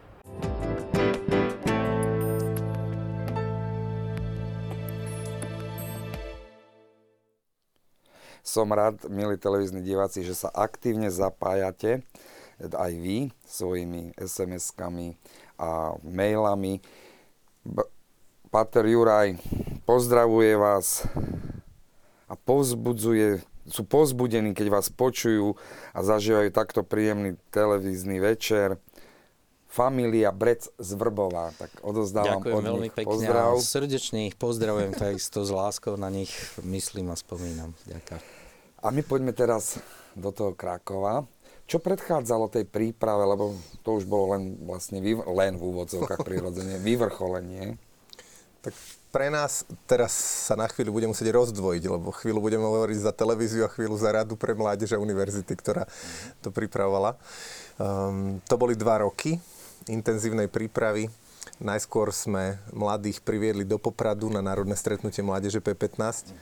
Som 8.40 8.72
rád, 8.72 9.04
milí 9.12 9.36
televízni 9.36 9.84
diváci, 9.84 10.24
že 10.24 10.32
sa 10.32 10.48
aktívne 10.50 11.12
zapájate 11.12 12.00
aj 12.60 12.92
vy 12.96 13.32
svojimi 13.44 14.16
SMS-kami 14.20 15.16
a 15.56 15.96
mailami. 16.04 16.80
Pater 18.52 18.84
Juraj 18.84 19.36
pozdravuje 19.84 20.56
vás 20.56 21.04
a 22.28 22.34
povzbudzuje, 22.36 23.44
sú 23.68 23.86
pozbudení, 23.86 24.56
keď 24.56 24.66
vás 24.80 24.88
počujú 24.90 25.54
a 25.94 25.98
zažívajú 26.02 26.50
takto 26.50 26.80
príjemný 26.82 27.38
televízny 27.54 28.18
večer. 28.18 28.80
Familia 29.70 30.34
Brec 30.34 30.66
z 30.66 30.90
Vrbová. 30.98 31.54
Tak 31.54 31.86
odozdávam 31.86 32.42
Ďakujem 32.42 32.56
od 32.58 32.64
veľmi 32.66 32.88
nich 32.90 32.96
pekne 32.98 33.14
pozdrav. 33.22 33.54
a 33.54 33.62
srdečne 33.62 34.18
ich 34.26 34.34
pozdravujem 34.34 34.98
takisto 34.98 35.46
s 35.46 35.50
láskou 35.54 35.94
na 35.94 36.10
nich 36.10 36.34
myslím 36.66 37.14
a 37.14 37.16
spomínam. 37.16 37.70
Ďakujem. 37.86 38.20
A 38.82 38.86
my 38.90 39.02
poďme 39.06 39.30
teraz 39.30 39.78
do 40.18 40.34
toho 40.34 40.58
Krakova. 40.58 41.22
Čo 41.70 41.78
predchádzalo 41.78 42.50
tej 42.50 42.66
príprave, 42.66 43.22
lebo 43.22 43.54
to 43.86 44.02
už 44.02 44.10
bolo 44.10 44.34
len 44.34 44.58
vlastne 44.66 44.98
len 45.06 45.54
v 45.54 45.62
úvodzovkách 45.62 46.18
prirodzene, 46.28 46.82
vyvrcholenie. 46.82 47.78
Tak 48.66 48.74
pre 49.14 49.30
nás 49.30 49.62
teraz 49.86 50.10
sa 50.50 50.58
na 50.58 50.66
chvíľu 50.66 50.98
budeme 50.98 51.14
musieť 51.14 51.30
rozdvojiť, 51.30 51.82
lebo 51.86 52.10
chvíľu 52.10 52.42
budeme 52.42 52.66
hovoriť 52.66 52.98
za 53.06 53.14
televíziu 53.14 53.62
a 53.62 53.70
chvíľu 53.70 53.94
za 53.94 54.10
radu 54.10 54.34
pre 54.34 54.58
mládež 54.58 54.98
a 54.98 55.02
univerzity, 55.02 55.54
ktorá 55.54 55.86
to 56.42 56.50
pripravovala. 56.50 57.14
Um, 57.78 58.42
to 58.50 58.58
boli 58.58 58.74
dva 58.74 59.06
roky 59.06 59.38
intenzívnej 59.88 60.50
prípravy. 60.50 61.08
Najskôr 61.60 62.12
sme 62.12 62.60
mladých 62.72 63.24
priviedli 63.24 63.64
do 63.64 63.80
Popradu 63.80 64.28
na 64.28 64.44
Národné 64.44 64.76
stretnutie 64.76 65.24
mládeže 65.24 65.64
P15 65.64 66.36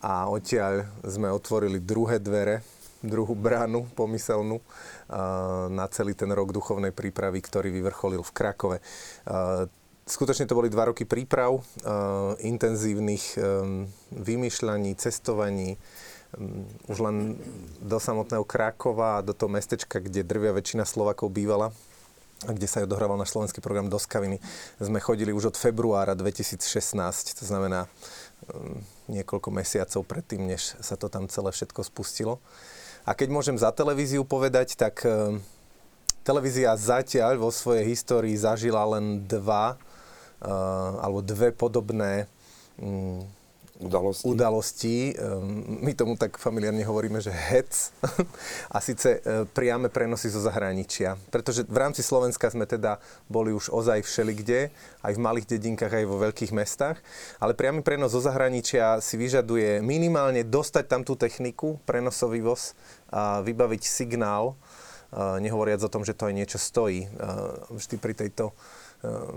a 0.00 0.28
odtiaľ 0.30 0.88
sme 1.04 1.28
otvorili 1.28 1.82
druhé 1.82 2.16
dvere, 2.16 2.64
druhú 3.04 3.36
bránu 3.36 3.84
pomyselnú 3.92 4.62
na 5.68 5.84
celý 5.92 6.16
ten 6.16 6.32
rok 6.32 6.52
duchovnej 6.52 6.92
prípravy, 6.96 7.44
ktorý 7.44 7.68
vyvrcholil 7.70 8.24
v 8.24 8.34
Krakove. 8.34 8.78
Skutočne 10.08 10.48
to 10.48 10.56
boli 10.56 10.72
dva 10.72 10.88
roky 10.88 11.04
príprav, 11.04 11.60
intenzívnych 12.40 13.36
vymýšľaní, 14.16 14.96
cestovaní, 14.96 15.76
už 16.88 16.98
len 17.04 17.36
do 17.80 18.00
samotného 18.00 18.44
Krakova 18.44 19.20
a 19.20 19.24
do 19.24 19.36
toho 19.36 19.52
mestečka, 19.52 20.00
kde 20.00 20.24
drvia 20.24 20.56
väčšina 20.56 20.84
Slovakov 20.88 21.32
bývala, 21.32 21.72
kde 22.46 22.70
sa 22.70 22.86
odohrával 22.86 23.18
náš 23.18 23.34
slovenský 23.34 23.58
program 23.58 23.90
Doskaviny, 23.90 24.38
sme 24.78 25.02
chodili 25.02 25.34
už 25.34 25.50
od 25.50 25.56
februára 25.58 26.14
2016, 26.14 26.62
to 27.34 27.44
znamená 27.44 27.90
niekoľko 29.10 29.50
mesiacov 29.50 30.06
predtým, 30.06 30.46
než 30.46 30.78
sa 30.78 30.94
to 30.94 31.10
tam 31.10 31.26
celé 31.26 31.50
všetko 31.50 31.82
spustilo. 31.82 32.38
A 33.02 33.16
keď 33.16 33.28
môžem 33.34 33.56
za 33.58 33.74
televíziu 33.74 34.22
povedať, 34.22 34.78
tak 34.78 35.02
televízia 36.22 36.78
zatiaľ 36.78 37.40
vo 37.40 37.50
svojej 37.50 37.88
histórii 37.88 38.36
zažila 38.38 38.86
len 38.86 39.26
dva 39.26 39.74
alebo 41.02 41.18
dve 41.24 41.50
podobné 41.50 42.30
udalosti. 43.78 44.24
udalosti. 44.26 44.96
My 45.82 45.94
tomu 45.94 46.18
tak 46.18 46.36
familiárne 46.36 46.82
hovoríme, 46.82 47.22
že 47.22 47.30
HEC. 47.30 47.94
A 48.74 48.82
síce 48.82 49.22
priame 49.54 49.88
prenosy 49.88 50.28
zo 50.28 50.42
zahraničia. 50.42 51.14
Pretože 51.30 51.62
v 51.64 51.78
rámci 51.78 52.02
Slovenska 52.02 52.50
sme 52.50 52.66
teda 52.66 52.98
boli 53.30 53.54
už 53.54 53.70
ozaj 53.70 54.02
všelikde, 54.02 54.74
aj 55.02 55.12
v 55.14 55.22
malých 55.22 55.46
dedinkách, 55.46 56.04
aj 56.04 56.06
vo 56.10 56.18
veľkých 56.18 56.52
mestách. 56.52 56.98
Ale 57.38 57.54
priamy 57.54 57.86
prenos 57.86 58.12
zo 58.12 58.20
zahraničia 58.22 58.98
si 58.98 59.14
vyžaduje 59.14 59.78
minimálne 59.80 60.42
dostať 60.42 60.84
tam 60.90 61.02
tú 61.06 61.14
techniku, 61.14 61.78
prenosový 61.86 62.42
voz 62.42 62.74
a 63.08 63.40
vybaviť 63.40 63.82
signál, 63.86 64.58
nehovoriac 65.14 65.80
o 65.80 65.88
tom, 65.88 66.04
že 66.04 66.12
to 66.12 66.28
aj 66.28 66.34
niečo 66.36 66.58
stojí. 66.60 67.08
Vždy 67.72 67.96
pri 67.96 68.12
tejto 68.12 68.52
Ehm, 68.52 68.77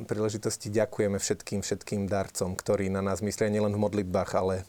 príležitosti 0.10 0.74
ďakujeme 0.74 1.22
všetkým, 1.22 1.62
všetkým 1.62 2.02
darcom, 2.10 2.58
ktorí 2.58 2.90
na 2.90 3.06
nás 3.06 3.22
myslia 3.22 3.54
nielen 3.54 3.74
v 3.78 3.84
modlitbách, 3.84 4.32
ale 4.34 4.56
e, 4.58 4.64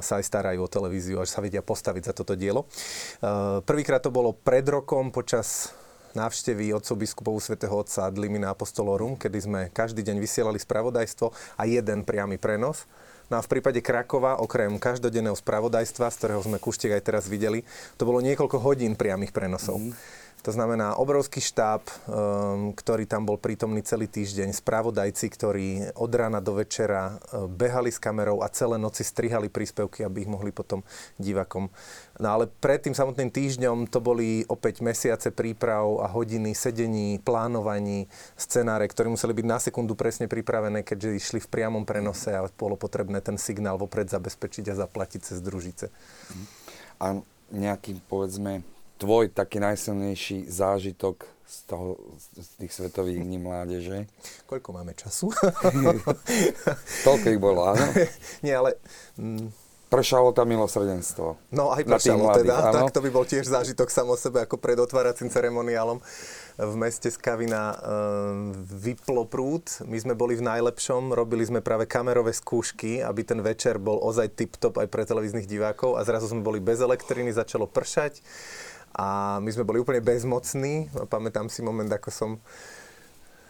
sa 0.00 0.16
aj 0.16 0.24
starajú 0.24 0.64
o 0.64 0.72
televíziu, 0.72 1.20
až 1.20 1.36
sa 1.36 1.44
vedia 1.44 1.60
postaviť 1.60 2.02
za 2.08 2.14
toto 2.16 2.32
dielo. 2.32 2.64
Ehm, 3.20 3.60
prvýkrát 3.64 4.00
to 4.00 4.08
bolo 4.08 4.32
pred 4.32 4.64
rokom 4.64 5.12
počas 5.12 5.76
návštevy 6.12 6.76
otcov 6.76 6.96
biskupovú 7.00 7.40
svätého 7.40 7.72
Otca 7.72 8.08
Dlimina 8.12 8.52
Apostolorum, 8.52 9.16
kedy 9.16 9.38
sme 9.40 9.60
každý 9.72 10.04
deň 10.04 10.16
vysielali 10.20 10.60
spravodajstvo 10.60 11.32
a 11.56 11.62
jeden 11.64 12.04
priamy 12.04 12.36
prenos. 12.36 12.84
No 13.32 13.40
a 13.40 13.44
v 13.44 13.48
prípade 13.48 13.80
Krakova, 13.80 14.36
okrem 14.44 14.76
každodenného 14.76 15.32
spravodajstva, 15.32 16.12
z 16.12 16.18
ktorého 16.20 16.44
sme 16.44 16.60
kuštek 16.60 17.00
aj 17.00 17.02
teraz 17.08 17.24
videli, 17.32 17.64
to 17.96 18.04
bolo 18.04 18.20
niekoľko 18.20 18.60
hodín 18.60 18.92
priamých 18.92 19.32
prenosov. 19.32 19.80
Mm. 19.80 19.96
To 20.42 20.50
znamená 20.50 20.98
obrovský 20.98 21.38
štáb, 21.38 21.86
um, 21.86 22.74
ktorý 22.74 23.06
tam 23.06 23.22
bol 23.22 23.38
prítomný 23.38 23.78
celý 23.86 24.10
týždeň, 24.10 24.50
spravodajci, 24.50 25.26
ktorí 25.30 25.68
od 25.94 26.10
rána 26.10 26.42
do 26.42 26.58
večera 26.58 27.14
uh, 27.14 27.46
behali 27.46 27.94
s 27.94 28.02
kamerou 28.02 28.42
a 28.42 28.50
celé 28.50 28.74
noci 28.74 29.06
strihali 29.06 29.46
príspevky, 29.46 30.02
aby 30.02 30.26
ich 30.26 30.30
mohli 30.30 30.50
potom 30.50 30.82
divakom. 31.14 31.70
No 32.18 32.28
ale 32.34 32.50
pred 32.58 32.82
tým 32.82 32.90
samotným 32.90 33.30
týždňom 33.30 33.86
to 33.86 34.02
boli 34.02 34.42
opäť 34.50 34.82
mesiace 34.82 35.30
príprav 35.30 36.02
a 36.02 36.10
hodiny 36.10 36.58
sedení, 36.58 37.22
plánovaní, 37.22 38.10
scenáre, 38.34 38.90
ktoré 38.90 39.14
museli 39.14 39.38
byť 39.38 39.46
na 39.46 39.62
sekundu 39.62 39.94
presne 39.94 40.26
pripravené, 40.26 40.82
keďže 40.82 41.22
išli 41.22 41.38
v 41.38 41.50
priamom 41.54 41.86
prenose 41.86 42.34
a 42.34 42.50
bolo 42.58 42.74
potrebné 42.74 43.22
ten 43.22 43.38
signál 43.38 43.78
vopred 43.78 44.10
zabezpečiť 44.10 44.74
a 44.74 44.78
zaplatiť 44.86 45.20
cez 45.22 45.38
družice. 45.38 45.86
A 46.98 47.22
nejaký, 47.54 48.02
povedzme, 48.10 48.66
tvoj 49.02 49.34
taký 49.34 49.58
najsilnejší 49.58 50.46
zážitok 50.46 51.26
z, 51.42 51.58
toho, 51.66 51.98
z 52.38 52.48
tých 52.62 52.72
svetových 52.72 53.18
dní 53.18 53.42
mládeže? 53.42 54.06
Koľko 54.46 54.78
máme 54.78 54.94
času? 54.94 55.34
Toľko 57.06 57.26
ich 57.26 57.42
bolo, 57.42 57.66
áno? 57.74 57.82
Nie, 58.46 58.62
ale... 58.62 58.78
Mm, 59.18 59.50
pršalo 59.90 60.32
tam 60.32 60.48
milosrdenstvo. 60.48 61.36
No 61.52 61.74
aj 61.74 61.84
pršalo 61.84 62.30
mladých, 62.30 62.48
teda, 62.48 62.54
áno? 62.62 62.74
tak 62.78 62.96
to 62.96 63.04
by 63.04 63.10
bol 63.12 63.26
tiež 63.28 63.44
zážitok 63.44 63.92
samo 63.92 64.16
sebe, 64.16 64.40
ako 64.40 64.56
pred 64.56 64.78
otváracím 64.80 65.28
ceremoniálom 65.28 66.00
v 66.56 66.74
meste 66.80 67.12
Skavina 67.12 67.74
e, 67.74 67.76
vyplo 68.72 69.28
prúd. 69.28 69.68
My 69.84 70.00
sme 70.00 70.16
boli 70.16 70.38
v 70.38 70.46
najlepšom, 70.48 71.12
robili 71.12 71.44
sme 71.44 71.60
práve 71.60 71.84
kamerové 71.84 72.32
skúšky, 72.32 73.04
aby 73.04 73.20
ten 73.26 73.44
večer 73.44 73.76
bol 73.76 74.00
ozaj 74.00 74.32
tip-top 74.32 74.80
aj 74.80 74.88
pre 74.88 75.04
televíznych 75.04 75.44
divákov 75.44 76.00
a 76.00 76.06
zrazu 76.08 76.32
sme 76.32 76.40
boli 76.40 76.62
bez 76.62 76.80
elektriny, 76.80 77.28
začalo 77.34 77.68
pršať 77.68 78.24
a 78.92 79.38
my 79.40 79.50
sme 79.52 79.64
boli 79.64 79.80
úplne 79.80 80.04
bezmocní. 80.04 80.92
Pamätám 81.08 81.48
si 81.48 81.64
moment, 81.64 81.88
ako 81.88 82.10
som 82.12 82.30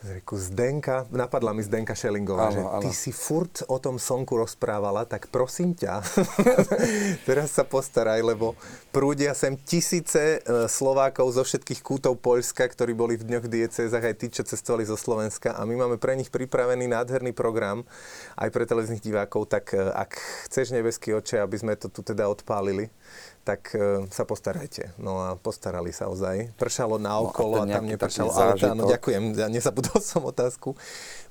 Reku, 0.02 0.34
Zdenka, 0.34 1.06
napadla 1.14 1.54
mi 1.54 1.62
Zdenka 1.62 1.94
Šelingová, 1.94 2.50
áno, 2.50 2.54
že 2.58 2.62
áno. 2.66 2.82
ty 2.82 2.90
si 2.90 3.14
furt 3.14 3.62
o 3.70 3.78
tom 3.78 4.02
sonku 4.02 4.34
rozprávala, 4.34 5.06
tak 5.06 5.30
prosím 5.30 5.78
ťa, 5.78 6.02
teraz 7.28 7.54
sa 7.54 7.62
postaraj, 7.62 8.18
lebo 8.18 8.58
prúdia 8.90 9.30
sem 9.30 9.54
tisíce 9.54 10.42
e, 10.42 10.66
Slovákov 10.66 11.38
zo 11.38 11.46
všetkých 11.46 11.86
kútov 11.86 12.18
Poľska, 12.18 12.66
ktorí 12.66 12.98
boli 12.98 13.14
v 13.14 13.30
dňoch 13.30 13.46
diecézach, 13.46 14.02
aj 14.02 14.18
tí, 14.18 14.26
čo 14.26 14.42
cestovali 14.42 14.82
zo 14.82 14.98
Slovenska 14.98 15.54
a 15.54 15.62
my 15.62 15.86
máme 15.86 16.02
pre 16.02 16.18
nich 16.18 16.34
pripravený 16.34 16.90
nádherný 16.90 17.30
program 17.30 17.86
aj 18.34 18.50
pre 18.50 18.66
televíznych 18.66 19.06
divákov, 19.06 19.54
tak 19.54 19.70
e, 19.70 19.86
ak 19.86 20.18
chceš 20.50 20.74
nebeský 20.74 21.14
oče, 21.14 21.38
aby 21.38 21.62
sme 21.62 21.78
to 21.78 21.86
tu 21.86 22.02
teda 22.02 22.26
odpálili, 22.26 22.90
tak 23.42 23.74
uh, 23.74 24.06
sa 24.10 24.22
postarajte. 24.22 24.94
No 25.02 25.18
a 25.18 25.34
postarali 25.34 25.90
sa 25.90 26.06
ozaj. 26.06 26.54
Pršalo 26.54 26.98
na 26.98 27.18
okolo 27.18 27.62
no 27.62 27.66
a, 27.66 27.66
a 27.66 27.74
tam 27.78 27.84
nepršalo. 27.90 28.30
Ale 28.30 28.54
áno, 28.62 28.86
ďakujem, 28.86 29.34
ja 29.34 29.50
nezabudol 29.50 29.98
som 30.14 30.22
otázku. 30.22 30.78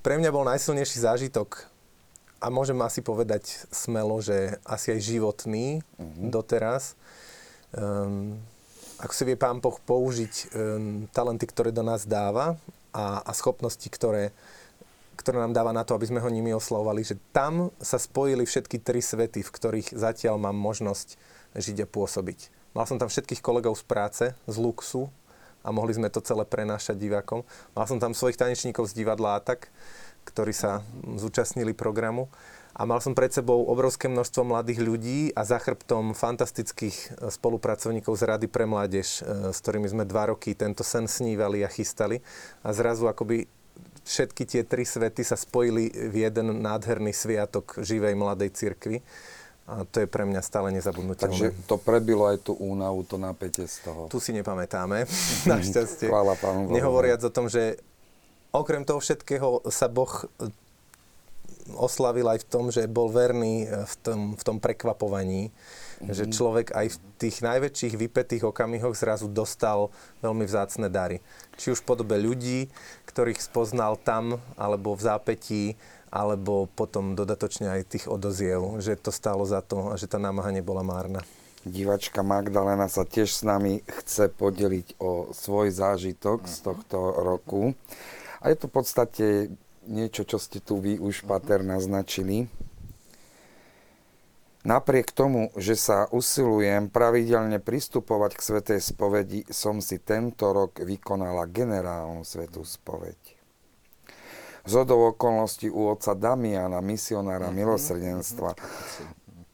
Pre 0.03 0.15
mňa 0.19 0.29
bol 0.29 0.43
najsilnejší 0.43 1.07
zážitok 1.07 1.71
a 2.41 2.49
môžem 2.49 2.77
asi 2.81 2.99
povedať 3.05 3.47
smelo, 3.69 4.19
že 4.19 4.57
asi 4.65 4.97
aj 4.97 4.99
životný 5.07 5.79
uh-huh. 5.79 6.33
doteraz. 6.33 6.97
Um, 7.71 8.41
ako 8.99 9.13
si 9.13 9.23
vie 9.23 9.37
pán 9.39 9.61
Boh 9.61 9.77
použiť 9.77 10.33
um, 10.51 11.09
talenty, 11.09 11.45
ktoré 11.47 11.71
do 11.71 11.85
nás 11.85 12.03
dáva 12.03 12.59
a, 12.91 13.23
a 13.23 13.31
schopnosti, 13.31 13.85
ktoré, 13.87 14.35
ktoré 15.15 15.39
nám 15.39 15.55
dáva 15.55 15.71
na 15.71 15.85
to, 15.87 15.95
aby 15.95 16.09
sme 16.11 16.19
ho 16.19 16.29
nimi 16.29 16.51
oslovovali, 16.51 17.05
že 17.05 17.15
tam 17.31 17.71
sa 17.79 17.95
spojili 17.97 18.43
všetky 18.43 18.81
tri 18.83 18.99
svety, 18.99 19.41
v 19.41 19.53
ktorých 19.53 19.95
zatiaľ 19.95 20.37
mám 20.37 20.57
možnosť 20.57 21.15
žiť 21.55 21.83
a 21.83 21.87
pôsobiť. 21.87 22.51
Mal 22.71 22.87
som 22.87 22.95
tam 22.95 23.11
všetkých 23.11 23.43
kolegov 23.43 23.75
z 23.75 23.83
práce, 23.83 24.25
z 24.47 24.55
Luxu 24.55 25.11
a 25.61 25.69
mohli 25.75 25.91
sme 25.93 26.07
to 26.07 26.23
celé 26.23 26.47
prenášať 26.47 26.95
divákom. 26.95 27.43
Mal 27.75 27.85
som 27.85 27.99
tam 27.99 28.15
svojich 28.15 28.39
tanečníkov 28.39 28.87
z 28.89 29.03
divadla 29.03 29.37
Atak, 29.37 29.69
ktorí 30.23 30.53
sa 30.55 30.85
zúčastnili 31.17 31.75
programu. 31.75 32.31
A 32.71 32.87
mal 32.87 33.03
som 33.03 33.11
pred 33.11 33.27
sebou 33.27 33.67
obrovské 33.67 34.07
množstvo 34.07 34.47
mladých 34.47 34.79
ľudí 34.79 35.19
a 35.35 35.43
za 35.43 35.59
chrbtom 35.59 36.15
fantastických 36.15 36.95
e, 36.95 37.07
spolupracovníkov 37.27 38.15
z 38.15 38.23
Rady 38.23 38.47
pre 38.47 38.63
mládež, 38.63 39.19
e, 39.19 39.51
s 39.51 39.59
ktorými 39.59 39.91
sme 39.91 40.07
dva 40.07 40.31
roky 40.31 40.55
tento 40.55 40.79
sen 40.79 41.03
snívali 41.03 41.67
a 41.67 41.69
chystali. 41.69 42.23
A 42.63 42.71
zrazu 42.71 43.11
akoby 43.11 43.43
všetky 44.07 44.47
tie 44.47 44.61
tri 44.63 44.87
svety 44.87 45.19
sa 45.19 45.35
spojili 45.35 45.91
v 45.91 46.31
jeden 46.31 46.63
nádherný 46.63 47.11
sviatok 47.11 47.83
živej 47.83 48.15
mladej 48.15 48.55
cirkvi. 48.55 49.03
A 49.71 49.87
to 49.87 50.03
je 50.03 50.07
pre 50.11 50.27
mňa 50.27 50.43
stále 50.43 50.67
nezabudnutelné. 50.75 51.31
Takže 51.31 51.47
to 51.63 51.79
prebilo 51.79 52.27
aj 52.27 52.43
tú 52.43 52.59
únavu, 52.59 53.07
to 53.07 53.15
napätie 53.15 53.63
z 53.71 53.87
toho. 53.87 54.11
Tu 54.11 54.19
si 54.19 54.35
nepamätáme, 54.35 55.07
našťastie. 55.51 56.11
Chvála 56.11 56.35
Pánu 56.35 56.67
Bohu. 56.67 56.75
Nehovoriac 56.75 57.23
o 57.23 57.31
tom, 57.31 57.47
že 57.47 57.79
okrem 58.51 58.83
toho 58.83 58.99
všetkého 58.99 59.63
sa 59.71 59.87
Boh 59.87 60.27
oslavil 61.77 62.27
aj 62.27 62.43
v 62.43 62.47
tom, 62.51 62.65
že 62.67 62.89
bol 62.89 63.07
verný 63.07 63.69
v 63.69 63.95
tom, 64.03 64.19
v 64.35 64.43
tom 64.43 64.57
prekvapovaní. 64.59 65.51
Mm-hmm. 65.51 66.17
Že 66.17 66.23
človek 66.33 66.67
aj 66.73 66.87
v 66.91 66.97
tých 67.21 67.45
najväčších 67.45 67.93
vypetých 67.93 68.43
okamihoch 68.49 68.97
zrazu 68.97 69.29
dostal 69.29 69.93
veľmi 70.25 70.43
vzácne 70.49 70.89
dary. 70.89 71.21
Či 71.61 71.77
už 71.77 71.85
v 71.85 71.87
podobe 71.93 72.17
ľudí, 72.17 72.67
ktorých 73.05 73.37
spoznal 73.37 74.01
tam, 74.01 74.41
alebo 74.57 74.97
v 74.97 75.05
zápetí 75.05 75.63
alebo 76.11 76.67
potom 76.67 77.15
dodatočne 77.15 77.71
aj 77.71 77.87
tých 77.87 78.05
odoziev, 78.11 78.83
že 78.83 78.99
to 78.99 79.15
stálo 79.15 79.47
za 79.47 79.63
to 79.63 79.89
a 79.89 79.95
že 79.95 80.11
tá 80.11 80.19
námaha 80.19 80.51
nebola 80.51 80.83
márna. 80.83 81.23
Divačka 81.63 82.19
Magdalena 82.19 82.91
sa 82.91 83.07
tiež 83.07 83.31
s 83.31 83.41
nami 83.47 83.79
chce 83.87 84.27
podeliť 84.27 84.99
o 84.99 85.31
svoj 85.31 85.71
zážitok 85.71 86.49
z 86.51 86.57
tohto 86.67 86.97
roku. 87.15 87.77
A 88.43 88.51
je 88.51 88.57
to 88.59 88.65
v 88.67 88.75
podstate 88.75 89.25
niečo, 89.87 90.27
čo 90.27 90.35
ste 90.41 90.59
tu 90.59 90.81
vy 90.81 90.99
už, 90.99 91.23
Pater, 91.23 91.63
naznačili. 91.63 92.51
Napriek 94.61 95.13
tomu, 95.13 95.49
že 95.57 95.73
sa 95.73 96.09
usilujem 96.09 96.89
pravidelne 96.89 97.57
pristupovať 97.57 98.31
k 98.37 98.45
Svetej 98.45 98.79
spovedi, 98.81 99.39
som 99.49 99.81
si 99.81 99.97
tento 100.01 100.53
rok 100.53 100.81
vykonala 100.81 101.49
generálnu 101.49 102.25
Svetú 102.25 102.65
spoveď 102.65 103.40
zhodou 104.65 105.13
okolností 105.13 105.69
u 105.69 105.89
otca 105.89 106.13
Damiana, 106.13 106.81
misionára 106.81 107.49
mm-hmm. 107.49 107.59
milosrdenstva. 107.59 108.49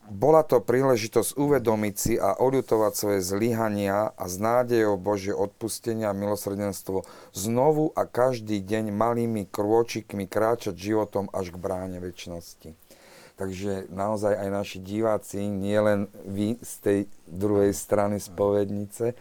Bola 0.07 0.39
to 0.39 0.63
príležitosť 0.63 1.35
uvedomiť 1.35 1.95
si 1.99 2.13
a 2.15 2.31
oľutovať 2.39 2.93
svoje 2.95 3.19
zlyhania 3.19 4.15
a 4.15 4.23
s 4.23 4.39
nádejou 4.39 4.95
Božie 4.95 5.35
odpustenia 5.35 6.15
a 6.15 6.15
milosrdenstvo 6.15 7.03
znovu 7.35 7.91
a 7.91 8.07
každý 8.07 8.63
deň 8.63 8.95
malými 8.95 9.43
krôčikmi 9.51 10.23
kráčať 10.23 10.79
životom 10.79 11.27
až 11.35 11.51
k 11.51 11.59
bráne 11.59 11.99
väčšnosti. 11.99 12.71
Takže 13.35 13.91
naozaj 13.91 14.33
aj 14.33 14.49
naši 14.49 14.79
diváci, 14.79 15.43
nielen 15.43 16.07
vy 16.23 16.55
z 16.63 16.73
tej 16.79 16.99
druhej 17.27 17.75
strany 17.75 18.17
spovednice, 18.17 19.11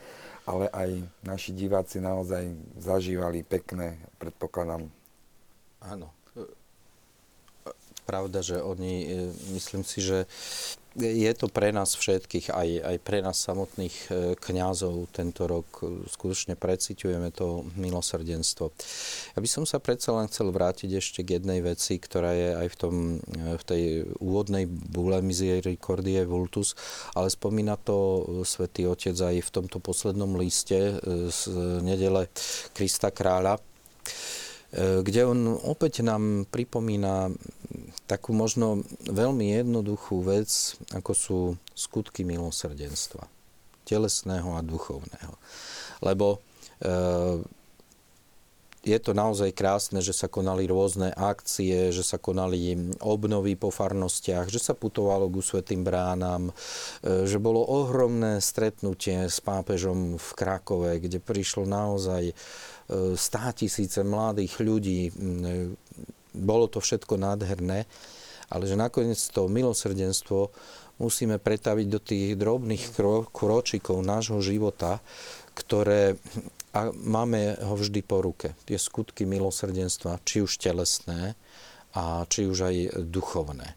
ale 0.47 0.71
aj 0.71 1.03
naši 1.27 1.51
diváci 1.51 1.99
naozaj 1.99 2.47
zažívali 2.79 3.43
pekné, 3.43 3.99
predpokladám, 4.23 4.87
Áno. 5.87 6.11
Pravda, 8.07 8.39
že 8.39 8.63
oni, 8.63 9.03
e, 9.03 9.35
myslím 9.59 9.83
si, 9.83 9.99
že 9.99 10.31
je 10.97 11.29
to 11.37 11.51
pre 11.51 11.75
nás 11.75 11.93
všetkých, 11.99 12.55
aj, 12.55 12.69
aj 12.87 12.97
pre 13.03 13.19
nás 13.19 13.35
samotných 13.37 13.97
e, 14.07 14.09
kňazov 14.39 15.11
tento 15.11 15.51
rok 15.51 15.67
e, 15.83 16.07
skutočne 16.07 16.55
preciťujeme 16.55 17.35
to 17.35 17.67
milosrdenstvo. 17.75 18.71
Ja 19.35 19.39
by 19.43 19.49
som 19.51 19.67
sa 19.67 19.83
predsa 19.83 20.15
len 20.15 20.31
chcel 20.31 20.55
vrátiť 20.55 20.91
ešte 20.95 21.27
k 21.27 21.43
jednej 21.43 21.67
veci, 21.67 21.99
ktorá 21.99 22.31
je 22.31 22.51
aj 22.63 22.69
v, 22.71 22.77
tom, 22.79 22.95
v 23.35 23.65
tej 23.67 23.83
úvodnej 24.23 24.71
bule 24.71 25.19
Misericordie 25.21 26.23
Vultus, 26.23 26.79
ale 27.13 27.27
spomína 27.27 27.75
to 27.75 28.23
svätý 28.47 28.87
Otec 28.87 29.19
aj 29.19 29.37
v 29.43 29.51
tomto 29.51 29.83
poslednom 29.83 30.39
liste 30.39 30.95
z 31.29 31.41
nedele 31.83 32.31
Krista 32.71 33.11
kráľa 33.11 33.59
E, 33.59 34.46
kde 34.77 35.21
on 35.25 35.57
opäť 35.57 36.05
nám 36.05 36.45
pripomína 36.53 37.33
takú 38.07 38.37
možno 38.37 38.87
veľmi 39.09 39.57
jednoduchú 39.57 40.23
vec, 40.23 40.79
ako 40.93 41.13
sú 41.13 41.39
skutky 41.75 42.23
milosrdenstva. 42.23 43.27
Telesného 43.87 44.53
a 44.55 44.61
duchovného. 44.63 45.35
Lebo 46.03 46.39
e, 46.83 46.89
je 48.87 48.99
to 49.03 49.19
naozaj 49.19 49.51
krásne, 49.51 49.99
že 49.99 50.15
sa 50.15 50.31
konali 50.31 50.71
rôzne 50.71 51.11
akcie, 51.11 51.91
že 51.91 52.07
sa 52.07 52.23
konali 52.23 52.95
obnovy 53.03 53.59
po 53.59 53.75
farnostiach, 53.75 54.47
že 54.47 54.63
sa 54.63 54.79
putovalo 54.79 55.27
ku 55.27 55.43
svetým 55.43 55.83
bránam, 55.83 56.55
e, 57.03 57.27
že 57.27 57.43
bolo 57.43 57.67
ohromné 57.67 58.39
stretnutie 58.39 59.27
s 59.27 59.43
pápežom 59.43 60.21
v 60.21 60.29
Krakove, 60.39 61.03
kde 61.03 61.19
prišlo 61.19 61.67
naozaj 61.67 62.31
stá 63.19 63.51
tisíce 63.53 64.03
mladých 64.07 64.63
ľudí. 64.63 65.11
Bolo 66.37 66.67
to 66.71 66.79
všetko 66.79 67.19
nádherné, 67.19 67.87
ale 68.51 68.65
že 68.69 68.79
nakoniec 68.79 69.19
to 69.33 69.51
milosrdenstvo 69.51 70.55
musíme 71.03 71.37
pretaviť 71.43 71.87
do 71.91 72.01
tých 72.01 72.39
drobných 72.39 72.95
kročikov 73.31 74.01
nášho 74.01 74.39
života, 74.41 75.03
ktoré 75.57 76.17
a 76.77 76.93
máme 76.93 77.57
ho 77.65 77.73
vždy 77.73 78.05
po 78.05 78.21
ruke. 78.21 78.53
Tie 78.69 78.77
skutky 78.77 79.25
milosrdenstva, 79.25 80.21
či 80.29 80.45
už 80.45 80.61
telesné, 80.61 81.33
a 81.97 82.29
či 82.29 82.45
už 82.45 82.69
aj 82.69 82.77
duchovné. 83.09 83.73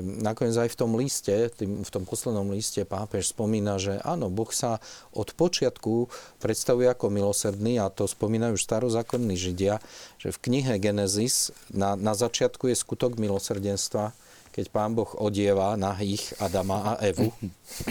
Nakoniec 0.00 0.56
aj 0.56 0.72
v 0.72 0.78
tom 0.80 0.96
liste, 0.96 1.52
v 1.60 1.90
tom 1.92 2.08
poslednom 2.08 2.48
liste 2.48 2.80
pápež 2.88 3.36
spomína, 3.36 3.76
že 3.76 4.00
áno, 4.00 4.32
Boh 4.32 4.48
sa 4.48 4.80
od 5.12 5.36
počiatku 5.36 6.08
predstavuje 6.40 6.88
ako 6.88 7.12
milosrdný 7.12 7.76
a 7.76 7.92
to 7.92 8.08
spomínajú 8.08 8.56
starozákonní 8.56 9.36
Židia, 9.36 9.76
že 10.16 10.32
v 10.32 10.40
knihe 10.48 10.80
Genesis 10.80 11.52
na, 11.68 11.92
na 11.92 12.16
začiatku 12.16 12.72
je 12.72 12.76
skutok 12.80 13.20
milosrdenstva, 13.20 14.16
keď 14.56 14.72
pán 14.72 14.96
Boh 14.96 15.12
odieva 15.20 15.76
nahých 15.76 16.32
Adama 16.40 16.96
a 16.96 17.04
Evu. 17.04 17.28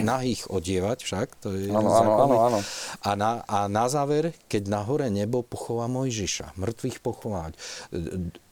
Nahých 0.02 0.50
odievať 0.50 1.06
však, 1.06 1.28
to 1.38 1.54
je 1.54 1.70
áno, 1.70 1.94
áno, 1.94 2.12
áno, 2.26 2.36
áno. 2.42 2.60
A, 3.06 3.10
na, 3.14 3.46
a 3.46 3.70
na 3.70 3.86
záver, 3.86 4.34
keď 4.50 4.74
na 4.74 4.82
hore 4.82 5.14
nebo 5.14 5.46
pochová 5.46 5.86
Mojžiša, 5.86 6.58
mŕtvych 6.58 7.06
pochovať. 7.06 7.54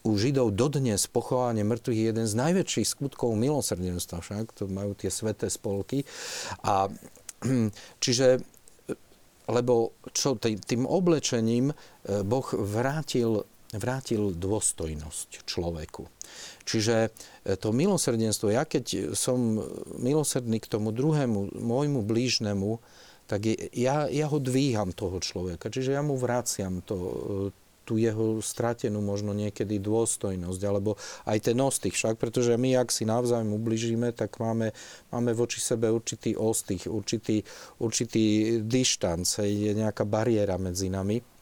U 0.06 0.14
Židov 0.14 0.54
dodnes 0.54 1.10
pochovanie 1.10 1.66
mŕtvych 1.66 1.98
je 1.98 2.06
jeden 2.14 2.28
z 2.30 2.38
najväčších 2.38 2.86
skutkov 2.86 3.34
milosrdenstva, 3.34 4.22
však 4.22 4.54
to 4.54 4.70
majú 4.70 4.94
tie 4.94 5.10
sveté 5.10 5.50
spolky. 5.50 6.06
A 6.62 6.94
čiže 8.04 8.46
lebo 9.48 9.92
čo, 10.16 10.40
tým 10.40 10.88
oblečením 10.88 11.72
e, 11.72 11.76
Boh 12.24 12.48
vrátil, 12.56 13.44
vrátil 13.76 14.32
dôstojnosť 14.32 15.44
človeku. 15.44 16.08
Čiže 16.64 16.96
e, 17.44 17.56
to 17.60 17.76
milosrdenstvo, 17.76 18.52
ja 18.52 18.64
keď 18.64 19.16
som 19.16 19.60
milosrdný 20.00 20.64
k 20.64 20.72
tomu 20.72 20.96
druhému, 20.96 21.56
môjmu 21.60 22.02
blížnemu, 22.04 22.80
tak 23.28 23.48
ja, 23.72 24.12
ja 24.12 24.26
ho 24.28 24.38
dvíham 24.40 24.92
toho 24.92 25.24
človeka. 25.24 25.72
Čiže 25.72 25.96
ja 25.96 26.04
mu 26.04 26.20
vraciam 26.20 26.84
to, 26.84 26.96
e, 27.00 27.64
tú 27.84 28.00
jeho 28.00 28.40
stratenú 28.40 29.04
možno 29.04 29.36
niekedy 29.36 29.80
dôstojnosť, 29.80 30.62
alebo 30.64 30.96
aj 31.28 31.52
ten 31.52 31.60
ostých 31.60 31.96
však, 32.00 32.16
pretože 32.16 32.56
my, 32.56 32.80
ak 32.80 32.90
si 32.90 33.04
navzájom 33.04 33.60
ubližíme, 33.60 34.16
tak 34.16 34.40
máme, 34.40 34.72
máme 35.12 35.32
voči 35.36 35.60
sebe 35.60 35.92
určitý 35.92 36.40
ostých, 36.40 36.88
určitý, 36.88 37.44
určitý 37.84 38.58
dištanc, 38.64 39.28
je 39.44 39.72
nejaká 39.76 40.08
bariéra 40.08 40.56
medzi 40.56 40.88
nami. 40.88 41.33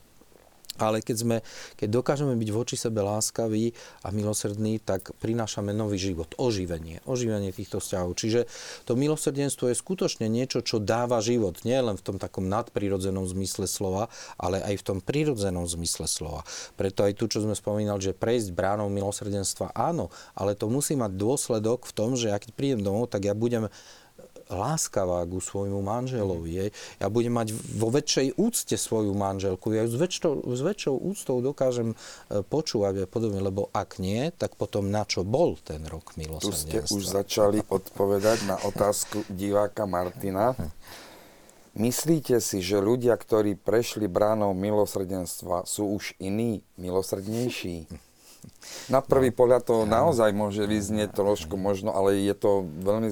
Ale 0.81 1.05
keď, 1.05 1.17
sme, 1.17 1.37
keď 1.77 2.01
dokážeme 2.01 2.33
byť 2.33 2.49
voči 2.49 2.75
sebe 2.75 3.05
láskaví 3.05 3.77
a 4.01 4.09
milosrdní, 4.09 4.81
tak 4.81 5.13
prinášame 5.21 5.71
nový 5.71 6.01
život, 6.01 6.33
oživenie, 6.41 7.05
oživenie 7.05 7.53
týchto 7.53 7.77
vzťahov. 7.77 8.17
Čiže 8.17 8.49
to 8.89 8.97
milosrdenstvo 8.97 9.69
je 9.69 9.77
skutočne 9.77 10.25
niečo, 10.25 10.65
čo 10.65 10.81
dáva 10.81 11.21
život, 11.21 11.61
nie 11.61 11.77
len 11.77 11.93
v 11.93 12.03
tom 12.03 12.17
takom 12.17 12.49
nadprirodzenom 12.49 13.29
zmysle 13.29 13.69
slova, 13.69 14.09
ale 14.41 14.59
aj 14.65 14.81
v 14.81 14.83
tom 14.83 14.97
prirodzenom 14.99 15.69
zmysle 15.69 16.09
slova. 16.09 16.41
Preto 16.73 17.05
aj 17.05 17.13
tu, 17.13 17.29
čo 17.29 17.45
sme 17.45 17.53
spomínali, 17.53 18.01
že 18.01 18.17
prejsť 18.17 18.57
bránou 18.57 18.89
milosrdenstva, 18.89 19.77
áno, 19.77 20.09
ale 20.33 20.57
to 20.57 20.65
musí 20.65 20.97
mať 20.97 21.13
dôsledok 21.13 21.85
v 21.85 21.93
tom, 21.93 22.17
že 22.17 22.33
ja 22.33 22.41
keď 22.41 22.51
prídem 22.57 22.81
domov, 22.81 23.13
tak 23.13 23.29
ja 23.29 23.37
budem 23.37 23.69
láskavá 24.51 25.23
ku 25.25 25.39
svojmu 25.39 25.79
manželovi. 25.79 26.49
Je. 26.51 26.65
Ja 26.99 27.07
budem 27.07 27.33
mať 27.33 27.55
vo 27.55 27.87
väčšej 27.89 28.35
úcte 28.35 28.75
svoju 28.75 29.15
manželku. 29.15 29.71
Ja 29.71 29.87
ju 29.87 29.95
s 29.95 29.97
väčšou, 29.97 30.33
s 30.51 30.61
väčšou 30.61 30.95
úctou 30.99 31.39
dokážem 31.39 31.95
e, 31.95 32.43
počúvať 32.43 33.03
a 33.03 33.09
podobne, 33.09 33.39
lebo 33.39 33.71
ak 33.71 33.97
nie, 33.97 34.29
tak 34.35 34.59
potom 34.59 34.91
na 34.91 35.07
čo 35.07 35.23
bol 35.23 35.55
ten 35.57 35.81
rok 35.87 36.13
milosrdenstva? 36.19 36.83
Tu 36.83 36.87
ste 36.87 36.91
už 36.91 37.03
začali 37.07 37.63
odpovedať 37.65 38.45
na 38.45 38.59
otázku 38.61 39.23
diváka 39.31 39.87
Martina. 39.87 40.53
Myslíte 41.71 42.43
si, 42.43 42.59
že 42.59 42.83
ľudia, 42.83 43.15
ktorí 43.15 43.55
prešli 43.55 44.11
bránou 44.11 44.51
milosrdenstva, 44.51 45.63
sú 45.63 45.95
už 45.95 46.19
iní, 46.19 46.67
milosrdnejší? 46.75 47.87
Na 48.91 48.99
prvý 48.99 49.31
pohľad 49.31 49.63
to 49.63 49.87
naozaj 49.87 50.35
môže 50.35 50.65
vyznieť 50.67 51.15
trošku 51.15 51.55
možno, 51.55 51.95
ale 51.95 52.19
je 52.19 52.35
to 52.35 52.67
veľmi 52.83 53.09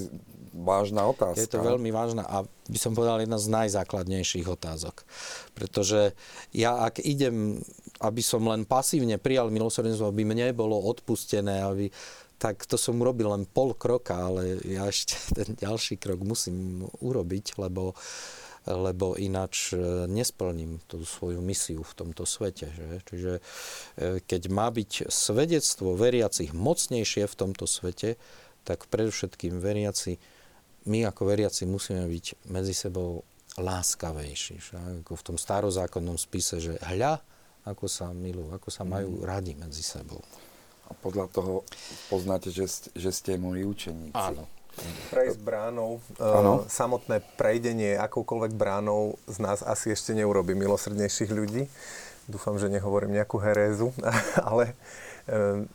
vážna 0.59 1.07
otázka. 1.07 1.39
Je 1.39 1.49
to 1.49 1.63
veľmi 1.63 1.89
vážna 1.89 2.27
a 2.27 2.43
by 2.67 2.79
som 2.79 2.91
povedal 2.93 3.23
jedna 3.23 3.39
z 3.39 3.47
najzákladnejších 3.49 4.47
otázok. 4.47 5.07
Pretože 5.55 6.13
ja 6.51 6.83
ak 6.83 6.99
idem, 7.01 7.63
aby 8.03 8.21
som 8.21 8.43
len 8.45 8.67
pasívne 8.67 9.15
prijal 9.17 9.49
milosrdenstvo, 9.49 10.11
aby 10.11 10.27
mne 10.27 10.51
bolo 10.51 10.77
odpustené, 10.77 11.63
aby, 11.63 11.89
tak 12.37 12.63
to 12.67 12.75
som 12.75 12.99
urobil 12.99 13.31
len 13.33 13.47
pol 13.47 13.75
kroka, 13.75 14.15
ale 14.15 14.59
ja 14.67 14.87
ešte 14.87 15.15
ten 15.37 15.55
ďalší 15.55 15.97
krok 15.97 16.21
musím 16.23 16.87
urobiť, 16.99 17.57
lebo 17.57 17.95
lebo 18.69 19.17
ináč 19.17 19.73
e, 19.73 20.05
nesplním 20.05 20.83
tú 20.85 21.01
svoju 21.01 21.41
misiu 21.41 21.81
v 21.81 21.93
tomto 21.95 22.27
svete. 22.27 22.69
Že? 22.69 22.87
Čiže 23.07 23.33
e, 23.33 23.41
keď 24.21 24.41
má 24.51 24.69
byť 24.69 25.09
svedectvo 25.09 25.97
veriacich 25.97 26.53
mocnejšie 26.53 27.25
v 27.25 27.35
tomto 27.39 27.65
svete, 27.65 28.19
tak 28.67 28.85
predovšetkým 28.91 29.57
veriaci 29.57 30.21
my 30.89 31.05
ako 31.05 31.21
veriaci 31.29 31.69
musíme 31.69 32.03
byť 32.09 32.49
medzi 32.49 32.73
sebou 32.73 33.21
láskavejší. 33.61 34.57
Však? 34.57 35.05
Ako 35.05 35.13
v 35.13 35.23
tom 35.23 35.37
starozákonnom 35.37 36.17
spise, 36.17 36.57
že 36.57 36.73
hľa, 36.81 37.21
ako 37.67 37.85
sa 37.85 38.09
milujú, 38.09 38.55
ako 38.55 38.69
sa 38.73 38.83
majú 38.87 39.21
mm. 39.21 39.23
radi 39.27 39.53
medzi 39.53 39.85
sebou. 39.85 40.19
A 40.89 40.97
podľa 40.97 41.29
toho 41.29 41.61
poznáte, 42.09 42.49
že, 42.49 42.65
že 42.97 43.09
ste 43.13 43.37
moji 43.37 43.61
učeníci. 43.61 44.17
Áno. 44.17 44.49
Prejsť 45.11 45.43
bránou, 45.43 45.99
uh, 46.23 46.63
samotné 46.71 47.19
prejdenie 47.35 47.99
akoukoľvek 47.99 48.55
bránou 48.55 49.19
z 49.27 49.37
nás 49.43 49.59
asi 49.59 49.91
ešte 49.91 50.15
neurobi 50.15 50.55
milosrdnejších 50.55 51.29
ľudí. 51.35 51.67
Dúfam, 52.31 52.55
že 52.55 52.71
nehovorím 52.71 53.19
nejakú 53.19 53.43
herézu, 53.43 53.91
ale 54.49 54.73
uh, 55.27 55.67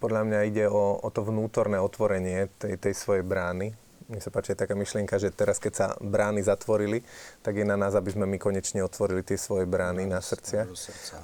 podľa 0.00 0.22
mňa 0.24 0.38
ide 0.48 0.64
o, 0.72 0.96
o 0.98 1.08
to 1.12 1.20
vnútorné 1.20 1.76
otvorenie 1.76 2.48
tej, 2.56 2.80
tej 2.80 2.96
svojej 2.96 3.20
brány, 3.20 3.76
mne 4.10 4.18
sa 4.18 4.34
páči 4.34 4.58
taká 4.58 4.74
myšlienka, 4.74 5.22
že 5.22 5.30
teraz, 5.30 5.62
keď 5.62 5.72
sa 5.72 5.86
brány 6.02 6.42
zatvorili, 6.42 7.06
tak 7.46 7.54
je 7.54 7.64
na 7.64 7.78
nás, 7.78 7.94
aby 7.94 8.10
sme 8.10 8.26
my 8.26 8.42
konečne 8.42 8.82
otvorili 8.82 9.22
tie 9.22 9.38
svoje 9.38 9.70
brány 9.70 10.10
na 10.10 10.18
srdcia. 10.18 10.66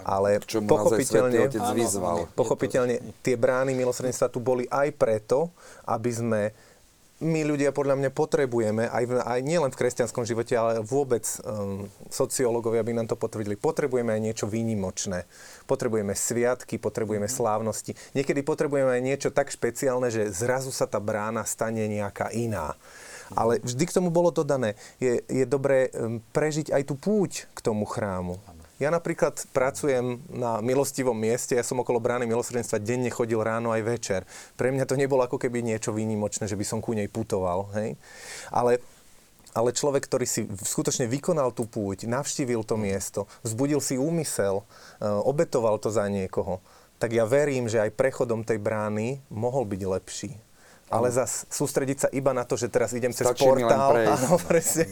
Ale 0.07 0.39
pochopiteľne, 0.47 1.51
pochopiteľne 2.39 2.95
tie 3.27 3.35
brány 3.35 3.75
milosrdenstva 3.75 4.31
tu 4.31 4.39
boli 4.39 4.71
aj 4.71 4.95
preto, 4.95 5.51
aby 5.83 6.11
sme 6.15 6.43
my 7.17 7.49
ľudia 7.49 7.73
podľa 7.73 7.97
mňa 7.97 8.11
potrebujeme, 8.13 8.93
aj, 8.93 9.05
v, 9.09 9.13
aj 9.25 9.41
nielen 9.41 9.73
v 9.73 9.81
kresťanskom 9.81 10.29
živote, 10.29 10.53
ale 10.53 10.85
vôbec 10.85 11.25
um, 11.41 11.89
sociológovia 12.13 12.85
by 12.85 12.93
nám 12.93 13.09
to 13.09 13.17
potvrdili, 13.17 13.57
potrebujeme 13.57 14.13
aj 14.13 14.21
niečo 14.21 14.45
výnimočné. 14.45 15.25
Potrebujeme 15.65 16.13
sviatky, 16.13 16.77
potrebujeme 16.77 17.25
mhm. 17.25 17.33
slávnosti. 17.33 17.93
Niekedy 18.13 18.45
potrebujeme 18.45 19.01
aj 19.01 19.03
niečo 19.03 19.29
tak 19.33 19.49
špeciálne, 19.49 20.13
že 20.13 20.29
zrazu 20.29 20.69
sa 20.69 20.85
tá 20.85 21.01
brána 21.01 21.49
stane 21.49 21.89
nejaká 21.89 22.29
iná. 22.37 22.77
Ale 23.35 23.59
vždy 23.59 23.85
k 23.91 23.97
tomu 23.97 24.15
bolo 24.15 24.31
dodané, 24.31 24.79
je, 25.03 25.19
je 25.27 25.45
dobré 25.49 25.91
um, 25.97 26.23
prežiť 26.31 26.71
aj 26.71 26.83
tú 26.85 26.95
púť 26.95 27.49
k 27.57 27.59
tomu 27.65 27.89
chrámu. 27.89 28.39
Ja 28.77 28.93
napríklad 28.93 29.41
pracujem 29.57 30.21
na 30.29 30.61
milostivom 30.61 31.17
mieste, 31.17 31.57
ja 31.57 31.65
som 31.65 31.81
okolo 31.81 31.97
brány 31.97 32.29
milosrdenstva 32.29 32.77
denne 32.77 33.09
chodil 33.09 33.41
ráno 33.41 33.73
aj 33.73 33.83
večer. 33.83 34.21
Pre 34.53 34.69
mňa 34.69 34.85
to 34.85 35.01
nebolo 35.01 35.25
ako 35.25 35.41
keby 35.41 35.65
niečo 35.65 35.97
výnimočné, 35.97 36.45
že 36.45 36.61
by 36.61 36.65
som 36.69 36.85
ku 36.85 36.93
nej 36.93 37.09
putoval. 37.09 37.73
Hej? 37.73 37.97
Ale 38.53 38.85
ale 39.57 39.73
človek, 39.73 40.05
ktorý 40.05 40.29
si 40.29 40.45
skutočne 40.45 41.09
vykonal 41.09 41.49
tú 41.49 41.65
púť, 41.65 42.05
navštívil 42.05 42.61
to 42.61 42.77
miesto, 42.77 43.25
vzbudil 43.41 43.81
si 43.81 43.97
úmysel, 43.97 44.61
e, 44.61 44.65
obetoval 45.09 45.81
to 45.81 45.89
za 45.89 46.05
niekoho, 46.13 46.61
tak 47.01 47.17
ja 47.17 47.25
verím, 47.25 47.65
že 47.65 47.81
aj 47.81 47.97
prechodom 47.97 48.45
tej 48.45 48.61
brány 48.61 49.25
mohol 49.33 49.65
byť 49.65 49.81
lepší. 49.81 50.31
Ale 50.87 51.11
zas 51.11 51.51
sústrediť 51.51 51.99
sa 51.99 52.09
iba 52.15 52.31
na 52.31 52.47
to, 52.47 52.55
že 52.55 52.71
teraz 52.71 52.95
idem 52.95 53.11
cez 53.11 53.27
Stačí 53.27 53.43
portál. 53.43 53.99
Áno, 54.15 54.39
presne. 54.39 54.87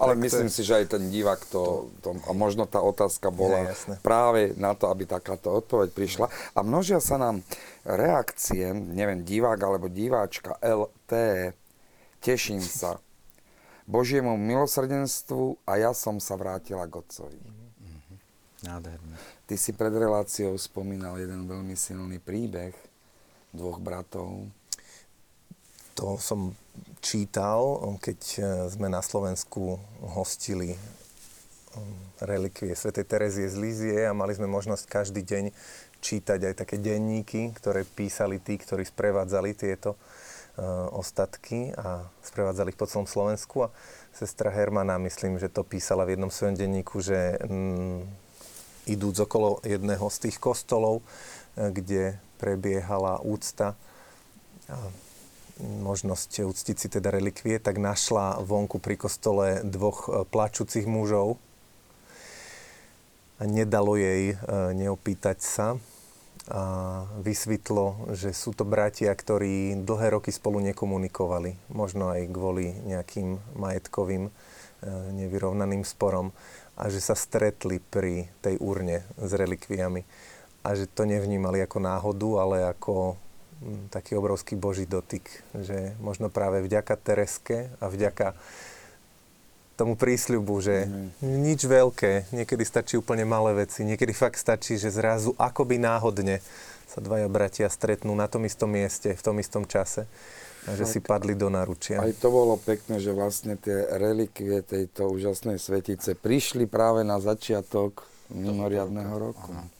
Ale 0.00 0.16
myslím 0.16 0.48
to... 0.48 0.54
si, 0.56 0.64
že 0.64 0.80
aj 0.80 0.96
ten 0.96 1.12
divák 1.12 1.44
to, 1.52 1.92
to, 2.00 2.16
a 2.24 2.32
možno 2.32 2.64
tá 2.64 2.80
otázka 2.80 3.28
bola 3.28 3.68
Je, 3.68 4.00
práve 4.00 4.56
na 4.56 4.72
to, 4.72 4.88
aby 4.88 5.04
takáto 5.04 5.52
odpoveď 5.52 5.92
prišla. 5.92 6.26
A 6.56 6.64
množia 6.64 6.96
sa 6.96 7.20
nám 7.20 7.44
reakcie, 7.84 8.72
neviem, 8.72 9.20
divák 9.20 9.60
alebo 9.60 9.92
diváčka 9.92 10.56
LT, 10.64 11.12
teším 12.24 12.64
sa 12.64 12.96
Božiemu 13.84 14.40
milosrdenstvu 14.40 15.60
a 15.68 15.76
ja 15.76 15.92
som 15.92 16.16
sa 16.16 16.40
vrátila 16.40 16.88
k 16.88 17.04
Otcovi. 17.04 17.36
Mm-hmm. 17.36 18.16
Nádherné. 18.64 19.16
Ty 19.44 19.54
si 19.60 19.76
pred 19.76 19.92
reláciou 19.92 20.56
spomínal 20.56 21.20
jeden 21.20 21.44
veľmi 21.44 21.76
silný 21.76 22.16
príbeh 22.16 22.72
dvoch 23.52 23.76
bratov, 23.76 24.48
to 25.94 26.18
som 26.18 26.52
čítal, 26.98 27.78
keď 28.02 28.20
e, 28.20 28.40
sme 28.72 28.90
na 28.90 29.04
Slovensku 29.04 29.78
hostili 30.02 30.74
um, 31.76 31.84
relikvie 32.18 32.74
Sv. 32.74 32.96
Terezie 32.96 33.46
z 33.46 33.56
Lízie 33.60 33.98
a 34.08 34.16
mali 34.16 34.34
sme 34.34 34.50
možnosť 34.50 34.84
každý 34.88 35.22
deň 35.22 35.54
čítať 36.00 36.40
aj 36.50 36.54
také 36.64 36.76
denníky, 36.80 37.54
ktoré 37.56 37.86
písali 37.86 38.40
tí, 38.40 38.60
ktorí 38.60 38.84
sprevádzali 38.84 39.56
tieto 39.56 39.96
uh, 39.96 40.92
ostatky 40.92 41.72
a 41.76 42.04
sprevádzali 42.24 42.72
ich 42.72 42.80
po 42.80 42.88
celom 42.88 43.08
Slovensku. 43.08 43.68
A 43.68 43.72
sestra 44.12 44.52
Hermana, 44.52 45.00
myslím, 45.00 45.40
že 45.40 45.48
to 45.48 45.64
písala 45.64 46.04
v 46.04 46.16
jednom 46.16 46.28
svojom 46.28 46.56
denníku, 46.56 47.00
že 47.00 47.40
mm, 47.40 48.04
idúc 48.88 49.16
okolo 49.24 49.64
jedného 49.64 50.06
z 50.12 50.28
tých 50.28 50.36
kostolov, 50.36 51.00
e, 51.00 51.72
kde 51.72 52.20
prebiehala 52.36 53.24
úcta 53.24 53.72
možnosť 55.62 56.50
uctiť 56.50 56.76
si 56.76 56.88
teda 56.90 57.14
relikvie, 57.14 57.62
tak 57.62 57.78
našla 57.78 58.42
vonku 58.42 58.82
pri 58.82 58.98
kostole 58.98 59.62
dvoch 59.62 59.98
e, 60.06 60.26
plačúcich 60.26 60.86
mužov. 60.90 61.38
A 63.38 63.46
nedalo 63.46 63.94
jej 63.94 64.34
e, 64.34 64.36
neopýtať 64.74 65.38
sa. 65.38 65.66
A 66.44 66.62
vysvetlo, 67.24 68.12
že 68.12 68.36
sú 68.36 68.52
to 68.52 68.68
bratia, 68.68 69.14
ktorí 69.14 69.80
dlhé 69.80 70.12
roky 70.20 70.28
spolu 70.28 70.60
nekomunikovali, 70.60 71.56
možno 71.72 72.12
aj 72.12 72.28
kvôli 72.28 72.74
nejakým 72.84 73.38
majetkovým 73.54 74.28
e, 74.28 74.30
nevyrovnaným 75.22 75.86
sporom. 75.86 76.34
A 76.74 76.90
že 76.90 76.98
sa 76.98 77.14
stretli 77.14 77.78
pri 77.78 78.26
tej 78.42 78.58
urne 78.58 79.06
s 79.14 79.30
relikviami. 79.30 80.02
A 80.66 80.74
že 80.74 80.90
to 80.90 81.06
nevnímali 81.06 81.62
ako 81.62 81.78
náhodu, 81.78 82.28
ale 82.42 82.56
ako 82.66 83.14
taký 83.88 84.16
obrovský 84.16 84.54
boží 84.56 84.84
dotyk, 84.84 85.24
že 85.56 85.96
možno 86.00 86.28
práve 86.28 86.60
vďaka 86.64 86.94
Tereske 87.00 87.72
a 87.80 87.88
vďaka 87.88 88.36
tomu 89.74 89.98
prísľubu, 89.98 90.54
že 90.62 90.86
mm-hmm. 90.86 91.40
nič 91.42 91.60
veľké, 91.66 92.12
niekedy 92.30 92.62
stačí 92.62 92.94
úplne 92.94 93.26
malé 93.26 93.66
veci, 93.66 93.82
niekedy 93.82 94.14
fakt 94.14 94.38
stačí, 94.38 94.78
že 94.78 94.94
zrazu 94.94 95.34
akoby 95.34 95.82
náhodne 95.82 96.38
sa 96.86 97.02
dvaja 97.02 97.26
bratia 97.26 97.66
stretnú 97.66 98.14
na 98.14 98.30
tom 98.30 98.46
istom 98.46 98.70
mieste, 98.70 99.10
v 99.18 99.22
tom 99.22 99.36
istom 99.42 99.66
čase 99.66 100.06
a 100.64 100.78
že 100.78 100.86
tak, 100.86 100.92
si 100.94 100.98
padli 101.02 101.34
do 101.34 101.50
naručia. 101.50 102.00
Aj 102.00 102.14
to 102.14 102.30
bolo 102.30 102.54
pekné, 102.56 103.02
že 103.02 103.10
vlastne 103.10 103.58
tie 103.58 103.84
relikvie 103.98 104.62
tejto 104.62 105.10
úžasnej 105.10 105.58
svetice 105.58 106.14
prišli 106.14 106.70
práve 106.70 107.02
na 107.02 107.18
začiatok 107.18 108.06
mimoriadného 108.32 109.14
roku. 109.18 109.50
Aha. 109.52 109.73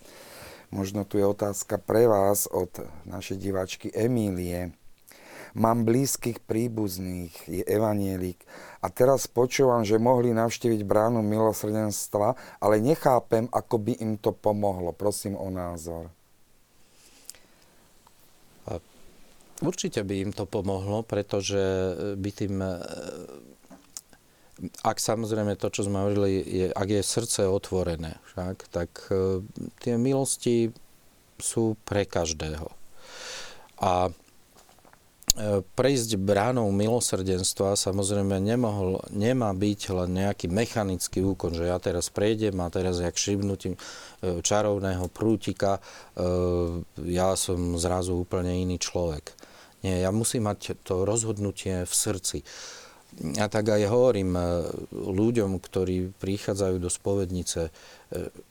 Možno 0.74 1.06
tu 1.06 1.22
je 1.22 1.26
otázka 1.30 1.78
pre 1.78 2.10
vás 2.10 2.50
od 2.50 2.82
našej 3.06 3.38
diváčky 3.38 3.94
Emílie. 3.94 4.74
Mám 5.54 5.86
blízkych 5.86 6.42
príbuzných, 6.42 7.30
je 7.46 7.62
evanielik 7.62 8.42
a 8.82 8.90
teraz 8.90 9.30
počúvam, 9.30 9.86
že 9.86 10.02
mohli 10.02 10.34
navštíviť 10.34 10.82
bránu 10.82 11.22
milosrdenstva, 11.22 12.34
ale 12.58 12.82
nechápem, 12.82 13.46
ako 13.54 13.86
by 13.86 13.92
im 14.02 14.18
to 14.18 14.34
pomohlo. 14.34 14.90
Prosím 14.90 15.38
o 15.38 15.46
názor. 15.46 16.10
Určite 19.62 20.02
by 20.02 20.26
im 20.26 20.32
to 20.34 20.42
pomohlo, 20.42 21.06
pretože 21.06 21.62
by 22.18 22.30
tým 22.34 22.58
ak 24.86 25.02
samozrejme 25.02 25.58
to, 25.58 25.66
čo 25.70 25.86
sme 25.86 25.98
hovorili, 25.98 26.42
je, 26.42 26.66
ak 26.70 26.88
je 26.88 27.02
srdce 27.02 27.42
otvorené, 27.50 28.22
však, 28.30 28.56
tak 28.70 28.90
e, 29.10 29.42
tie 29.82 29.98
milosti 29.98 30.70
sú 31.42 31.74
pre 31.82 32.06
každého. 32.06 32.70
A 33.82 34.08
e, 34.08 34.12
prejsť 35.62 36.14
bránou 36.22 36.70
milosrdenstva 36.70 37.74
samozrejme 37.74 38.38
nemohol, 38.38 39.02
nemá 39.10 39.50
byť 39.50 39.80
len 39.90 40.10
nejaký 40.22 40.46
mechanický 40.46 41.26
úkon, 41.26 41.58
že 41.58 41.66
ja 41.66 41.82
teraz 41.82 42.06
prejdem 42.14 42.54
a 42.62 42.70
teraz 42.70 43.02
jak 43.02 43.18
šibnutím 43.18 43.74
e, 43.74 43.80
čarovného 44.38 45.10
prútika 45.10 45.82
ja 47.02 47.34
som 47.34 47.74
zrazu 47.74 48.22
úplne 48.22 48.54
iný 48.54 48.78
človek. 48.78 49.34
Nie, 49.84 50.00
ja 50.00 50.14
musím 50.14 50.48
mať 50.48 50.80
to 50.80 51.04
rozhodnutie 51.04 51.84
v 51.84 51.92
srdci. 51.92 52.40
A 53.38 53.46
tak 53.46 53.70
aj 53.70 53.86
hovorím 53.86 54.34
e, 54.34 54.42
ľuďom, 54.94 55.62
ktorí 55.62 56.10
prichádzajú 56.18 56.76
do 56.82 56.90
spovednice, 56.90 57.68
e, 57.68 57.72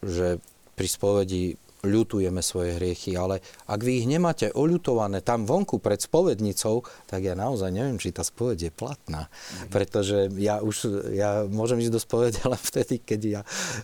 že 0.01 0.39
pri 0.73 0.87
spovedi 0.87 1.43
ľutujeme 1.83 2.39
svoje 2.39 2.79
hriechy, 2.79 3.19
ale 3.19 3.43
ak 3.67 3.83
vy 3.83 3.99
ich 3.99 4.07
nemáte 4.07 4.47
oľutované 4.55 5.19
tam 5.19 5.43
vonku 5.43 5.83
pred 5.83 5.99
spovednicou, 5.99 6.87
tak 7.11 7.27
ja 7.27 7.35
naozaj 7.35 7.75
neviem, 7.75 7.99
či 7.99 8.15
tá 8.15 8.23
spoved 8.23 8.55
je 8.55 8.71
platná. 8.71 9.27
Mm. 9.27 9.67
Pretože 9.67 10.17
ja 10.39 10.63
už, 10.63 10.75
ja 11.11 11.43
môžem 11.43 11.83
ísť 11.83 11.93
do 11.93 11.99
spovede 11.99 12.39
len 12.55 12.59
vtedy, 12.59 13.03
keď 13.03 13.21
ja 13.27 13.41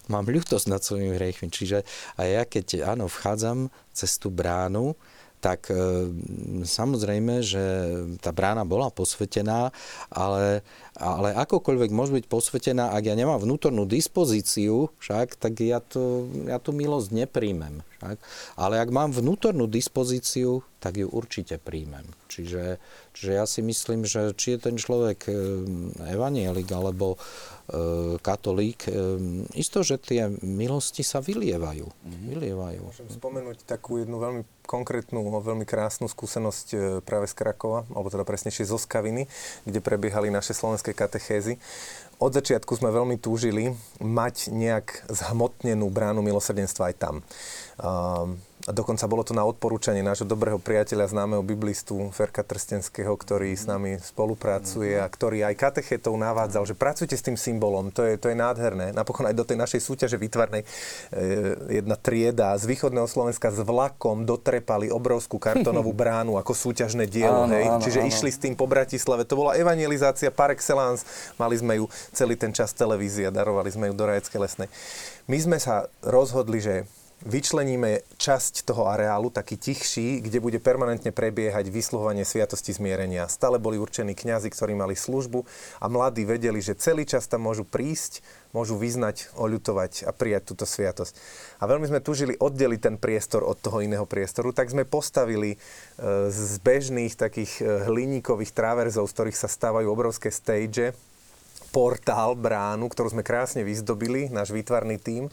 mám 0.08 0.32
ľutosť 0.32 0.66
nad 0.72 0.80
svojimi 0.80 1.20
hriechmi. 1.20 1.52
Čiže 1.52 1.84
aj 2.16 2.28
ja, 2.32 2.44
keď 2.48 2.66
áno, 2.88 3.12
vchádzam 3.12 3.68
cez 3.92 4.16
tú 4.16 4.32
bránu, 4.32 4.96
tak 5.40 5.72
e, 5.72 6.12
samozrejme, 6.68 7.40
že 7.40 7.64
tá 8.20 8.36
brána 8.36 8.68
bola 8.68 8.92
posvetená, 8.92 9.72
ale, 10.12 10.62
ale 11.00 11.32
akokoľvek 11.34 11.90
môže 11.96 12.14
byť 12.16 12.26
posvetená, 12.28 12.92
ak 12.92 13.04
ja 13.08 13.16
nemám 13.16 13.40
vnútornú 13.40 13.88
dispozíciu, 13.88 14.92
však, 15.00 15.40
tak 15.40 15.64
ja, 15.64 15.80
to, 15.80 16.28
ja 16.46 16.60
tú 16.60 16.76
milosť 16.76 17.16
nepríjmem. 17.16 17.82
Však. 18.00 18.18
Ale 18.60 18.84
ak 18.84 18.90
mám 18.92 19.16
vnútornú 19.16 19.68
dispozíciu, 19.68 20.64
tak 20.80 21.00
ju 21.00 21.08
určite 21.12 21.60
príjmem. 21.60 22.08
Čiže, 22.32 22.80
čiže 23.12 23.32
ja 23.36 23.44
si 23.44 23.60
myslím, 23.60 24.08
že 24.08 24.32
či 24.36 24.56
je 24.56 24.72
ten 24.72 24.76
človek 24.80 25.28
e, 25.28 25.34
evanielik 26.16 26.68
alebo 26.72 27.20
E, 27.70 28.18
katolík, 28.18 28.90
e, 28.90 28.94
isto, 29.54 29.86
že 29.86 30.02
tie 30.02 30.26
milosti 30.42 31.06
sa 31.06 31.22
vylievajú. 31.22 31.86
Mm-hmm. 31.86 32.26
vylievajú. 32.34 32.82
Môžem 32.82 33.10
spomenúť 33.14 33.62
takú 33.70 34.02
jednu 34.02 34.18
veľmi 34.18 34.42
konkrétnu, 34.70 35.26
veľmi 35.26 35.66
krásnu 35.66 36.06
skúsenosť 36.06 36.68
e, 36.70 36.78
práve 37.02 37.26
z 37.26 37.34
Krakova, 37.34 37.90
alebo 37.90 38.14
teda 38.14 38.22
presnejšie 38.22 38.70
zo 38.70 38.78
Skaviny, 38.78 39.26
kde 39.66 39.82
prebiehali 39.82 40.30
naše 40.30 40.54
slovenské 40.54 40.94
katechézy. 40.94 41.58
Od 42.22 42.30
začiatku 42.30 42.78
sme 42.78 42.94
veľmi 42.94 43.18
túžili 43.18 43.74
mať 43.98 44.54
nejak 44.54 45.10
zhmotnenú 45.10 45.90
bránu 45.90 46.22
milosrdenstva 46.22 46.94
aj 46.94 46.96
tam. 47.02 47.16
Um, 47.82 48.38
a 48.70 48.72
dokonca 48.72 49.10
bolo 49.10 49.26
to 49.26 49.34
na 49.34 49.42
odporúčanie 49.42 50.06
nášho 50.06 50.30
dobrého 50.30 50.62
priateľa, 50.62 51.10
známeho 51.10 51.42
biblistu 51.42 52.14
Ferka 52.14 52.46
Trstenského, 52.46 53.10
ktorý 53.18 53.50
s 53.50 53.66
nami 53.66 53.98
spolupracuje 53.98 55.02
a 55.02 55.10
ktorý 55.10 55.42
aj 55.42 55.58
katechetov 55.58 56.14
navádzal, 56.14 56.70
že 56.70 56.78
pracujte 56.78 57.18
s 57.18 57.26
tým 57.26 57.34
symbolom, 57.34 57.90
to 57.90 58.06
je, 58.06 58.22
to 58.22 58.30
je 58.30 58.38
nádherné. 58.38 58.94
Napokon 58.94 59.26
aj 59.26 59.34
do 59.34 59.42
tej 59.42 59.58
našej 59.58 59.82
súťaže 59.82 60.22
vytvarnej 60.22 60.62
e, 60.62 60.68
jedna 61.82 61.98
trieda 61.98 62.54
z 62.62 62.70
východného 62.70 63.10
Slovenska 63.10 63.50
s 63.50 63.58
vlakom 63.66 64.30
dotrepali 64.30 64.94
obrovskú 64.94 65.42
kartonovú 65.42 65.90
bránu 66.06 66.38
ako 66.38 66.54
súťažné 66.54 67.10
dielo. 67.10 67.50
Áno, 67.50 67.58
hej? 67.58 67.66
Áno, 67.66 67.82
Čiže 67.82 68.06
áno. 68.06 68.10
išli 68.14 68.30
s 68.30 68.38
tým 68.38 68.54
po 68.54 68.70
Bratislave. 68.70 69.26
To 69.26 69.34
bola 69.34 69.58
evangelizácia 69.58 70.30
par 70.30 70.54
excellence. 70.54 71.10
Mali 71.42 71.58
sme 71.58 71.82
ju 71.82 71.90
celý 72.14 72.38
ten 72.38 72.54
čas 72.54 72.70
televízia, 72.78 73.34
darovali 73.34 73.74
sme 73.74 73.90
ju 73.90 73.98
do 73.98 74.06
Rajeckej 74.06 74.38
lesnej. 74.38 74.70
My 75.26 75.42
sme 75.42 75.58
sa 75.58 75.90
rozhodli, 76.06 76.62
že 76.62 76.86
vyčleníme 77.28 78.00
časť 78.16 78.64
toho 78.64 78.88
areálu, 78.88 79.28
taký 79.28 79.60
tichší, 79.60 80.24
kde 80.24 80.40
bude 80.40 80.60
permanentne 80.64 81.12
prebiehať 81.12 81.68
vysluhovanie 81.68 82.24
sviatosti 82.24 82.72
zmierenia. 82.72 83.28
Stále 83.28 83.60
boli 83.60 83.76
určení 83.76 84.16
kňazi, 84.16 84.48
ktorí 84.48 84.72
mali 84.72 84.96
službu 84.96 85.44
a 85.84 85.86
mladí 85.92 86.24
vedeli, 86.24 86.64
že 86.64 86.80
celý 86.80 87.04
čas 87.04 87.28
tam 87.28 87.44
môžu 87.44 87.68
prísť, 87.68 88.24
môžu 88.56 88.80
vyznať, 88.80 89.36
oľutovať 89.36 90.08
a 90.08 90.16
prijať 90.16 90.56
túto 90.56 90.64
sviatosť. 90.64 91.14
A 91.60 91.68
veľmi 91.68 91.92
sme 91.92 92.00
tužili 92.00 92.40
oddeliť 92.40 92.80
ten 92.80 92.96
priestor 92.96 93.44
od 93.44 93.60
toho 93.60 93.84
iného 93.84 94.08
priestoru, 94.08 94.56
tak 94.56 94.72
sme 94.72 94.88
postavili 94.88 95.54
e, 95.54 95.58
z 96.32 96.56
bežných 96.64 97.20
takých 97.20 97.52
e, 97.60 97.64
hliníkových 97.92 98.56
traverzov, 98.56 99.12
z 99.12 99.16
ktorých 99.20 99.38
sa 99.38 99.52
stávajú 99.52 99.92
obrovské 99.92 100.32
stage, 100.32 100.96
portál, 101.70 102.34
bránu, 102.34 102.90
ktorú 102.90 103.14
sme 103.14 103.22
krásne 103.22 103.62
vyzdobili, 103.62 104.32
náš 104.34 104.50
výtvarný 104.50 104.98
tím 104.98 105.30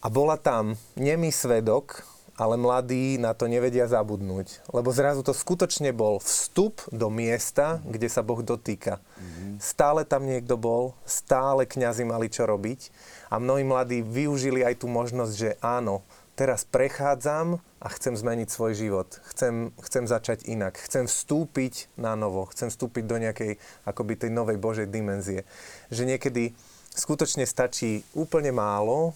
a 0.00 0.06
bola 0.08 0.40
tam 0.40 0.80
nemý 0.96 1.28
svedok, 1.28 2.04
ale 2.40 2.56
mladí 2.56 3.20
na 3.20 3.36
to 3.36 3.44
nevedia 3.44 3.84
zabudnúť. 3.84 4.64
Lebo 4.72 4.88
zrazu 4.96 5.20
to 5.20 5.36
skutočne 5.36 5.92
bol 5.92 6.24
vstup 6.24 6.80
do 6.88 7.12
miesta, 7.12 7.84
kde 7.84 8.08
sa 8.08 8.24
Boh 8.24 8.40
dotýka. 8.40 8.96
Mm-hmm. 8.96 9.60
Stále 9.60 10.08
tam 10.08 10.24
niekto 10.24 10.56
bol, 10.56 10.96
stále 11.04 11.68
kňazi 11.68 12.08
mali 12.08 12.32
čo 12.32 12.48
robiť 12.48 12.88
a 13.28 13.36
mnohí 13.36 13.60
mladí 13.60 14.00
využili 14.00 14.64
aj 14.64 14.80
tú 14.80 14.88
možnosť, 14.88 15.32
že 15.36 15.50
áno, 15.60 16.00
teraz 16.32 16.64
prechádzam 16.64 17.60
a 17.76 17.88
chcem 17.92 18.16
zmeniť 18.16 18.48
svoj 18.48 18.72
život. 18.72 19.20
Chcem, 19.28 19.76
chcem 19.84 20.08
začať 20.08 20.48
inak. 20.48 20.80
Chcem 20.80 21.04
vstúpiť 21.04 21.92
na 22.00 22.16
novo. 22.16 22.48
Chcem 22.48 22.72
vstúpiť 22.72 23.04
do 23.04 23.20
nejakej 23.20 23.60
akoby 23.84 24.16
tej 24.16 24.32
novej 24.32 24.56
Božej 24.56 24.88
dimenzie. 24.88 25.44
Že 25.92 26.16
niekedy 26.16 26.56
skutočne 26.96 27.44
stačí 27.44 28.00
úplne 28.16 28.56
málo, 28.56 29.12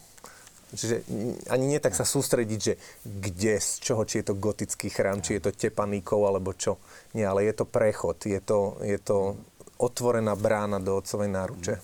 Čiže 0.75 1.07
ani 1.49 1.65
nie 1.71 1.81
tak 1.81 1.95
sa 1.95 2.03
sústrediť, 2.03 2.61
že 2.61 2.75
kde, 3.07 3.63
z 3.63 3.71
čoho, 3.81 4.03
či 4.03 4.21
je 4.21 4.31
to 4.31 4.39
gotický 4.39 4.91
chrám, 4.91 5.23
či 5.23 5.39
je 5.39 5.49
to 5.49 5.55
tepaníkov, 5.55 6.21
alebo 6.27 6.53
čo. 6.53 6.83
Nie, 7.15 7.31
ale 7.31 7.47
je 7.47 7.55
to 7.55 7.65
prechod, 7.65 8.19
je 8.27 8.43
to, 8.43 8.77
je 8.83 8.99
to 8.99 9.39
otvorená 9.79 10.35
brána 10.35 10.83
do 10.83 10.99
otcovej 10.99 11.31
náruče. 11.31 11.75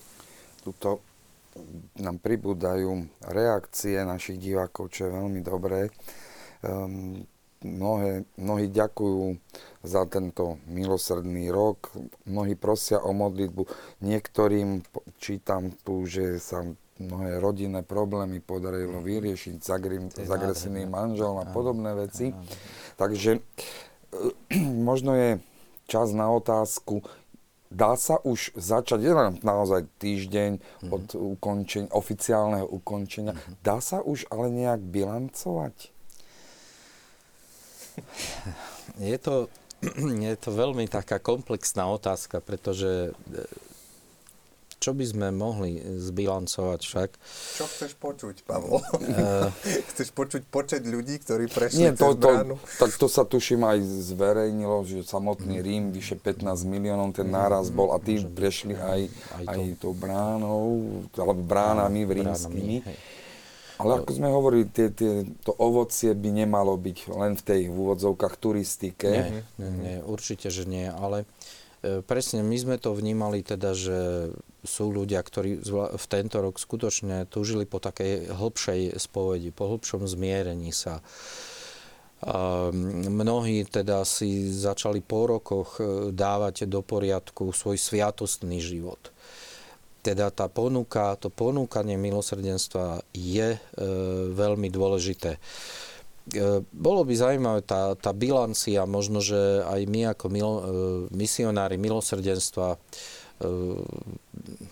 Tuto 0.61 1.01
nám 1.99 2.19
pribúdajú 2.23 3.07
reakcie 3.27 3.99
našich 4.03 4.39
divákov, 4.39 4.91
čo 4.91 5.07
je 5.07 5.15
veľmi 5.15 5.41
dobré. 5.43 5.91
Um, 6.63 7.27
mnohé, 7.63 8.23
mnohí 8.37 8.67
ďakujú 8.71 9.37
za 9.83 10.05
tento 10.07 10.61
milosrdný 10.69 11.49
rok, 11.49 11.91
mnohí 12.25 12.55
prosia 12.55 13.01
o 13.01 13.11
modlitbu. 13.13 13.65
Niektorým 14.05 14.85
čítam 15.19 15.73
tu, 15.83 16.05
že 16.05 16.39
sa 16.41 16.65
mnohé 17.01 17.41
rodinné 17.41 17.81
problémy 17.81 18.39
podarilo 18.39 19.01
vyriešiť 19.01 19.55
s, 19.57 19.69
agri- 19.73 20.11
s 20.11 20.29
agresívnym 20.29 20.89
manželom 20.89 21.41
a 21.41 21.49
podobné 21.49 21.97
veci. 21.97 22.31
Takže 22.95 23.41
možno 24.89 25.17
je 25.17 25.29
čas 25.89 26.13
na 26.15 26.31
otázku, 26.31 27.03
dá 27.71 27.95
sa 27.95 28.19
už 28.23 28.51
začať, 28.55 28.99
je 28.99 29.13
naozaj 29.43 29.87
týždeň 29.99 30.51
mm-hmm. 30.59 30.91
od 30.91 31.05
ukončenia, 31.15 31.91
oficiálneho 31.95 32.67
ukončenia, 32.67 33.33
mm-hmm. 33.35 33.63
dá 33.63 33.79
sa 33.79 34.03
už 34.03 34.27
ale 34.27 34.51
nejak 34.51 34.83
bilancovať? 34.83 35.75
Je 38.99 39.17
to, 39.19 39.47
je 40.27 40.35
to 40.35 40.49
veľmi 40.51 40.87
taká 40.91 41.19
komplexná 41.23 41.87
otázka, 41.87 42.43
pretože 42.43 43.15
čo 44.81 44.97
by 44.97 45.05
sme 45.05 45.27
mohli 45.29 45.77
zbilancovať 45.77 46.79
však? 46.81 47.09
Čo 47.61 47.65
chceš 47.69 47.91
počuť, 48.01 48.41
Pavol? 48.49 48.81
Uh, 48.81 49.53
chceš 49.93 50.09
počuť 50.09 50.41
počet 50.49 50.81
ľudí, 50.89 51.21
ktorí 51.21 51.45
prešli 51.45 51.85
nie, 51.85 51.93
to, 51.93 52.17
bránu? 52.17 52.57
To, 52.57 52.65
tak 52.81 52.97
to 52.97 53.05
sa 53.05 53.21
tuším 53.21 53.61
aj 53.61 53.77
zverejnilo, 54.09 54.81
že 54.89 55.05
samotný 55.05 55.61
mm. 55.61 55.63
Rím, 55.63 55.83
vyše 55.93 56.17
15 56.17 56.65
miliónov, 56.65 57.13
ten 57.13 57.29
náraz 57.29 57.69
mm, 57.69 57.77
bol 57.77 57.93
a 57.93 58.01
tí 58.01 58.25
prešli 58.25 58.73
aj, 58.73 59.01
aj, 59.37 59.45
aj 59.53 59.59
tou 59.77 59.93
bránou, 59.93 61.05
alebo 61.13 61.45
bránami 61.45 62.01
v 62.09 62.25
rímskymi. 62.25 62.77
Ale 63.81 64.01
ako 64.01 64.11
sme 64.13 64.29
hovorili, 64.29 64.65
tie, 64.69 64.93
tie, 64.93 65.25
to 65.41 65.53
ovocie 65.57 66.13
by 66.13 66.29
nemalo 66.29 66.77
byť 66.77 66.97
len 67.17 67.33
v 67.33 67.41
tej 67.41 67.61
v 67.69 67.75
úvodzovkách 67.77 68.35
turistike. 68.37 69.09
Nie, 69.09 69.41
nie, 69.57 69.69
nie, 69.77 69.95
určite, 70.05 70.53
že 70.53 70.69
nie, 70.69 70.85
ale 70.85 71.25
e, 71.81 72.05
presne 72.05 72.45
my 72.45 72.57
sme 72.61 72.75
to 72.77 72.93
vnímali 72.93 73.41
teda, 73.41 73.73
že 73.73 73.97
sú 74.61 74.93
ľudia, 74.93 75.21
ktorí 75.25 75.61
v 75.97 76.05
tento 76.09 76.37
rok 76.41 76.61
skutočne 76.61 77.25
túžili 77.25 77.65
po 77.65 77.81
takej 77.81 78.29
hĺbšej 78.33 79.01
spovedi, 79.01 79.49
po 79.49 79.69
hĺbšom 79.69 80.05
zmierení 80.05 80.69
sa. 80.69 81.01
Mnohí 83.09 83.65
teda 83.65 84.05
si 84.05 84.53
začali 84.53 85.01
po 85.01 85.25
rokoch 85.25 85.81
e, 85.81 86.13
dávať 86.13 86.69
do 86.69 86.85
poriadku 86.85 87.49
svoj 87.49 87.81
sviatostný 87.81 88.61
život. 88.61 89.09
Teda 90.05 90.29
tá 90.29 90.45
ponuka, 90.45 91.17
to 91.17 91.33
ponúkanie 91.33 91.97
milosrdenstva 91.97 93.01
je 93.17 93.57
e, 93.57 93.59
veľmi 94.37 94.69
dôležité. 94.69 95.41
E, 96.29 96.61
bolo 96.69 97.01
by 97.01 97.13
zaujímavé 97.17 97.65
tá, 97.65 97.97
tá 97.97 98.13
bilancia, 98.13 98.85
možno, 98.85 99.17
že 99.17 99.65
aj 99.65 99.81
my 99.89 100.13
ako 100.13 100.25
milo, 100.29 100.53
e, 100.53 100.63
misionári 101.17 101.81
milosrdenstva 101.81 102.77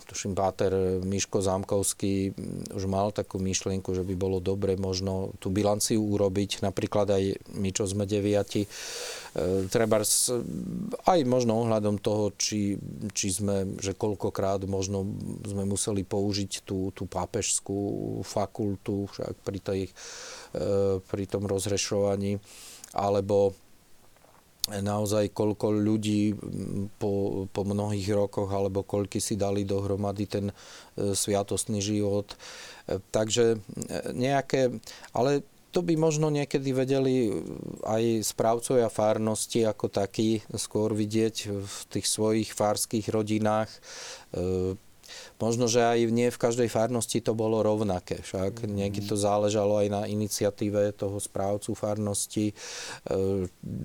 tuším, 0.06 0.34
Páter 0.34 1.02
Miško 1.02 1.42
Zámkovský 1.42 2.34
už 2.74 2.84
mal 2.86 3.10
takú 3.10 3.42
myšlienku, 3.42 3.94
že 3.94 4.06
by 4.06 4.14
bolo 4.14 4.38
dobre 4.38 4.78
možno 4.78 5.34
tú 5.42 5.50
bilanciu 5.50 6.02
urobiť, 6.02 6.62
napríklad 6.62 7.10
aj 7.10 7.24
my, 7.58 7.70
čo 7.74 7.86
sme 7.86 8.06
deviati, 8.06 8.66
treba 9.70 10.02
aj 11.06 11.20
možno 11.26 11.62
ohľadom 11.66 12.02
toho, 12.02 12.34
či, 12.34 12.74
či 13.14 13.28
sme, 13.30 13.78
že 13.78 13.94
koľkokrát 13.94 14.66
možno 14.66 15.06
sme 15.46 15.66
museli 15.66 16.02
použiť 16.02 16.66
tú, 16.66 16.90
tú 16.94 17.06
pápežskú 17.06 17.78
fakultu 18.26 19.06
však 19.10 19.34
pri, 19.46 19.58
tej, 19.62 19.80
pri 21.06 21.24
tom 21.30 21.46
rozrešovaní, 21.46 22.38
alebo 22.94 23.54
naozaj 24.68 25.32
koľko 25.32 25.72
ľudí 25.72 26.36
po, 27.00 27.44
po 27.48 27.62
mnohých 27.64 28.12
rokoch 28.12 28.50
alebo 28.52 28.84
koľky 28.84 29.18
si 29.18 29.34
dali 29.34 29.64
dohromady 29.64 30.24
ten 30.28 30.46
e, 30.52 30.54
sviatostný 31.16 31.80
život. 31.80 32.30
E, 32.30 33.00
takže 33.10 33.56
e, 33.56 33.58
nejaké, 34.12 34.70
ale 35.16 35.42
to 35.70 35.82
by 35.86 35.94
možno 35.94 36.30
niekedy 36.34 36.74
vedeli 36.74 37.30
aj 37.86 38.26
správcovia 38.26 38.90
fárnosti 38.90 39.62
ako 39.66 39.86
takí 39.86 40.42
skôr 40.58 40.94
vidieť 40.94 41.36
v 41.46 41.76
tých 41.90 42.06
svojich 42.10 42.50
fárskych 42.50 43.06
rodinách 43.06 43.70
Možno, 45.40 45.66
že 45.66 45.80
aj 45.80 45.98
nie 46.12 46.28
v 46.28 46.38
každej 46.40 46.68
farnosti 46.68 47.24
to 47.24 47.32
bolo 47.32 47.64
rovnaké. 47.64 48.20
Však 48.20 48.64
mm. 48.64 48.70
niekedy 48.70 49.06
to 49.08 49.16
záležalo 49.16 49.80
aj 49.80 49.88
na 49.88 50.02
iniciatíve 50.04 50.92
toho 50.94 51.16
správcu 51.16 51.72
farnosti, 51.72 52.52
e, 52.52 52.54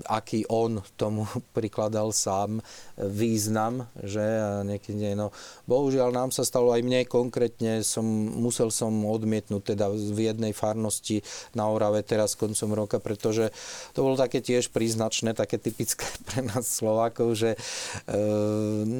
aký 0.05 0.43
on 0.51 0.83
tomu 0.99 1.23
prikladal 1.57 2.11
sám 2.11 2.59
význam, 2.99 3.87
že 4.03 4.23
niekedy 4.67 4.95
nie. 4.95 5.13
No, 5.15 5.31
bohužiaľ 5.67 6.11
nám 6.11 6.29
sa 6.31 6.43
stalo 6.43 6.71
aj 6.75 6.83
mne 6.83 7.07
konkrétne, 7.07 7.83
som, 7.83 8.05
musel 8.35 8.71
som 8.71 8.91
odmietnúť 8.91 9.75
teda 9.75 9.91
v 9.91 10.31
jednej 10.31 10.51
farnosti 10.51 11.23
na 11.55 11.67
Orave 11.71 12.03
teraz 12.03 12.35
koncom 12.35 12.75
roka, 12.75 12.97
pretože 12.99 13.51
to 13.95 14.03
bolo 14.03 14.19
také 14.19 14.43
tiež 14.43 14.69
príznačné, 14.75 15.31
také 15.31 15.55
typické 15.55 16.05
pre 16.27 16.43
nás 16.43 16.67
Slovákov, 16.67 17.39
že 17.39 17.55
e, 17.55 17.57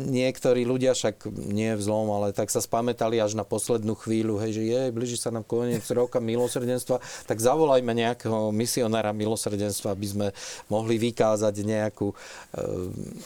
niektorí 0.10 0.64
ľudia 0.64 0.96
však 0.96 1.28
nie 1.36 1.76
v 1.76 1.82
zlom, 1.82 2.10
ale 2.16 2.25
tak 2.32 2.50
sa 2.50 2.64
spamätali 2.64 3.20
až 3.20 3.36
na 3.36 3.44
poslednú 3.44 3.94
chvíľu, 3.94 4.42
hej, 4.42 4.52
že 4.58 4.64
je, 4.66 4.82
blíži 4.96 5.18
sa 5.20 5.30
nám 5.30 5.44
koniec 5.46 5.84
roka 5.92 6.18
milosrdenstva, 6.24 7.02
tak 7.28 7.38
zavolajme 7.38 7.92
nejakého 7.92 8.50
misionára 8.56 9.12
milosrdenstva, 9.12 9.94
aby 9.94 10.08
sme 10.08 10.28
mohli 10.72 10.96
vykázať 10.98 11.56
nejakú, 11.62 12.10
e, 12.10 12.16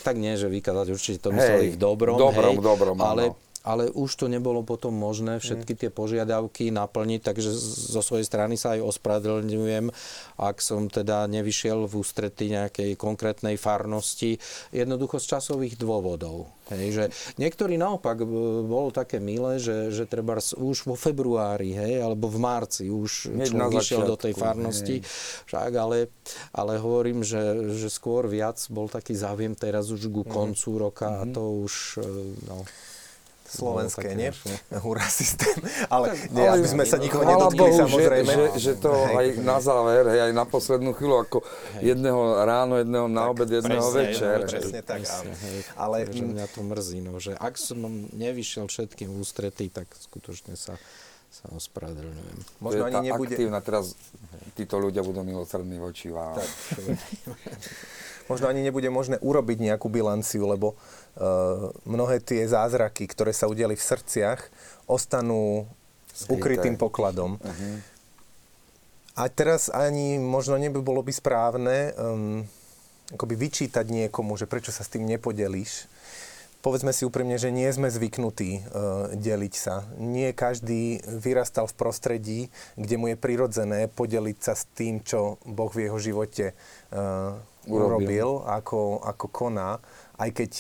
tak 0.04 0.20
nie, 0.20 0.36
že 0.36 0.52
vykázať, 0.52 0.88
určite 0.92 1.20
to 1.24 1.30
mysleli 1.32 1.72
hej, 1.72 1.76
v 1.76 1.78
dobrom, 1.78 2.18
dobrom, 2.18 2.56
hej, 2.56 2.64
dobrom 2.64 2.98
ale 3.00 3.24
ale 3.64 3.92
už 3.92 4.24
to 4.24 4.26
nebolo 4.32 4.64
potom 4.64 4.96
možné 4.96 5.44
všetky 5.44 5.76
tie 5.76 5.90
požiadavky 5.92 6.72
naplniť, 6.72 7.22
takže 7.22 7.52
zo 7.92 8.00
svojej 8.00 8.24
strany 8.24 8.56
sa 8.56 8.80
aj 8.80 8.88
ospravedlňujem, 8.96 9.92
ak 10.40 10.58
som 10.64 10.88
teda 10.88 11.28
nevyšiel 11.28 11.84
v 11.84 11.94
ústrety 12.00 12.56
nejakej 12.56 12.96
konkrétnej 12.96 13.60
farnosti, 13.60 14.40
jednoducho 14.72 15.20
z 15.20 15.26
časových 15.38 15.76
dôvodov. 15.76 16.48
Hej, 16.70 16.88
že 16.94 17.04
niektorí 17.42 17.82
naopak 17.82 18.22
bolo 18.70 18.94
také 18.94 19.18
milé, 19.18 19.58
že, 19.58 19.90
že 19.90 20.06
treba 20.06 20.38
už 20.38 20.86
vo 20.86 20.94
februári, 20.94 21.74
hej, 21.74 22.06
alebo 22.06 22.30
v 22.30 22.38
marci 22.38 22.94
už 22.94 23.34
človek 23.34 23.82
išiel 23.82 24.06
do 24.06 24.14
tej 24.14 24.38
farnosti, 24.38 25.02
však, 25.50 25.72
ale, 25.74 26.14
ale 26.54 26.78
hovorím, 26.78 27.26
že, 27.26 27.74
že 27.74 27.90
skôr 27.90 28.30
viac 28.30 28.62
bol 28.70 28.86
taký 28.86 29.18
záujem 29.18 29.58
teraz 29.58 29.90
už 29.90 30.14
ku 30.14 30.22
koncu 30.22 30.70
roka 30.78 31.10
mm-hmm. 31.10 31.22
a 31.26 31.34
to 31.34 31.44
už, 31.66 31.74
no, 32.46 32.62
slovenské, 33.50 34.14
nie? 34.14 34.30
Hurá 34.86 35.06
systém. 35.10 35.58
Ale, 35.90 36.14
nie, 36.30 36.46
aby 36.46 36.68
sme 36.70 36.86
sa 36.86 37.02
nikoho 37.02 37.26
nedotkli, 37.26 37.58
Bohu, 37.58 37.78
samozrejme. 37.82 38.32
Že, 38.32 38.46
že, 38.56 38.60
že 38.62 38.74
to 38.78 38.92
aj 38.94 39.26
na 39.42 39.58
záver, 39.58 40.04
hej, 40.14 40.22
aj 40.30 40.34
na 40.38 40.46
poslednú 40.46 40.94
chvíľu, 40.94 41.26
ako 41.26 41.38
hej. 41.82 41.98
jedného 41.98 42.22
ráno, 42.46 42.78
jedného 42.78 43.08
na 43.10 43.26
tak, 43.26 43.32
obed, 43.34 43.50
jedného 43.50 43.88
presne, 43.90 44.00
večer. 44.06 44.38
Presne 44.46 44.82
tak, 44.86 45.02
presne, 45.02 45.34
hej. 45.34 45.58
Ale 45.74 45.96
že 46.06 46.24
mňa 46.24 46.46
to 46.54 46.62
mrzí, 46.62 47.00
no, 47.02 47.14
že 47.18 47.34
ak 47.34 47.58
som 47.58 47.82
nevyšiel 48.14 48.70
všetkým 48.70 49.10
ústretí, 49.18 49.74
tak 49.74 49.90
skutočne 49.98 50.54
sa 50.54 50.78
sa 51.30 51.46
ospravedlňujem. 51.54 52.38
Možno 52.58 52.90
ani 52.90 53.14
nebude... 53.14 53.38
aktívna, 53.38 53.62
teraz 53.62 53.94
títo 54.58 54.82
ľudia 54.82 55.06
budú 55.06 55.22
milosrdní 55.22 55.78
voči 55.78 56.10
vám. 56.10 56.42
Tak, 56.42 56.50
možno 58.30 58.50
ani 58.50 58.66
nebude 58.66 58.90
možné 58.90 59.22
urobiť 59.22 59.58
nejakú 59.62 59.94
bilanciu, 59.94 60.50
lebo 60.50 60.74
mnohé 61.88 62.22
tie 62.24 62.46
zázraky, 62.46 63.10
ktoré 63.10 63.34
sa 63.34 63.50
udiali 63.50 63.76
v 63.76 63.84
srdciach, 63.84 64.40
ostanú 64.90 65.70
Skryté. 66.10 66.34
ukrytým 66.34 66.76
pokladom. 66.76 67.38
Uh-huh. 67.38 67.76
A 69.20 69.28
teraz 69.28 69.68
ani 69.68 70.16
možno 70.16 70.56
neby 70.56 70.80
bolo 70.80 71.04
by 71.04 71.12
správne 71.12 71.92
um, 72.00 72.48
akoby 73.12 73.36
vyčítať 73.36 73.86
niekomu, 73.88 74.40
že 74.40 74.48
prečo 74.48 74.72
sa 74.72 74.88
s 74.88 74.92
tým 74.92 75.04
nepodelíš. 75.04 75.92
Povedzme 76.60 76.92
si 76.92 77.08
úprimne, 77.08 77.40
že 77.40 77.56
nie 77.56 77.68
sme 77.72 77.88
zvyknutí 77.88 78.52
uh, 78.60 79.12
deliť 79.16 79.54
sa. 79.56 79.88
Nie 79.96 80.36
každý 80.36 81.00
vyrastal 81.04 81.68
v 81.72 81.78
prostredí, 81.80 82.40
kde 82.76 82.96
mu 83.00 83.08
je 83.12 83.16
prirodzené 83.16 83.88
podeliť 83.88 84.38
sa 84.44 84.56
s 84.56 84.68
tým, 84.76 85.04
čo 85.04 85.40
Boh 85.48 85.72
v 85.72 85.88
jeho 85.88 86.00
živote 86.00 86.52
uh, 86.92 87.40
urobil, 87.64 88.04
urobil 88.04 88.30
ako, 88.44 89.04
ako 89.04 89.26
koná, 89.32 89.80
aj 90.20 90.30
keď 90.36 90.52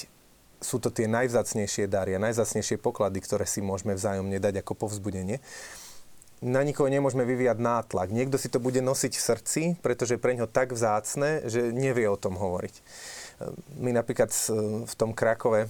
sú 0.59 0.77
to 0.79 0.91
tie 0.91 1.07
najvzácnejšie 1.07 1.87
dary 1.87 2.15
a 2.15 2.23
najvzácnejšie 2.23 2.79
poklady, 2.79 3.23
ktoré 3.23 3.47
si 3.47 3.63
môžeme 3.63 3.95
vzájomne 3.95 4.37
dať 4.39 4.63
ako 4.63 4.75
povzbudenie. 4.75 5.39
Na 6.39 6.63
nikoho 6.63 6.87
nemôžeme 6.87 7.27
vyvíjať 7.27 7.59
nátlak. 7.59 8.15
Niekto 8.15 8.39
si 8.39 8.47
to 8.47 8.63
bude 8.63 8.79
nosiť 8.79 9.11
v 9.11 9.25
srdci, 9.25 9.61
pretože 9.83 10.15
je 10.15 10.23
pre 10.23 10.39
ňo 10.39 10.47
tak 10.47 10.71
vzácne, 10.71 11.43
že 11.51 11.75
nevie 11.75 12.07
o 12.07 12.15
tom 12.15 12.39
hovoriť. 12.39 12.75
My 13.75 13.91
napríklad 13.91 14.31
v 14.87 14.93
tom 14.95 15.11
Krakove, 15.11 15.67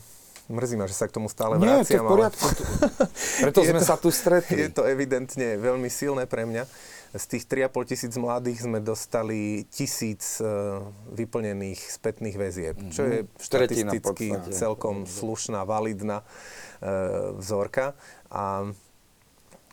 mrzí 0.50 0.76
ma, 0.78 0.86
že 0.90 0.98
sa 0.98 1.06
k 1.10 1.18
tomu 1.18 1.30
stále 1.30 1.58
Nie, 1.58 1.82
vraciam. 1.82 1.86
Nie, 1.86 2.02
to 2.02 2.06
v 2.06 2.14
poriadku. 2.14 2.46
Ale... 2.46 2.58
Preto 3.50 3.60
sme 3.66 3.82
to, 3.82 3.86
sa 3.86 3.96
tu 3.98 4.10
stretli. 4.10 4.66
Je 4.66 4.74
to 4.74 4.86
evidentne 4.86 5.58
veľmi 5.58 5.90
silné 5.90 6.30
pre 6.30 6.46
mňa 6.46 6.66
z 7.10 7.26
tých 7.26 7.44
3,5 7.50 7.90
tisíc 7.90 8.14
mladých 8.22 8.70
sme 8.70 8.78
dostali 8.86 9.66
tisíc 9.74 10.38
e, 10.38 10.46
vyplnených 11.18 11.82
spätných 11.82 12.38
väzieb, 12.38 12.78
mm-hmm. 12.78 12.94
čo 12.94 13.02
je 13.10 13.18
štatisticky 13.42 14.54
celkom 14.54 15.10
slušná, 15.10 15.66
validná 15.66 16.22
e, 16.22 16.26
vzorka. 17.42 17.98
A 18.30 18.70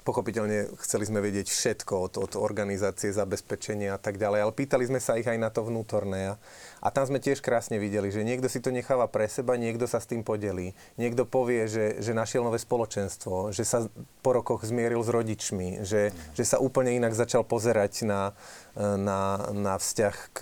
pochopiteľne 0.07 0.71
chceli 0.81 1.05
sme 1.05 1.19
vedieť 1.19 1.51
všetko 1.51 1.95
od, 1.99 2.15
od 2.23 2.33
organizácie, 2.39 3.11
zabezpečenia 3.11 3.99
a 3.99 4.01
tak 4.01 4.23
ďalej, 4.23 4.39
ale 4.47 4.53
pýtali 4.55 4.87
sme 4.87 5.03
sa 5.03 5.19
ich 5.19 5.27
aj 5.27 5.37
na 5.37 5.51
to 5.51 5.67
vnútorné. 5.67 6.31
A, 6.31 6.35
a 6.76 6.76
tam 6.93 7.09
sme 7.09 7.19
tiež 7.23 7.41
krásne 7.41 7.81
videli, 7.81 8.13
že 8.13 8.27
niekto 8.27 8.53
si 8.53 8.61
to 8.61 8.69
necháva 8.75 9.09
pre 9.09 9.27
seba, 9.27 9.57
niekto 9.57 9.89
sa 9.89 10.03
s 10.03 10.09
tým 10.09 10.21
podelí. 10.21 10.77
Niekto 11.01 11.25
povie, 11.25 11.69
že, 11.69 12.01
že 12.05 12.13
našiel 12.13 12.45
nové 12.45 12.61
spoločenstvo, 12.61 13.53
že 13.53 13.65
sa 13.65 13.89
po 14.21 14.31
rokoch 14.37 14.65
zmieril 14.67 15.01
s 15.01 15.11
rodičmi, 15.11 15.87
že, 15.87 16.13
že 16.37 16.45
sa 16.45 16.61
úplne 16.61 16.93
inak 16.93 17.17
začal 17.17 17.47
pozerať 17.47 18.05
na, 18.05 18.37
na, 18.77 19.49
na 19.57 19.75
vzťah 19.81 20.17
k, 20.37 20.39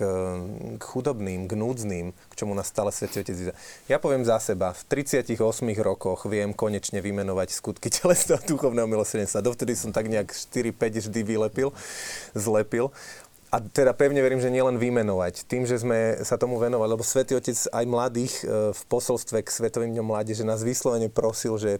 k 0.75 0.83
chudobným, 0.83 1.47
k 1.47 1.53
núdznym, 1.55 2.05
k 2.11 2.33
čomu 2.35 2.51
nás 2.51 2.67
stále 2.67 2.91
Otec 2.91 3.55
Ja 3.87 3.97
poviem 4.01 4.27
za 4.27 4.41
seba, 4.43 4.75
v 4.75 4.81
38 4.91 5.39
rokoch 5.79 6.27
viem 6.27 6.51
konečne 6.51 6.99
vymenovať 6.99 7.55
skutky 7.55 7.87
telesného 7.95 8.43
duchovného 8.43 8.87
milosrdenstva. 8.91 9.45
Dovtedy 9.45 9.77
som 9.79 9.95
tak 9.95 10.11
nejak 10.11 10.35
4-5 10.35 11.07
vždy 11.07 11.21
vylepil, 11.23 11.71
zlepil. 12.35 12.91
A 13.55 13.63
teda 13.63 13.95
pevne 13.95 14.19
verím, 14.19 14.43
že 14.43 14.51
nielen 14.51 14.75
vymenovať. 14.75 15.47
Tým, 15.47 15.63
že 15.63 15.79
sme 15.79 16.19
sa 16.27 16.35
tomu 16.35 16.59
venovali, 16.59 16.91
lebo 16.91 17.07
Svetý 17.07 17.39
Otec 17.39 17.55
aj 17.55 17.85
mladých 17.87 18.33
e, 18.43 18.75
v 18.75 18.81
posolstve 18.91 19.39
k 19.39 19.47
Svetovým 19.47 19.95
dňom 19.95 20.11
mládeže 20.11 20.43
nás 20.43 20.59
vyslovene 20.59 21.07
prosil, 21.07 21.55
že 21.55 21.79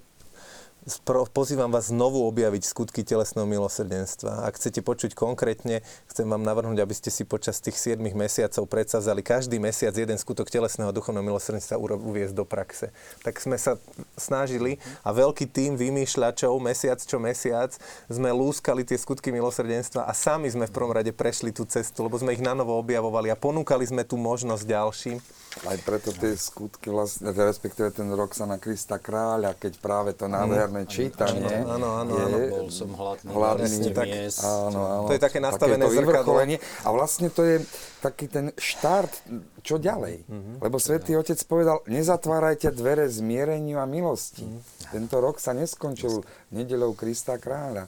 pozývam 1.33 1.73
vás 1.73 1.89
znovu 1.89 2.21
objaviť 2.29 2.61
skutky 2.61 3.01
telesného 3.01 3.49
milosrdenstva. 3.49 4.45
Ak 4.45 4.61
chcete 4.61 4.85
počuť 4.85 5.17
konkrétne, 5.17 5.81
chcem 6.13 6.29
vám 6.29 6.45
navrhnúť, 6.45 6.77
aby 6.77 6.93
ste 6.93 7.09
si 7.09 7.25
počas 7.25 7.57
tých 7.57 7.97
7 7.97 7.97
mesiacov 8.13 8.69
predsavzali 8.69 9.25
každý 9.25 9.57
mesiac 9.57 9.97
jeden 9.97 10.21
skutok 10.21 10.53
telesného 10.53 10.93
duchovného 10.93 11.25
milosrdenstva 11.25 11.81
uviezť 11.81 12.37
do 12.37 12.45
praxe. 12.45 12.93
Tak 13.25 13.41
sme 13.41 13.57
sa 13.57 13.81
snažili 14.13 14.77
a 15.01 15.09
veľký 15.09 15.49
tým 15.49 15.73
vymýšľačov 15.73 16.53
mesiac 16.61 17.01
čo 17.01 17.17
mesiac 17.17 17.73
sme 18.05 18.29
lúskali 18.29 18.85
tie 18.85 19.01
skutky 19.01 19.33
milosrdenstva 19.33 20.05
a 20.05 20.13
sami 20.13 20.53
sme 20.53 20.69
v 20.69 20.75
prvom 20.75 20.93
rade 20.93 21.09
prešli 21.09 21.49
tú 21.49 21.65
cestu, 21.65 22.05
lebo 22.05 22.21
sme 22.21 22.37
ich 22.37 22.45
na 22.45 22.53
objavovali 22.55 23.33
a 23.33 23.35
ponúkali 23.35 23.89
sme 23.89 24.05
tú 24.05 24.21
možnosť 24.21 24.63
ďalším. 24.69 25.17
Aj 25.63 25.79
preto 25.79 26.11
tie 26.11 26.35
skutky, 26.35 26.91
vlastne, 26.91 27.31
respektíve 27.31 27.87
ten 27.95 28.11
rok 28.11 28.35
sa 28.35 28.43
na 28.43 28.59
Krista 28.59 28.99
kráľa, 28.99 29.55
keď 29.55 29.79
práve 29.79 30.11
to 30.11 30.27
nádherné 30.27 30.83
čítanie 30.83 31.63
áno, 31.63 32.03
áno, 32.03 32.11
je... 32.11 32.23
áno, 32.27 32.37
Bol 32.51 32.67
som 32.75 32.91
hladný, 32.91 33.31
hladný 33.31 33.87
tak, 33.95 34.07
áno, 34.43 34.79
áno, 34.83 35.07
to 35.07 35.15
je 35.15 35.21
také 35.23 35.39
nastavené 35.39 35.87
zrkadlo. 35.87 36.43
A 36.59 36.87
vlastne 36.91 37.31
to 37.31 37.47
je 37.47 37.63
taký 38.03 38.27
ten 38.27 38.51
štart, 38.59 39.15
čo 39.63 39.79
ďalej. 39.79 40.27
Mm-hmm. 40.27 40.55
Lebo 40.59 40.75
Svetý 40.75 41.15
Otec 41.15 41.39
povedal, 41.47 41.79
nezatvárajte 41.87 42.75
dvere 42.75 43.07
zmiereniu 43.07 43.79
a 43.79 43.87
milosti. 43.87 44.43
Mm-hmm. 44.43 44.91
Tento 44.91 45.15
rok 45.23 45.39
sa 45.39 45.55
neskončil 45.55 46.19
nedelou 46.51 46.91
Krista 46.99 47.39
kráľa. 47.39 47.87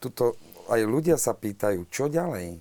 Tuto 0.00 0.40
aj 0.72 0.80
ľudia 0.80 1.20
sa 1.20 1.36
pýtajú, 1.36 1.92
čo 1.92 2.08
ďalej? 2.08 2.56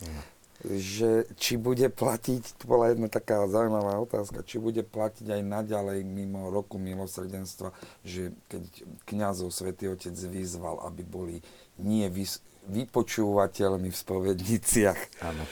Mm 0.00 0.35
že 0.66 1.30
či 1.38 1.54
bude 1.54 1.86
platiť, 1.86 2.58
to 2.58 2.64
bola 2.66 2.90
jedna 2.90 3.06
taká 3.06 3.46
zaujímavá 3.46 4.02
otázka, 4.02 4.42
či 4.42 4.58
bude 4.58 4.82
platiť 4.82 5.30
aj 5.30 5.42
naďalej 5.46 6.02
mimo 6.02 6.50
roku 6.50 6.74
milosrdenstva, 6.82 7.70
že 8.02 8.34
keď 8.50 8.62
kňazov 9.06 9.54
svätý 9.54 9.86
Otec 9.86 10.18
vyzval, 10.18 10.82
aby 10.90 11.06
boli 11.06 11.36
nie 11.78 12.10
vys- 12.10 12.42
vypočúvateľmi 12.66 13.88
v 13.94 13.96
spovedniciach. 13.96 15.00
Áno. 15.22 15.44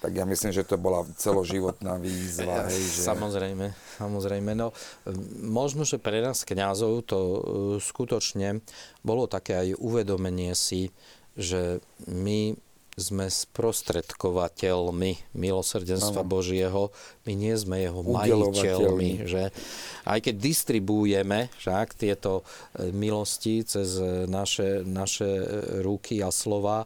Tak 0.00 0.16
ja 0.16 0.24
myslím, 0.24 0.52
že 0.52 0.64
to 0.64 0.80
bola 0.80 1.04
celoživotná 1.16 2.00
výzva. 2.00 2.64
Hej, 2.72 2.76
že... 2.76 3.00
Samozrejme, 3.04 3.72
samozrejme. 4.00 4.52
No, 4.56 4.72
možno, 5.44 5.84
že 5.84 6.00
pre 6.00 6.24
nás 6.24 6.44
kňazov 6.44 7.04
to 7.04 7.18
uh, 7.20 7.36
skutočne 7.80 8.64
bolo 9.04 9.28
také 9.28 9.60
aj 9.60 9.80
uvedomenie 9.80 10.56
si, 10.56 10.92
že 11.36 11.84
my 12.08 12.56
sme 13.00 13.26
sprostredkovateľmi 13.26 15.32
milosrdenstva 15.32 16.22
ano. 16.22 16.30
Božieho, 16.30 16.92
my 17.24 17.32
nie 17.32 17.56
sme 17.56 17.80
jeho 17.80 18.04
majiteľmi. 18.04 19.24
Že? 19.24 19.44
Aj 20.04 20.18
keď 20.20 20.34
distribuujeme 20.36 21.48
však 21.56 21.96
tieto 21.96 22.44
e, 22.76 22.92
milosti 22.92 23.64
cez 23.64 23.96
naše, 24.28 24.84
naše 24.84 25.26
e, 25.26 25.46
ruky 25.80 26.20
a 26.20 26.28
slova, 26.28 26.84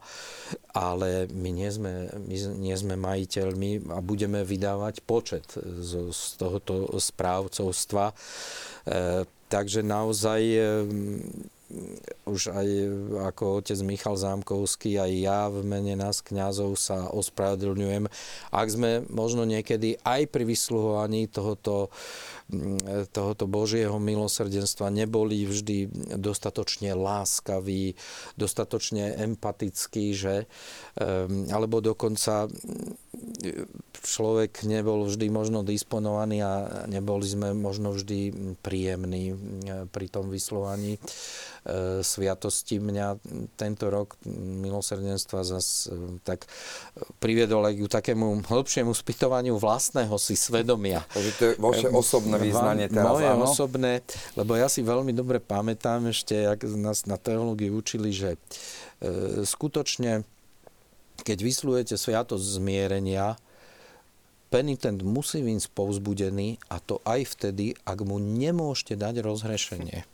ale 0.74 1.26
my 1.30 1.50
nie 1.50 1.70
sme, 1.70 2.10
my 2.14 2.36
nie 2.58 2.76
sme 2.78 2.94
majiteľmi 2.94 3.90
a 3.90 3.98
budeme 3.98 4.42
vydávať 4.42 5.02
počet 5.02 5.46
z, 5.58 6.10
z 6.10 6.20
tohoto 6.38 6.90
správcovstva. 6.98 8.10
E, 8.10 8.14
takže 9.48 9.86
naozaj 9.86 10.42
e, 10.42 10.60
už 12.24 12.54
aj 12.54 12.68
ako 13.32 13.60
otec 13.60 13.78
Michal 13.84 14.16
Zámkovský, 14.16 14.96
aj 14.96 15.12
ja 15.12 15.40
v 15.52 15.60
mene 15.62 15.94
nás 15.98 16.24
kňazov 16.24 16.76
sa 16.80 17.08
ospravedlňujem. 17.12 18.08
Ak 18.50 18.68
sme 18.70 19.04
možno 19.12 19.44
niekedy 19.44 20.00
aj 20.02 20.30
pri 20.32 20.44
vysluhovaní 20.48 21.28
tohoto, 21.28 21.92
mm, 22.50 23.10
tohoto 23.12 23.44
Božieho 23.44 23.96
milosrdenstva 24.00 24.88
neboli 24.88 25.44
vždy 25.44 25.90
dostatočne 26.16 26.96
láskaví, 26.96 27.94
dostatočne 28.38 29.20
empatickí, 29.20 30.16
že? 30.16 30.48
Ehm, 30.98 31.50
alebo 31.52 31.84
dokonca 31.84 32.48
človek 34.04 34.68
nebol 34.68 35.08
vždy 35.08 35.32
možno 35.32 35.64
disponovaný 35.64 36.44
a 36.44 36.52
neboli 36.86 37.24
sme 37.24 37.56
možno 37.56 37.96
vždy 37.96 38.30
príjemní 38.60 39.32
mm, 39.32 39.88
pri 39.90 40.06
tom 40.12 40.28
vyslovaní 40.28 40.96
e, 40.96 41.00
sviatosti. 42.04 42.78
Mňa 42.78 43.16
tento 43.56 43.88
rok 43.88 44.20
milosrdenstva 44.28 45.40
zas 45.42 45.88
e, 45.88 46.20
tak 46.20 46.44
priviedol 47.18 47.64
aj 47.64 47.74
k 47.80 47.88
takému 47.88 48.44
hĺbšiemu 48.44 48.92
spytovaniu 48.92 49.56
vlastného 49.56 50.14
si 50.20 50.36
svedomia. 50.36 51.02
Takže 51.10 51.32
to 51.40 51.42
je 51.48 51.52
vaše 51.56 51.88
osobné 51.88 52.36
význanie 52.36 52.92
teraz, 52.92 53.08
Moje 53.08 53.28
áno? 53.32 53.48
osobné, 53.48 54.04
lebo 54.36 54.52
ja 54.54 54.68
si 54.68 54.84
veľmi 54.84 55.16
dobre 55.16 55.40
pamätám 55.40 56.12
ešte, 56.12 56.44
jak 56.44 56.60
nás 56.76 57.08
na 57.08 57.16
teológii 57.16 57.72
učili, 57.72 58.12
že 58.12 58.36
e, 58.36 59.42
skutočne 59.48 60.28
keď 61.24 61.38
vyslujete 61.40 61.96
sviatosť 61.96 62.60
zmierenia, 62.60 63.40
penitent 64.52 65.02
musí 65.02 65.42
byť 65.42 65.74
povzbudený 65.74 66.62
a 66.70 66.78
to 66.78 67.02
aj 67.02 67.26
vtedy, 67.34 67.74
ak 67.82 68.06
mu 68.06 68.22
nemôžete 68.22 68.94
dať 68.94 69.24
rozhrešenie. 69.24 70.06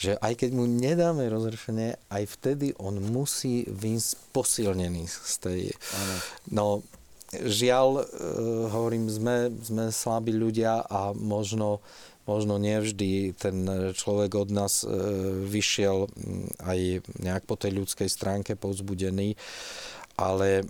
Že 0.00 0.16
aj 0.18 0.32
keď 0.40 0.50
mu 0.56 0.64
nedáme 0.64 1.28
rozhrešenie, 1.28 2.00
aj 2.08 2.24
vtedy 2.40 2.72
on 2.80 2.98
musí 2.98 3.68
byť 3.68 4.32
posilnený 4.34 5.06
z 5.06 5.34
tej... 5.38 5.60
Ano. 5.94 6.14
No, 6.50 6.66
žiaľ, 7.30 8.02
e, 8.02 8.04
hovorím, 8.72 9.06
sme, 9.06 9.54
sme 9.62 9.84
slabí 9.94 10.34
ľudia 10.34 10.82
a 10.82 11.14
možno, 11.14 11.78
možno 12.30 12.62
nevždy 12.62 13.34
ten 13.34 13.66
človek 13.90 14.38
od 14.38 14.54
nás 14.54 14.86
e, 14.86 14.94
vyšiel 15.50 16.06
aj 16.62 17.02
nejak 17.18 17.42
po 17.50 17.58
tej 17.58 17.82
ľudskej 17.82 18.06
stránke 18.06 18.54
povzbudený, 18.54 19.34
ale 20.14 20.62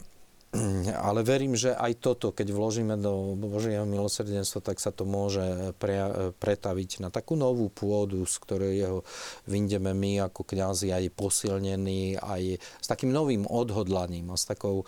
ale 1.07 1.23
verím, 1.23 1.55
že 1.55 1.71
aj 1.79 2.03
toto, 2.03 2.35
keď 2.35 2.51
vložíme 2.51 2.99
do 2.99 3.39
Božieho 3.39 3.87
milosrdenstva, 3.87 4.67
tak 4.67 4.83
sa 4.83 4.91
to 4.91 5.07
môže 5.07 5.75
pre, 5.79 6.03
pretaviť 6.43 7.07
na 7.07 7.09
takú 7.15 7.39
novú 7.39 7.71
pôdu, 7.71 8.27
z 8.27 8.37
ktorej 8.43 8.73
jeho 8.75 8.99
vyndeme 9.47 9.95
my 9.95 10.27
ako 10.27 10.43
kňazi 10.43 10.91
aj 10.91 11.15
posilnení, 11.15 12.19
aj 12.19 12.59
s 12.59 12.87
takým 12.91 13.15
novým 13.15 13.47
odhodlaním 13.47 14.35
a 14.35 14.37
s 14.37 14.51
takou 14.51 14.83
e, 14.83 14.87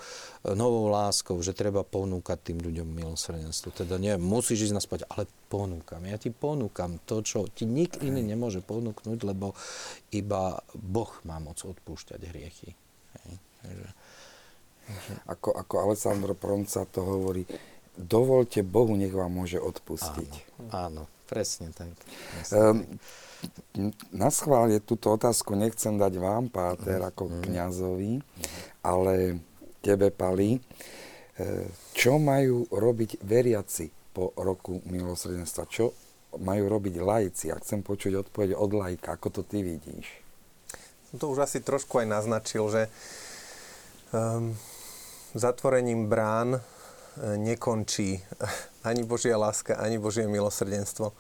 novou 0.51 0.90
láskou, 0.90 1.39
že 1.39 1.55
treba 1.55 1.86
ponúkať 1.86 2.43
tým 2.43 2.59
ľuďom 2.59 2.89
milosrdenstvo. 2.90 3.70
Teda 3.70 4.02
nie, 4.02 4.18
musíš 4.18 4.66
ísť 4.66 4.82
naspať, 4.82 5.01
ale 5.14 5.30
ponúkam. 5.47 6.02
Ja 6.02 6.18
ti 6.18 6.34
ponúkam 6.34 6.98
to, 7.06 7.22
čo 7.22 7.47
ti 7.47 7.70
nik 7.70 8.02
iný 8.02 8.26
nemôže 8.26 8.66
ponúknuť, 8.66 9.18
lebo 9.22 9.55
iba 10.10 10.59
Boh 10.74 11.12
má 11.22 11.39
moc 11.39 11.62
odpúšťať 11.62 12.20
hriechy. 12.34 12.74
Hej. 13.22 13.39
Takže, 13.62 13.89
ako, 15.28 15.54
ako 15.56 15.74
Alessandro 15.90 16.34
Pronca 16.34 16.84
to 16.88 17.00
hovorí, 17.02 17.46
dovolte 17.96 18.64
Bohu, 18.64 18.96
nech 18.96 19.12
vám 19.12 19.32
môže 19.32 19.60
odpustiť. 19.60 20.30
Áno, 20.72 21.02
áno 21.02 21.02
presne 21.32 21.72
tak. 21.72 21.88
Um, 22.52 22.84
na 24.12 24.28
schvál 24.28 24.68
je 24.68 24.84
túto 24.84 25.09
otázku 25.16 25.56
nechcem 25.56 25.96
dať 25.96 26.20
vám, 26.20 26.52
Páter, 26.52 27.00
mm. 27.00 27.09
ako 27.09 27.22
mm. 27.24 27.40
kniazovi, 27.48 28.12
ale 28.84 29.40
tebe, 29.80 30.12
Pali. 30.12 30.60
E, 30.60 30.60
čo 31.96 32.20
majú 32.20 32.68
robiť 32.68 33.24
veriaci 33.24 33.90
po 34.12 34.30
roku 34.36 34.84
milosrdenstva? 34.86 35.64
Čo 35.66 35.96
majú 36.38 36.68
robiť 36.68 36.94
lajci? 37.00 37.50
A 37.50 37.59
chcem 37.59 37.80
počuť 37.82 38.28
odpoveď 38.28 38.54
od 38.54 38.70
lajka. 38.76 39.18
Ako 39.18 39.32
to 39.32 39.42
ty 39.42 39.64
vidíš? 39.64 40.06
Som 41.10 41.16
to 41.18 41.26
už 41.32 41.48
asi 41.48 41.59
trošku 41.64 41.98
aj 41.98 42.06
naznačil, 42.09 42.62
že 42.70 42.82
um, 44.14 44.54
zatvorením 45.34 46.06
brán 46.09 46.56
e, 46.56 46.60
nekončí 47.36 48.20
ani 48.88 49.02
Božia 49.02 49.36
láska, 49.36 49.76
ani 49.76 49.98
Božie 49.98 50.28
milosrdenstvo. 50.28 51.12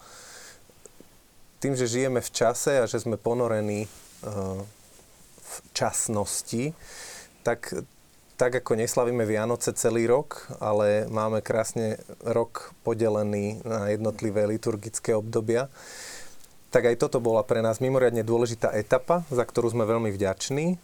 Tým, 1.62 1.78
že 1.78 1.86
žijeme 1.86 2.18
v 2.20 2.30
čase 2.30 2.82
a 2.82 2.90
že 2.90 2.98
sme 3.00 3.16
ponorení 3.16 3.86
e, 3.86 3.88
v 5.42 5.54
časnosti, 5.76 6.72
tak, 7.42 7.74
tak 8.40 8.62
ako 8.64 8.78
neslavíme 8.78 9.26
Vianoce 9.28 9.76
celý 9.76 10.08
rok, 10.08 10.48
ale 10.58 11.06
máme 11.10 11.44
krásne 11.44 12.00
rok 12.24 12.72
podelený 12.82 13.60
na 13.62 13.92
jednotlivé 13.92 14.48
liturgické 14.48 15.12
obdobia, 15.12 15.68
tak 16.72 16.88
aj 16.88 17.04
toto 17.04 17.20
bola 17.20 17.44
pre 17.44 17.60
nás 17.60 17.84
mimoriadne 17.84 18.24
dôležitá 18.24 18.72
etapa, 18.72 19.28
za 19.28 19.44
ktorú 19.44 19.76
sme 19.76 19.84
veľmi 19.84 20.08
vďační 20.08 20.80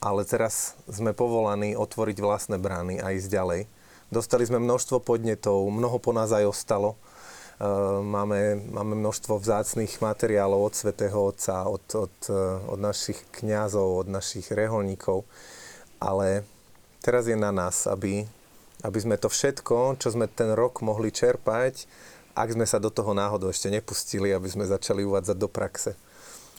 ale 0.00 0.24
teraz 0.24 0.80
sme 0.88 1.12
povolaní 1.12 1.76
otvoriť 1.76 2.16
vlastné 2.24 2.56
brány 2.56 3.04
a 3.04 3.12
ísť 3.12 3.28
ďalej. 3.28 3.60
Dostali 4.08 4.48
sme 4.48 4.58
množstvo 4.58 5.04
podnetov, 5.04 5.68
mnoho 5.68 6.00
po 6.00 6.16
nás 6.16 6.32
aj 6.32 6.48
ostalo. 6.48 6.96
E, 6.96 7.68
máme, 8.00 8.64
máme 8.72 8.96
množstvo 8.96 9.38
vzácných 9.38 10.00
materiálov 10.00 10.72
od 10.72 10.74
svätého 10.74 11.20
Otca, 11.20 11.68
od, 11.68 11.84
od, 11.94 12.16
e, 12.26 12.42
od 12.64 12.80
našich 12.80 13.20
kňazov, 13.30 14.02
od 14.02 14.08
našich 14.08 14.48
reholníkov. 14.50 15.28
Ale 16.00 16.48
teraz 17.04 17.28
je 17.28 17.36
na 17.36 17.52
nás, 17.52 17.84
aby, 17.84 18.24
aby 18.80 18.98
sme 18.98 19.20
to 19.20 19.28
všetko, 19.28 20.00
čo 20.00 20.08
sme 20.10 20.26
ten 20.26 20.56
rok 20.56 20.80
mohli 20.80 21.12
čerpať, 21.12 21.84
ak 22.32 22.56
sme 22.56 22.64
sa 22.64 22.80
do 22.80 22.88
toho 22.88 23.12
náhodou 23.12 23.52
ešte 23.52 23.68
nepustili, 23.68 24.32
aby 24.32 24.48
sme 24.48 24.64
začali 24.64 25.04
uvádzať 25.04 25.36
do 25.36 25.46
praxe. 25.46 25.92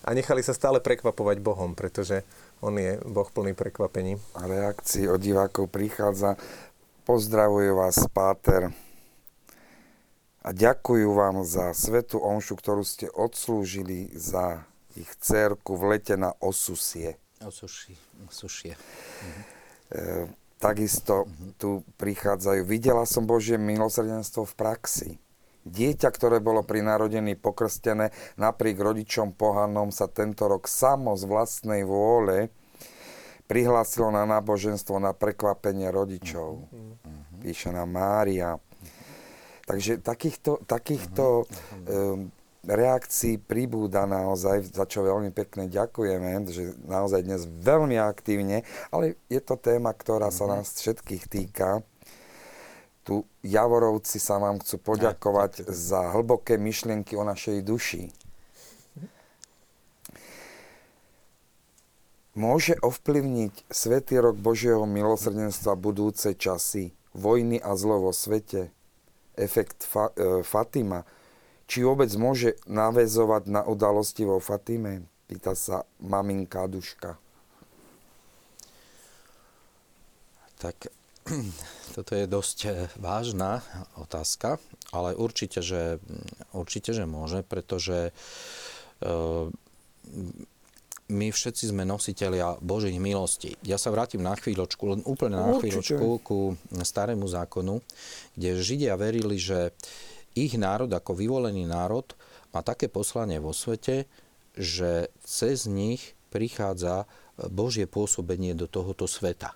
A 0.06 0.14
nechali 0.14 0.46
sa 0.46 0.54
stále 0.54 0.78
prekvapovať 0.78 1.42
Bohom, 1.42 1.74
pretože 1.74 2.22
On 2.62 2.78
je 2.78 3.02
Boh 3.10 3.26
plný 3.26 3.58
prekvapení. 3.58 4.22
A 4.38 4.46
reakcií 4.46 5.10
od 5.10 5.18
divákov 5.18 5.74
prichádza. 5.74 6.38
Pozdravujú 7.10 7.82
vás, 7.82 7.98
Páter. 8.14 8.70
A 10.46 10.50
ďakujú 10.54 11.10
vám 11.10 11.42
za 11.42 11.74
svetu 11.74 12.22
omšu, 12.22 12.58
ktorú 12.58 12.86
ste 12.86 13.10
odslúžili 13.10 14.14
za 14.14 14.62
ich 14.94 15.10
cerku 15.18 15.74
v 15.74 15.98
lete 15.98 16.14
na 16.14 16.38
Osusie. 16.38 17.18
Osuši, 17.42 17.98
osušie. 18.30 18.78
Mhm. 18.78 19.42
E, 19.42 20.02
takisto 20.62 21.26
tu 21.58 21.82
prichádzajú. 21.98 22.62
Videla 22.70 23.10
som 23.10 23.26
Božie 23.26 23.58
milosrdenstvo 23.58 24.46
v 24.46 24.54
praxi. 24.54 25.10
Dieťa, 25.62 26.10
ktoré 26.10 26.42
bolo 26.42 26.66
pri 26.66 26.82
narodení 26.82 27.38
pokrstené, 27.38 28.10
napriek 28.42 28.82
rodičom 28.82 29.38
pohanom 29.38 29.94
sa 29.94 30.10
tento 30.10 30.50
rok 30.50 30.66
samo 30.66 31.14
z 31.14 31.30
vlastnej 31.30 31.86
vôle 31.86 32.50
prihlásilo 33.46 34.16
na 34.16 34.24
náboženstvo 34.24 34.96
na 34.98 35.12
prekvapenie 35.12 35.92
rodičov. 35.92 36.72
Píše 37.44 37.76
nám 37.76 37.92
Mária. 37.92 38.56
Takže 39.68 40.00
takýchto, 40.00 40.64
takýchto 40.64 41.44
um, 41.44 42.32
reakcií 42.64 43.38
pribúda 43.38 44.08
naozaj, 44.08 44.72
za 44.72 44.88
čo 44.88 45.04
veľmi 45.04 45.36
pekne 45.36 45.68
ďakujeme, 45.68 46.48
že 46.48 46.80
naozaj 46.88 47.28
dnes 47.28 47.44
veľmi 47.46 48.00
aktívne, 48.00 48.64
ale 48.90 49.20
je 49.28 49.42
to 49.44 49.60
téma, 49.60 49.92
ktorá 49.94 50.32
sa 50.32 50.48
nás 50.48 50.72
všetkých 50.72 51.24
týka 51.28 51.84
tu 53.02 53.26
Javorovci 53.42 54.22
sa 54.22 54.38
vám 54.38 54.62
chcú 54.62 54.78
poďakovať 54.94 55.66
za 55.70 56.14
hlboké 56.14 56.62
myšlienky 56.62 57.18
o 57.18 57.26
našej 57.26 57.66
duši. 57.66 58.14
Môže 62.32 62.80
ovplyvniť 62.80 63.68
Svetý 63.68 64.16
rok 64.24 64.40
Božieho 64.40 64.88
milosrdenstva 64.88 65.76
budúce 65.76 66.32
časy, 66.32 66.96
vojny 67.12 67.60
a 67.60 67.76
zlo 67.76 68.08
vo 68.08 68.16
svete, 68.16 68.72
efekt 69.36 69.84
fa- 69.84 70.16
e, 70.16 70.40
Fatima, 70.40 71.04
či 71.68 71.84
vôbec 71.84 72.08
môže 72.16 72.56
navezovať 72.72 73.52
na 73.52 73.62
udalosti 73.68 74.24
vo 74.24 74.40
Fatime? 74.40 75.12
Pýta 75.28 75.60
sa 75.60 75.84
maminka 76.00 76.64
Duška. 76.72 77.20
Tak 80.60 81.01
toto 81.96 82.12
je 82.16 82.26
dosť 82.26 82.58
eh, 82.66 82.74
vážna 82.98 83.62
otázka, 83.98 84.58
ale 84.92 85.14
určite, 85.16 85.62
že, 85.62 86.02
určite, 86.56 86.92
že 86.92 87.06
môže, 87.06 87.46
pretože 87.46 88.10
eh, 88.10 89.46
my 91.12 91.28
všetci 91.28 91.76
sme 91.76 91.84
nositeľia 91.84 92.64
Božích 92.64 92.96
milostí. 92.96 93.60
Ja 93.68 93.76
sa 93.76 93.92
vrátim 93.92 94.24
na 94.24 94.32
chvíľočku, 94.34 94.84
len 94.88 95.02
úplne 95.04 95.36
na 95.36 95.52
Určite. 95.52 95.60
chvíľočku 95.60 96.08
ku 96.24 96.40
starému 96.72 97.28
zákonu, 97.28 97.84
kde 98.40 98.64
Židia 98.64 98.96
verili, 98.96 99.36
že 99.36 99.76
ich 100.32 100.56
národ 100.56 100.88
ako 100.88 101.12
vyvolený 101.12 101.68
národ 101.68 102.08
má 102.56 102.64
také 102.64 102.88
poslanie 102.88 103.44
vo 103.44 103.52
svete, 103.52 104.08
že 104.56 105.12
cez 105.24 105.68
nich 105.68 106.16
prichádza 106.32 107.04
Božie 107.52 107.92
pôsobenie 107.92 108.56
do 108.56 108.72
tohoto 108.72 109.04
sveta 109.04 109.52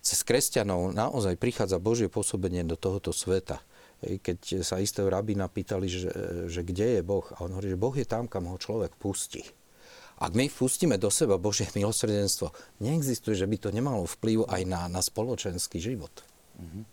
cez 0.00 0.24
kresťanov 0.24 0.96
naozaj 0.96 1.36
prichádza 1.36 1.76
Božie 1.80 2.08
pôsobenie 2.08 2.64
do 2.64 2.76
tohoto 2.76 3.12
sveta. 3.12 3.60
Keď 4.00 4.64
sa 4.64 4.80
istého 4.80 5.12
rabína 5.12 5.52
pýtali, 5.52 5.86
že, 5.86 6.10
že 6.48 6.64
kde 6.64 6.98
je 6.98 7.02
Boh, 7.04 7.24
a 7.36 7.44
on 7.44 7.52
hovorí, 7.52 7.76
že 7.76 7.80
Boh 7.80 7.92
je 7.92 8.08
tam, 8.08 8.24
kam 8.24 8.48
ho 8.48 8.56
človek 8.56 8.96
pustí. 8.96 9.44
Ak 10.20 10.36
my 10.36 10.52
pustíme 10.52 11.00
do 11.00 11.08
seba 11.08 11.40
Božie 11.40 11.68
milosrdenstvo, 11.72 12.52
neexistuje, 12.84 13.36
že 13.36 13.48
by 13.48 13.56
to 13.56 13.68
nemalo 13.72 14.04
vplyv 14.04 14.44
aj 14.48 14.62
na, 14.68 14.84
na 14.88 15.00
spoločenský 15.00 15.80
život. 15.80 16.12
Mm-hmm. 16.60 16.84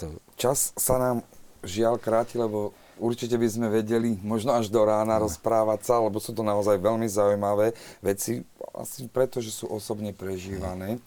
to... 0.00 0.06
Čas 0.40 0.72
sa 0.76 0.96
nám 0.96 1.16
žiaľ 1.60 2.00
kráti, 2.00 2.40
lebo 2.40 2.72
určite 2.96 3.36
by 3.36 3.48
sme 3.48 3.68
vedeli 3.68 4.16
možno 4.24 4.56
až 4.56 4.72
do 4.72 4.80
rána 4.84 5.20
no. 5.20 5.28
rozprávať 5.28 5.80
sa, 5.84 6.00
lebo 6.00 6.16
sú 6.16 6.32
to 6.32 6.40
naozaj 6.40 6.80
veľmi 6.80 7.08
zaujímavé 7.08 7.76
veci, 8.00 8.40
asi 8.74 9.06
preto, 9.10 9.42
že 9.42 9.50
sú 9.54 9.70
osobne 9.70 10.14
prežívané. 10.14 10.98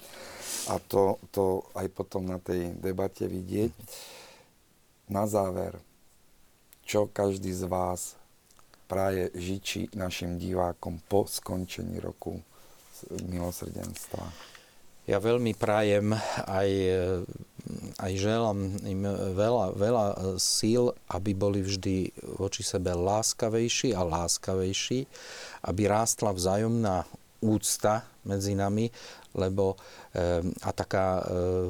A 0.71 0.79
to, 0.79 1.19
to 1.31 1.63
aj 1.75 1.87
potom 1.91 2.27
na 2.27 2.39
tej 2.39 2.71
debate 2.79 3.27
vidieť. 3.27 3.71
Na 5.11 5.27
záver, 5.27 5.75
čo 6.87 7.11
každý 7.11 7.51
z 7.51 7.67
vás 7.67 8.15
praje 8.87 9.31
žiči 9.35 9.91
našim 9.95 10.39
divákom 10.39 11.03
po 11.11 11.27
skončení 11.27 11.99
roku 11.99 12.39
milosrdenstva? 13.27 14.53
Ja 15.03 15.19
veľmi 15.19 15.51
prajem 15.59 16.15
aj, 16.47 16.69
aj 17.99 18.11
želám 18.15 18.79
im 18.87 19.03
veľa, 19.35 19.75
veľa 19.75 20.05
síl, 20.39 20.95
aby 21.11 21.35
boli 21.35 21.59
vždy 21.59 22.07
voči 22.39 22.63
sebe 22.63 22.95
láskavejší 22.95 23.91
a 23.91 24.07
láskavejší, 24.07 25.03
aby 25.67 25.81
rástla 25.91 26.31
vzájomná 26.31 27.03
úcta 27.43 28.07
medzi 28.23 28.55
nami, 28.55 28.87
lebo 29.35 29.75
a 30.63 30.71
taká 30.71 31.19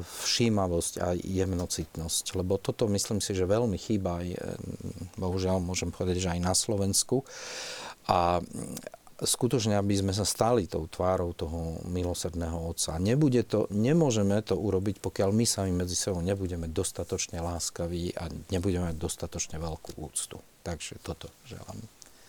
všímavosť 0.04 0.92
a 1.02 1.18
jemnocitnosť. 1.18 2.38
Lebo 2.38 2.62
toto 2.62 2.86
myslím 2.86 3.18
si, 3.18 3.34
že 3.34 3.48
veľmi 3.48 3.74
chýba 3.74 4.22
aj, 4.22 4.28
bohužiaľ 5.18 5.58
môžem 5.58 5.90
povedať, 5.90 6.22
že 6.22 6.32
aj 6.38 6.40
na 6.44 6.54
Slovensku. 6.54 7.26
A 8.06 8.38
skutočne, 9.14 9.78
aby 9.78 9.94
sme 9.96 10.12
sa 10.12 10.26
stali 10.26 10.66
tou 10.66 10.84
tvárou 10.90 11.32
toho 11.32 11.80
milosrdného 11.86 12.68
Otca. 12.68 12.98
Nebude 12.98 13.46
to, 13.46 13.70
nemôžeme 13.72 14.36
to 14.44 14.58
urobiť, 14.58 15.00
pokiaľ 15.00 15.30
my 15.32 15.46
sami 15.46 15.72
medzi 15.72 15.96
sebou 15.96 16.20
nebudeme 16.20 16.68
dostatočne 16.68 17.38
láskaví 17.40 18.12
a 18.18 18.28
nebudeme 18.52 18.90
mať 18.92 18.98
dostatočne 18.98 19.56
veľkú 19.62 20.02
úctu. 20.02 20.36
Takže 20.66 21.00
toto 21.00 21.30
želám. 21.46 21.78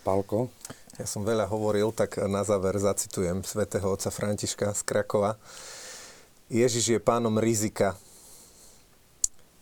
Pálko? 0.05 0.53
Ja 1.01 1.09
som 1.09 1.25
veľa 1.25 1.49
hovoril, 1.49 1.89
tak 1.89 2.21
na 2.29 2.45
záver 2.45 2.77
zacitujem 2.77 3.41
svätého 3.41 3.89
otca 3.89 4.13
Františka 4.13 4.77
z 4.77 4.81
Krakova. 4.85 5.41
Ježiš 6.45 6.93
je 6.93 6.99
pánom 7.01 7.41
rizika, 7.41 7.97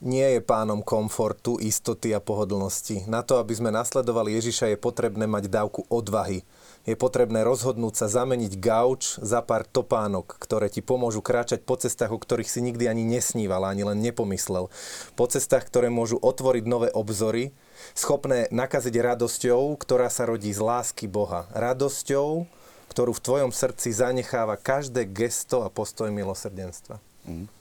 nie 0.03 0.35
je 0.35 0.43
pánom 0.43 0.83
komfortu, 0.83 1.55
istoty 1.63 2.11
a 2.11 2.19
pohodlnosti. 2.19 3.07
Na 3.07 3.23
to, 3.23 3.39
aby 3.39 3.55
sme 3.55 3.71
nasledovali 3.71 4.35
Ježiša, 4.35 4.75
je 4.75 4.83
potrebné 4.83 5.31
mať 5.31 5.47
dávku 5.47 5.87
odvahy. 5.87 6.43
Je 6.83 6.99
potrebné 6.99 7.47
rozhodnúť 7.47 8.03
sa 8.03 8.11
zameniť 8.11 8.59
gauč 8.59 9.15
za 9.23 9.39
pár 9.39 9.63
topánok, 9.63 10.35
ktoré 10.43 10.67
ti 10.67 10.83
pomôžu 10.83 11.23
kráčať 11.23 11.63
po 11.63 11.79
cestách, 11.79 12.11
o 12.11 12.19
ktorých 12.19 12.51
si 12.51 12.59
nikdy 12.59 12.91
ani 12.91 13.07
nesníval, 13.07 13.63
ani 13.63 13.87
len 13.87 14.03
nepomyslel. 14.03 14.67
Po 15.15 15.25
cestách, 15.31 15.71
ktoré 15.71 15.87
môžu 15.87 16.19
otvoriť 16.19 16.67
nové 16.67 16.91
obzory, 16.91 17.55
schopné 17.91 18.47
nakaziť 18.47 18.95
radosťou, 18.95 19.75
ktorá 19.75 20.07
sa 20.07 20.23
rodí 20.23 20.55
z 20.55 20.63
lásky 20.63 21.11
Boha. 21.11 21.51
Radosťou, 21.51 22.47
ktorú 22.87 23.11
v 23.11 23.23
tvojom 23.23 23.51
srdci 23.51 23.91
zanecháva 23.91 24.55
každé 24.55 25.03
gesto 25.11 25.67
a 25.67 25.69
postoj 25.69 26.07
milosrdenstva. 26.07 27.03
Mm. 27.27 27.51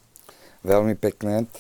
Veľmi 0.63 0.95
pekné. 0.95 1.51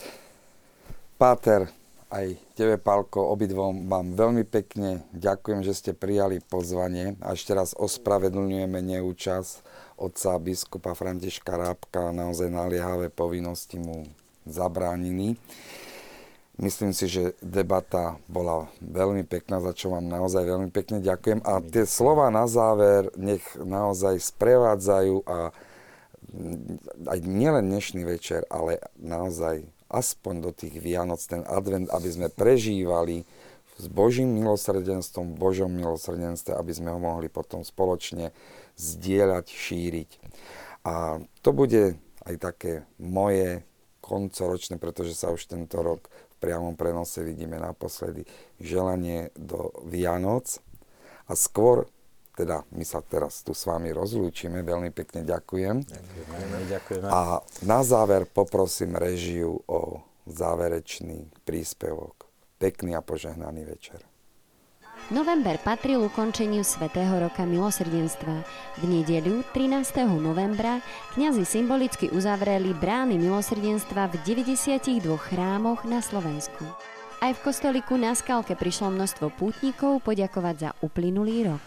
Páter, 1.18 1.66
aj 2.12 2.36
tebe, 2.52 2.76
Pálko, 2.76 3.32
obidvom 3.32 3.88
vám 3.88 4.12
veľmi 4.12 4.44
pekne 4.44 5.00
ďakujem, 5.16 5.64
že 5.64 5.72
ste 5.72 5.92
prijali 5.96 6.44
pozvanie 6.44 7.16
a 7.24 7.32
ešte 7.32 7.56
raz 7.56 7.72
ospravedlňujeme 7.72 8.78
neúčasť 8.84 9.64
otca 9.96 10.36
biskupa 10.36 10.92
Františka 10.92 11.56
Rábka, 11.56 12.12
naozaj 12.12 12.52
naliehavé 12.52 13.08
povinnosti 13.08 13.80
mu 13.80 14.04
zabránili. 14.44 15.40
Myslím 16.62 16.94
si, 16.94 17.10
že 17.10 17.34
debata 17.42 18.22
bola 18.30 18.70
veľmi 18.78 19.26
pekná, 19.26 19.58
za 19.58 19.74
čo 19.74 19.90
vám 19.90 20.06
naozaj 20.06 20.46
veľmi 20.46 20.70
pekne 20.70 21.02
ďakujem. 21.02 21.42
A 21.42 21.58
tie 21.58 21.82
slova 21.82 22.30
na 22.30 22.46
záver 22.46 23.10
nech 23.18 23.42
naozaj 23.58 24.22
sprevádzajú 24.22 25.26
a 25.26 25.50
aj 27.10 27.18
nielen 27.26 27.66
dnešný 27.66 28.06
večer, 28.06 28.46
ale 28.46 28.78
naozaj 28.94 29.66
aspoň 29.90 30.34
do 30.38 30.50
tých 30.54 30.78
Vianoc, 30.78 31.18
ten 31.26 31.42
advent, 31.50 31.90
aby 31.90 32.08
sme 32.14 32.30
prežívali 32.30 33.26
s 33.82 33.90
Božím 33.90 34.30
milosrdenstvom, 34.38 35.34
Božom 35.34 35.74
milosrdenstve, 35.74 36.54
aby 36.54 36.70
sme 36.78 36.94
ho 36.94 37.02
mohli 37.02 37.26
potom 37.26 37.66
spoločne 37.66 38.30
zdieľať, 38.78 39.50
šíriť. 39.50 40.10
A 40.86 41.18
to 41.42 41.50
bude 41.50 41.98
aj 42.22 42.34
také 42.38 42.86
moje 43.02 43.66
koncoročné, 44.02 44.82
pretože 44.82 45.14
sa 45.14 45.30
už 45.30 45.46
tento 45.46 45.78
rok 45.78 46.10
priamom 46.42 46.74
prenose 46.74 47.22
vidíme 47.22 47.62
naposledy 47.62 48.26
želanie 48.58 49.30
do 49.38 49.70
Vianoc. 49.86 50.58
A 51.30 51.38
skôr, 51.38 51.86
teda 52.34 52.66
my 52.74 52.82
sa 52.82 52.98
teraz 52.98 53.46
tu 53.46 53.54
s 53.54 53.62
vami 53.62 53.94
rozlúčime, 53.94 54.66
veľmi 54.66 54.90
pekne 54.90 55.22
ďakujem. 55.22 55.86
Ďakujeme, 55.86 56.58
ďakujeme. 56.66 57.06
A 57.06 57.38
na 57.62 57.80
záver 57.86 58.26
poprosím 58.26 58.98
režiu 58.98 59.62
o 59.70 60.02
záverečný 60.26 61.30
príspevok. 61.46 62.26
pekný 62.62 62.94
a 62.94 63.02
požehnaný 63.02 63.66
večer. 63.66 64.11
November 65.12 65.60
patril 65.60 66.00
ukončeniu 66.08 66.64
Svetého 66.64 67.12
roka 67.20 67.44
milosrdenstva. 67.44 68.48
V 68.80 68.82
nedeľu 68.88 69.44
13. 69.52 70.08
novembra 70.08 70.80
kňazi 71.12 71.44
symbolicky 71.44 72.08
uzavreli 72.08 72.72
brány 72.72 73.20
milosrdenstva 73.20 74.08
v 74.08 74.14
92 74.24 75.04
chrámoch 75.20 75.84
na 75.84 76.00
Slovensku. 76.00 76.64
Aj 77.20 77.28
v 77.28 77.42
kostoliku 77.44 78.00
na 78.00 78.16
Skalke 78.16 78.56
prišlo 78.56 78.88
množstvo 78.88 79.36
pútnikov 79.36 80.00
poďakovať 80.00 80.56
za 80.56 80.70
uplynulý 80.80 81.52
rok. 81.52 81.62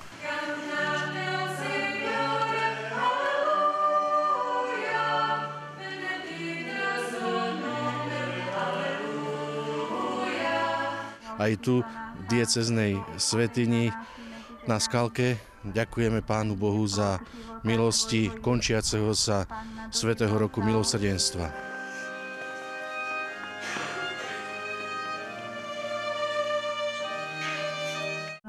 aj 11.35 11.53
tu 11.61 11.83
dieceznej 12.25 12.99
svetini 13.15 13.93
na 14.65 14.81
Skalke. 14.81 15.37
Ďakujeme 15.65 16.21
Pánu 16.21 16.53
Bohu 16.53 16.85
za 16.85 17.17
milosti 17.65 18.29
končiaceho 18.41 19.17
sa 19.17 19.49
Svetého 19.89 20.33
roku 20.37 20.61
milosrdenstva. 20.61 21.49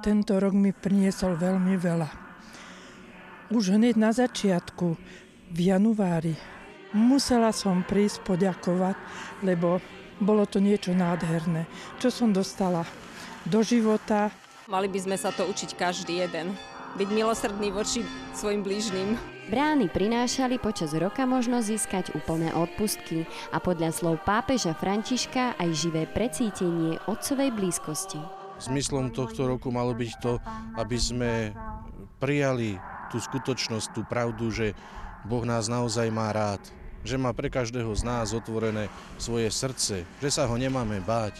Tento 0.04 0.38
rok 0.38 0.54
mi 0.54 0.70
priniesol 0.70 1.34
veľmi 1.34 1.74
veľa. 1.80 2.08
Už 3.50 3.74
hneď 3.74 3.98
na 3.98 4.14
začiatku, 4.14 4.94
v 5.50 5.58
januári, 5.58 6.34
musela 6.94 7.50
som 7.50 7.82
prísť 7.82 8.22
poďakovať, 8.22 8.96
lebo 9.42 9.82
bolo 10.22 10.46
to 10.46 10.62
niečo 10.62 10.94
nádherné, 10.94 11.66
čo 11.98 12.08
som 12.08 12.30
dostala 12.30 12.86
do 13.46 13.62
života. 13.62 14.30
Mali 14.66 14.90
by 14.90 14.98
sme 14.98 15.16
sa 15.16 15.30
to 15.30 15.46
učiť 15.46 15.78
každý 15.78 16.26
jeden. 16.26 16.50
Byť 16.98 17.08
milosrdný 17.12 17.70
voči 17.70 18.02
svojim 18.34 18.64
blížnym. 18.66 19.14
Brány 19.46 19.86
prinášali 19.86 20.58
počas 20.58 20.90
roka 20.96 21.22
možnosť 21.22 21.66
získať 21.70 22.04
úplné 22.18 22.50
odpustky 22.50 23.30
a 23.54 23.62
podľa 23.62 23.94
slov 23.94 24.18
pápeža 24.26 24.74
Františka 24.74 25.54
aj 25.54 25.70
živé 25.70 26.10
precítenie 26.10 26.98
otcovej 27.06 27.54
blízkosti. 27.54 28.18
Zmyslom 28.58 29.14
tohto 29.14 29.46
roku 29.46 29.70
malo 29.70 29.94
byť 29.94 30.12
to, 30.18 30.42
aby 30.80 30.96
sme 30.98 31.32
prijali 32.18 32.80
tú 33.12 33.22
skutočnosť, 33.22 33.86
tú 33.94 34.02
pravdu, 34.02 34.50
že 34.50 34.74
Boh 35.28 35.46
nás 35.46 35.70
naozaj 35.70 36.10
má 36.10 36.34
rád 36.34 36.62
že 37.06 37.14
má 37.14 37.30
pre 37.30 37.46
každého 37.46 37.94
z 37.94 38.02
nás 38.02 38.34
otvorené 38.34 38.90
svoje 39.14 39.46
srdce, 39.46 40.02
že 40.18 40.28
sa 40.28 40.50
ho 40.50 40.58
nemáme 40.58 40.98
báť. 41.06 41.38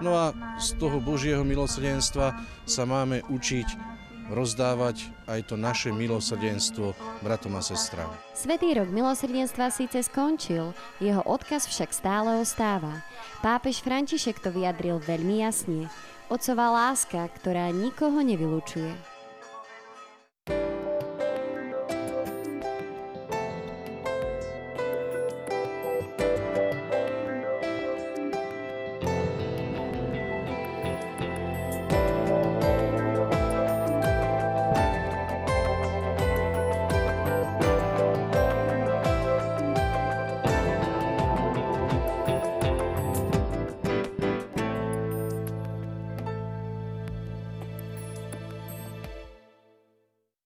No 0.00 0.16
a 0.16 0.26
z 0.60 0.76
toho 0.76 0.98
Božieho 1.00 1.44
milosrdenstva 1.46 2.36
sa 2.64 2.82
máme 2.84 3.22
učiť 3.28 3.94
rozdávať 4.32 5.12
aj 5.28 5.52
to 5.52 5.54
naše 5.60 5.92
milosrdenstvo 5.92 6.96
bratom 7.20 7.60
a 7.60 7.62
sestrám. 7.62 8.08
Svetý 8.32 8.72
rok 8.72 8.88
milosrdenstva 8.88 9.68
síce 9.68 10.00
skončil, 10.00 10.72
jeho 10.96 11.20
odkaz 11.28 11.68
však 11.68 11.92
stále 11.92 12.40
ostáva. 12.40 13.04
Pápež 13.44 13.84
František 13.84 14.40
to 14.40 14.48
vyjadril 14.48 14.96
veľmi 15.04 15.44
jasne. 15.44 15.92
Otcová 16.32 16.72
láska, 16.72 17.28
ktorá 17.36 17.68
nikoho 17.68 18.24
nevylučuje. 18.24 19.13